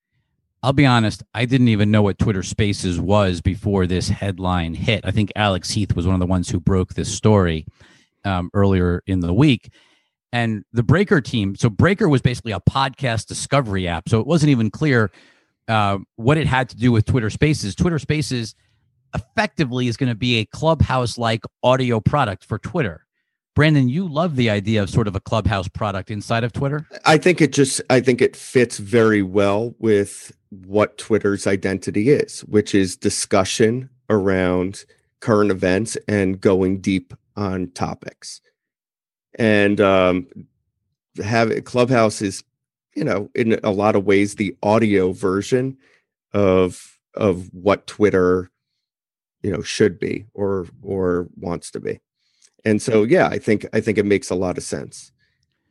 I'll 0.63 0.73
be 0.73 0.87
honest, 0.87 1.25
I 1.35 1.45
didn't 1.45 1.69
even 1.69 1.91
know 1.91 2.03
what 2.03 2.19
Twitter 2.19 2.43
Spaces 2.43 3.01
was 3.01 3.41
before 3.41 3.87
this 3.87 4.09
headline 4.09 4.75
hit. 4.75 5.05
I 5.05 5.11
think 5.11 5.33
Alex 5.35 5.71
Heath 5.71 5.95
was 5.95 6.07
one 6.07 6.15
of 6.15 6.21
the 6.21 6.27
ones 6.27 6.49
who 6.49 6.61
broke 6.61 6.95
this 6.95 7.13
story 7.13 7.67
um, 8.25 8.49
earlier 8.55 9.03
in 9.07 9.21
the 9.21 9.35
week. 9.35 9.71
And 10.33 10.65
the 10.73 10.85
Breaker 10.85 11.21
team, 11.21 11.57
so 11.57 11.69
Breaker 11.69 12.09
was 12.09 12.23
basically 12.23 12.53
a 12.53 12.61
podcast 12.61 13.27
discovery 13.27 13.87
app. 13.87 14.09
So 14.09 14.21
it 14.21 14.27
wasn't 14.27 14.51
even 14.51 14.71
clear 14.71 15.11
uh, 15.69 15.99
what 16.17 16.39
it 16.39 16.47
had 16.47 16.69
to 16.71 16.77
do 16.77 16.93
with 16.93 17.05
Twitter 17.05 17.31
Spaces. 17.31 17.75
Twitter 17.75 17.99
Spaces 17.99 18.55
effectively 19.15 19.89
is 19.89 19.97
going 19.97 20.09
to 20.09 20.17
be 20.17 20.39
a 20.39 20.45
clubhouse 20.47 21.19
like 21.19 21.43
audio 21.63 22.01
product 22.01 22.45
for 22.45 22.59
Twitter. 22.59 23.07
Brandon, 23.55 23.89
you 23.89 24.09
love 24.09 24.37
the 24.37 24.49
idea 24.49 24.83
of 24.83 24.89
sort 24.89 25.07
of 25.07 25.15
a 25.15 25.21
clubhouse 25.21 25.69
product 25.69 26.11
inside 26.11 26.43
of 26.43 26.53
Twitter. 26.53 26.87
I 27.05 27.19
think 27.19 27.43
it 27.43 27.53
just 27.53 27.83
I 27.91 28.01
think 28.01 28.23
it 28.23 28.35
fits 28.35 28.79
very 28.79 29.23
well 29.23 29.75
with 29.79 30.33
what 30.51 30.97
Twitter's 30.97 31.47
identity 31.47 32.09
is, 32.09 32.41
which 32.41 32.75
is 32.75 32.97
discussion 32.97 33.91
around 34.09 34.85
current 35.21 35.51
events 35.51 35.97
and 36.09 36.41
going 36.41 36.81
deep 36.81 37.13
on 37.37 37.71
topics. 37.73 38.41
And 39.39 39.81
um 39.83 40.27
have 41.23 41.53
Clubhouse 41.65 42.23
is, 42.23 42.43
you 42.95 43.05
know, 43.05 43.31
in 43.35 43.59
a 43.63 43.71
lot 43.71 43.97
of 43.97 44.05
ways 44.05 44.35
the 44.35 44.57
audio 44.63 45.13
version 45.13 45.77
of 46.33 46.99
of 47.15 47.53
what 47.53 47.87
Twitter, 47.87 48.51
you 49.43 49.51
know, 49.51 49.63
should 49.63 49.99
be 49.99 50.27
or 50.35 50.67
or 50.83 51.29
wants 51.37 51.71
to 51.73 51.81
be. 51.81 52.01
And 52.65 52.81
so 52.81 53.03
yeah, 53.03 53.29
I 53.29 53.39
think 53.39 53.67
I 53.73 53.81
think 53.81 53.99
it 53.99 54.07
makes 54.07 54.31
a 54.31 54.35
lot 54.35 54.59
of 54.59 54.65
sense. 54.65 55.13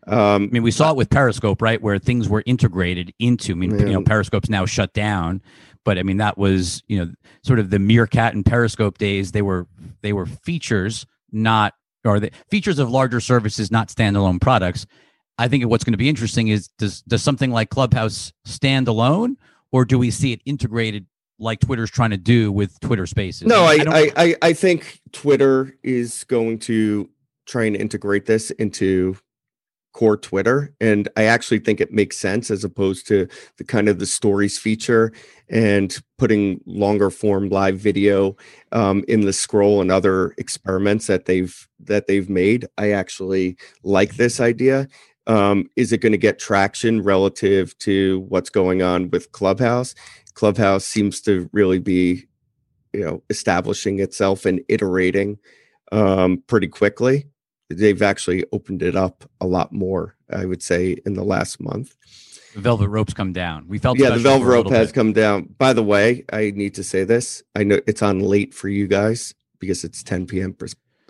Um, 0.08 0.46
I 0.46 0.54
mean, 0.54 0.64
we 0.64 0.72
saw 0.72 0.92
it 0.92 0.98
with 0.98 1.12
Periscope, 1.12 1.62
right, 1.62 1.82
where 1.82 2.00
things 2.00 2.28
were 2.28 2.44
integrated 2.46 3.14
into. 3.20 3.52
I 3.52 3.56
mean, 3.56 3.80
you 3.80 3.94
know, 3.94 4.04
Periscope's 4.04 4.50
now 4.50 4.66
shut 4.66 4.94
down, 4.94 5.42
but 5.86 6.00
I 6.00 6.04
mean, 6.04 6.18
that 6.18 6.38
was 6.38 6.82
you 6.88 6.98
know 6.98 7.12
sort 7.44 7.60
of 7.60 7.70
the 7.70 7.80
Meerkat 7.80 8.34
and 8.34 8.46
Periscope 8.46 8.98
days. 8.98 9.32
They 9.32 9.44
were 9.44 9.68
they 10.02 10.14
were 10.14 10.26
features, 10.26 11.06
not 11.32 11.74
or 12.04 12.20
the 12.20 12.32
features 12.50 12.80
of 12.80 12.90
larger 12.90 13.20
services, 13.20 13.72
not 13.72 13.90
standalone 13.90 14.42
products. 14.42 14.86
I 15.42 15.48
think 15.48 15.66
what's 15.66 15.84
going 15.84 15.94
to 15.94 15.98
be 15.98 16.08
interesting 16.08 16.50
is 16.50 16.68
does 16.78 17.02
does 17.02 17.24
something 17.24 17.50
like 17.50 17.72
Clubhouse 17.72 18.32
stand 18.46 18.88
alone, 18.88 19.38
or 19.72 19.86
do 19.86 19.98
we 19.98 20.12
see 20.12 20.34
it 20.34 20.42
integrated 20.46 21.08
like 21.40 21.60
Twitter's 21.60 21.90
trying 21.90 22.12
to 22.12 22.18
do 22.18 22.52
with 22.52 22.80
Twitter 22.80 23.08
Spaces? 23.08 23.48
No, 23.48 23.64
I, 23.64 23.80
I, 23.88 24.12
I, 24.16 24.36
I 24.44 24.54
think 24.54 25.02
Twitter 25.12 25.76
is 25.82 26.24
going 26.26 26.60
to 26.60 27.10
try 27.48 27.64
and 27.64 27.76
integrate 27.76 28.28
this 28.28 28.52
into 28.52 29.18
core 29.94 30.16
Twitter. 30.16 30.74
And 30.80 31.10
I 31.18 31.24
actually 31.24 31.60
think 31.60 31.82
it 31.82 31.92
makes 31.92 32.18
sense 32.18 32.50
as 32.52 32.64
opposed 32.64 33.08
to 33.08 33.28
the 33.58 33.64
kind 33.64 33.90
of 33.90 34.00
the 34.00 34.06
stories 34.06 34.58
feature 34.58 35.12
and 35.50 35.98
putting 36.18 36.62
longer 36.66 37.10
form 37.10 37.50
live 37.50 37.78
video 37.78 38.38
um, 38.72 39.04
in 39.08 39.22
the 39.22 39.34
scroll 39.34 39.82
and 39.82 39.92
other 39.92 40.34
experiments 40.38 41.08
that 41.08 41.26
they've 41.26 41.68
that 41.80 42.08
they've 42.08 42.30
made. 42.30 42.68
I 42.78 42.92
actually 42.92 43.58
like 43.84 44.16
this 44.16 44.40
idea. 44.40 44.88
Um, 45.28 45.70
is 45.76 45.92
it 45.92 46.00
going 46.00 46.14
to 46.14 46.18
get 46.18 46.40
traction 46.40 47.04
relative 47.04 47.78
to 47.80 48.26
what's 48.28 48.50
going 48.50 48.82
on 48.82 49.10
with 49.12 49.32
Clubhouse? 49.32 49.94
Clubhouse 50.34 50.86
seems 50.86 51.22
to 51.22 51.50
really 51.54 51.80
be 51.80 52.26
you 52.94 53.02
know 53.02 53.24
establishing 53.30 54.00
itself 54.00 54.46
and 54.46 54.62
iterating 54.68 55.38
um, 55.92 56.44
pretty 56.48 56.68
quickly 56.68 57.28
they've 57.70 58.02
actually 58.02 58.44
opened 58.52 58.82
it 58.82 58.96
up 58.96 59.30
a 59.40 59.48
lot 59.48 59.72
more 59.72 60.16
i 60.32 60.46
would 60.46 60.62
say 60.62 60.98
in 61.06 61.14
the 61.14 61.24
last 61.24 61.60
month 61.60 61.96
the 62.54 62.60
velvet 62.60 62.90
ropes 62.90 63.14
come 63.14 63.32
down. 63.32 63.66
We 63.70 63.80
felt 63.80 63.98
yeah 63.98 64.10
the 64.10 64.20
velvet 64.20 64.46
rope 64.46 64.70
has 64.72 64.90
bit. 64.90 64.96
come 64.96 65.14
down 65.14 65.56
by 65.58 65.74
the 65.74 65.84
way 65.84 66.26
i 66.34 66.52
need 66.52 66.76
to 66.76 66.84
say 66.84 67.04
this 67.04 67.44
i 67.56 67.64
know 67.64 67.80
it's 67.88 68.02
on 68.02 68.20
late 68.20 68.54
for 68.54 68.68
you 68.68 68.88
guys 68.88 69.34
because 69.60 69.84
it's 69.84 70.04
10 70.04 70.28
p.m 70.28 70.54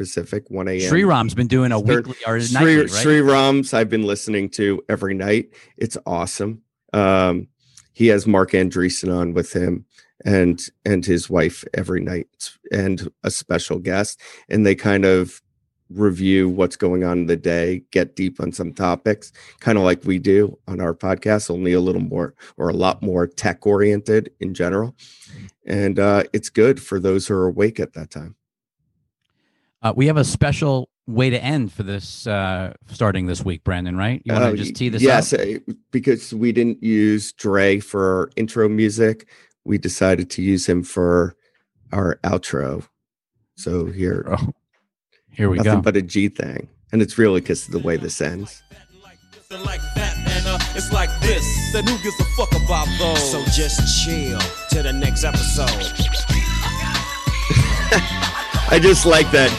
pacific 0.02 0.49
1 0.49 0.68
a.m 0.68 0.93
Sriram's 0.93 1.34
been 1.34 1.47
doing 1.47 1.72
a 1.72 1.80
weekly 1.80 2.16
or 2.26 2.39
Sri, 2.39 2.54
nightly, 2.54 2.76
right? 2.82 2.89
Sriram's 2.89 3.74
I've 3.74 3.89
been 3.89 4.04
listening 4.04 4.49
to 4.52 4.84
every 4.89 5.14
night. 5.14 5.54
It's 5.78 5.97
awesome. 6.06 6.62
Um, 6.93 7.47
he 7.93 8.08
has 8.08 8.26
Marc 8.26 8.52
Andreessen 8.52 9.16
on 9.16 9.34
with 9.34 9.54
him 9.54 9.86
and 10.26 10.62
and 10.86 11.06
his 11.06 11.30
wife 11.30 11.64
every 11.74 12.02
night 12.02 12.28
and 12.72 13.12
a 13.24 13.32
special 13.32 13.80
guest 13.80 14.20
and 14.49 14.66
they 14.66 14.76
kind 14.76 15.06
of 15.06 15.41
review 15.89 16.47
what's 16.47 16.78
going 16.78 17.04
on 17.04 17.20
in 17.20 17.26
the 17.26 17.36
day 17.36 17.84
get 17.91 18.16
deep 18.16 18.39
on 18.39 18.52
some 18.52 18.74
topics 18.74 19.32
kind 19.60 19.78
of 19.78 19.84
like 19.84 20.04
we 20.06 20.20
do 20.20 20.58
on 20.68 20.80
our 20.80 20.93
podcast 20.93 21.49
only 21.49 21.74
a 21.74 21.82
little 21.82 22.02
more 22.02 22.34
or 22.56 22.70
a 22.70 22.74
lot 22.74 23.02
more 23.02 23.28
tech 23.28 23.66
oriented 23.66 24.32
in 24.39 24.54
general 24.54 24.95
and 25.66 25.99
uh 25.99 26.24
it's 26.34 26.49
good 26.49 26.82
for 26.82 26.99
those 26.99 27.28
who 27.28 27.34
are 27.34 27.47
awake 27.47 27.80
at 27.80 27.93
that 27.93 28.10
time 28.10 28.36
Uh, 29.82 29.94
we 29.96 30.08
have 30.08 30.18
a 30.18 30.24
special 30.24 30.90
way 31.08 31.30
to 31.30 31.44
end 31.44 31.72
for 31.74 31.84
this 31.84 32.28
uh, 32.28 32.74
starting 32.88 33.26
this 33.26 33.44
week, 33.44 33.64
Brandon. 33.64 33.98
Right? 33.98 34.22
You 34.26 34.34
want 34.34 34.52
to 34.56 34.58
just 34.64 34.76
tee 34.76 34.90
this 34.90 35.02
yes, 35.02 35.34
up? 35.34 35.40
uh, 35.42 35.74
because 35.92 36.34
we 36.34 36.52
didn't 36.52 36.84
use 36.84 37.34
Dre 37.34 37.80
for 37.80 38.20
our 38.20 38.30
intro 38.36 38.70
music, 38.70 39.28
we 39.66 39.78
decided 39.78 40.30
to 40.32 40.42
use 40.42 40.68
him 40.68 40.84
for 40.84 41.36
our 41.92 42.20
outro. 42.24 42.88
So 43.56 43.86
here, 43.88 44.26
Oh, 44.30 44.54
Here 45.32 45.50
we 45.50 45.58
go. 45.58 45.64
nothing 45.64 45.80
go. 45.80 45.84
but 45.84 45.98
a 45.98 46.02
G 46.02 46.30
thing, 46.30 46.70
and 46.92 47.02
it's 47.02 47.18
really 47.18 47.42
because 47.42 47.66
of 47.66 47.74
the 47.74 47.80
way 47.80 47.98
this 47.98 48.22
ends. 48.22 48.62
like 49.04 49.18
this 49.34 49.50
and 49.52 49.64
like 49.66 49.82
that, 49.96 50.16
and 50.18 50.48
uh, 50.48 50.58
it's 50.76 50.86
It's 50.86 50.94
like 50.94 51.10
this, 51.22 51.44
then 51.74 51.86
who 51.88 51.98
gives 52.04 52.20
a 52.20 52.24
fuck 52.38 52.52
about 52.52 52.88
those? 53.00 53.32
So 53.32 53.44
just 53.46 54.06
chill 54.06 54.40
to 54.70 54.84
the 54.84 54.94
next 54.94 55.24
episode. 55.24 55.68
I 58.74 58.80
just 58.82 59.06
like 59.06 59.30
that. 59.32 59.52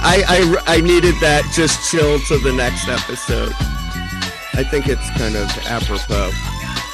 I, 0.00 0.24
I 0.66 0.76
I 0.76 0.80
needed 0.80 1.14
that. 1.20 1.48
Just 1.52 1.90
chill 1.90 2.18
to 2.20 2.38
the 2.38 2.52
next 2.52 2.88
episode. 2.88 3.52
I 4.54 4.64
think 4.64 4.88
it's 4.88 5.08
kind 5.10 5.36
of 5.36 5.48
apropos. 5.66 6.30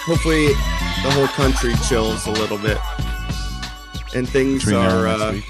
Hopefully, 0.07 0.49
the 0.49 1.11
whole 1.13 1.29
country 1.29 1.75
chills 1.89 2.27
a 2.27 2.31
little 2.31 2.59
bit, 2.59 2.79
and 4.15 4.29
things 4.29 4.71
are 4.71 5.07
uh, 5.07 5.41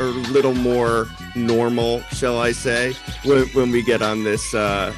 are 0.00 0.06
a 0.06 0.32
little 0.32 0.54
more 0.54 1.08
normal, 1.36 2.00
shall 2.12 2.38
I 2.38 2.52
say, 2.52 2.94
when, 3.24 3.46
when 3.48 3.70
we 3.70 3.82
get 3.82 4.02
on 4.02 4.24
this 4.24 4.54
uh, 4.54 4.92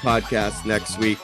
podcast 0.00 0.64
next 0.64 0.98
week. 0.98 1.18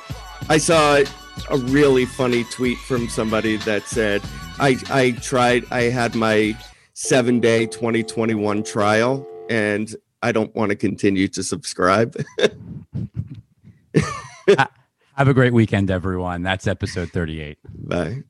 I 0.48 0.58
saw 0.58 1.02
a 1.50 1.56
really 1.56 2.04
funny 2.04 2.44
tweet 2.44 2.78
from 2.78 3.08
somebody 3.08 3.56
that 3.58 3.86
said, 3.86 4.22
I, 4.58 4.76
I 4.90 5.12
tried, 5.12 5.64
I 5.70 5.84
had 5.84 6.14
my 6.14 6.56
seven 6.94 7.40
day 7.40 7.66
2021 7.66 8.62
trial 8.64 9.26
and 9.48 9.94
I 10.22 10.32
don't 10.32 10.54
want 10.54 10.70
to 10.70 10.76
continue 10.76 11.28
to 11.28 11.42
subscribe. 11.42 12.16
Have 15.14 15.28
a 15.28 15.34
great 15.34 15.52
weekend, 15.52 15.90
everyone. 15.90 16.42
That's 16.42 16.66
episode 16.66 17.10
38. 17.10 17.58
Bye. 17.88 18.22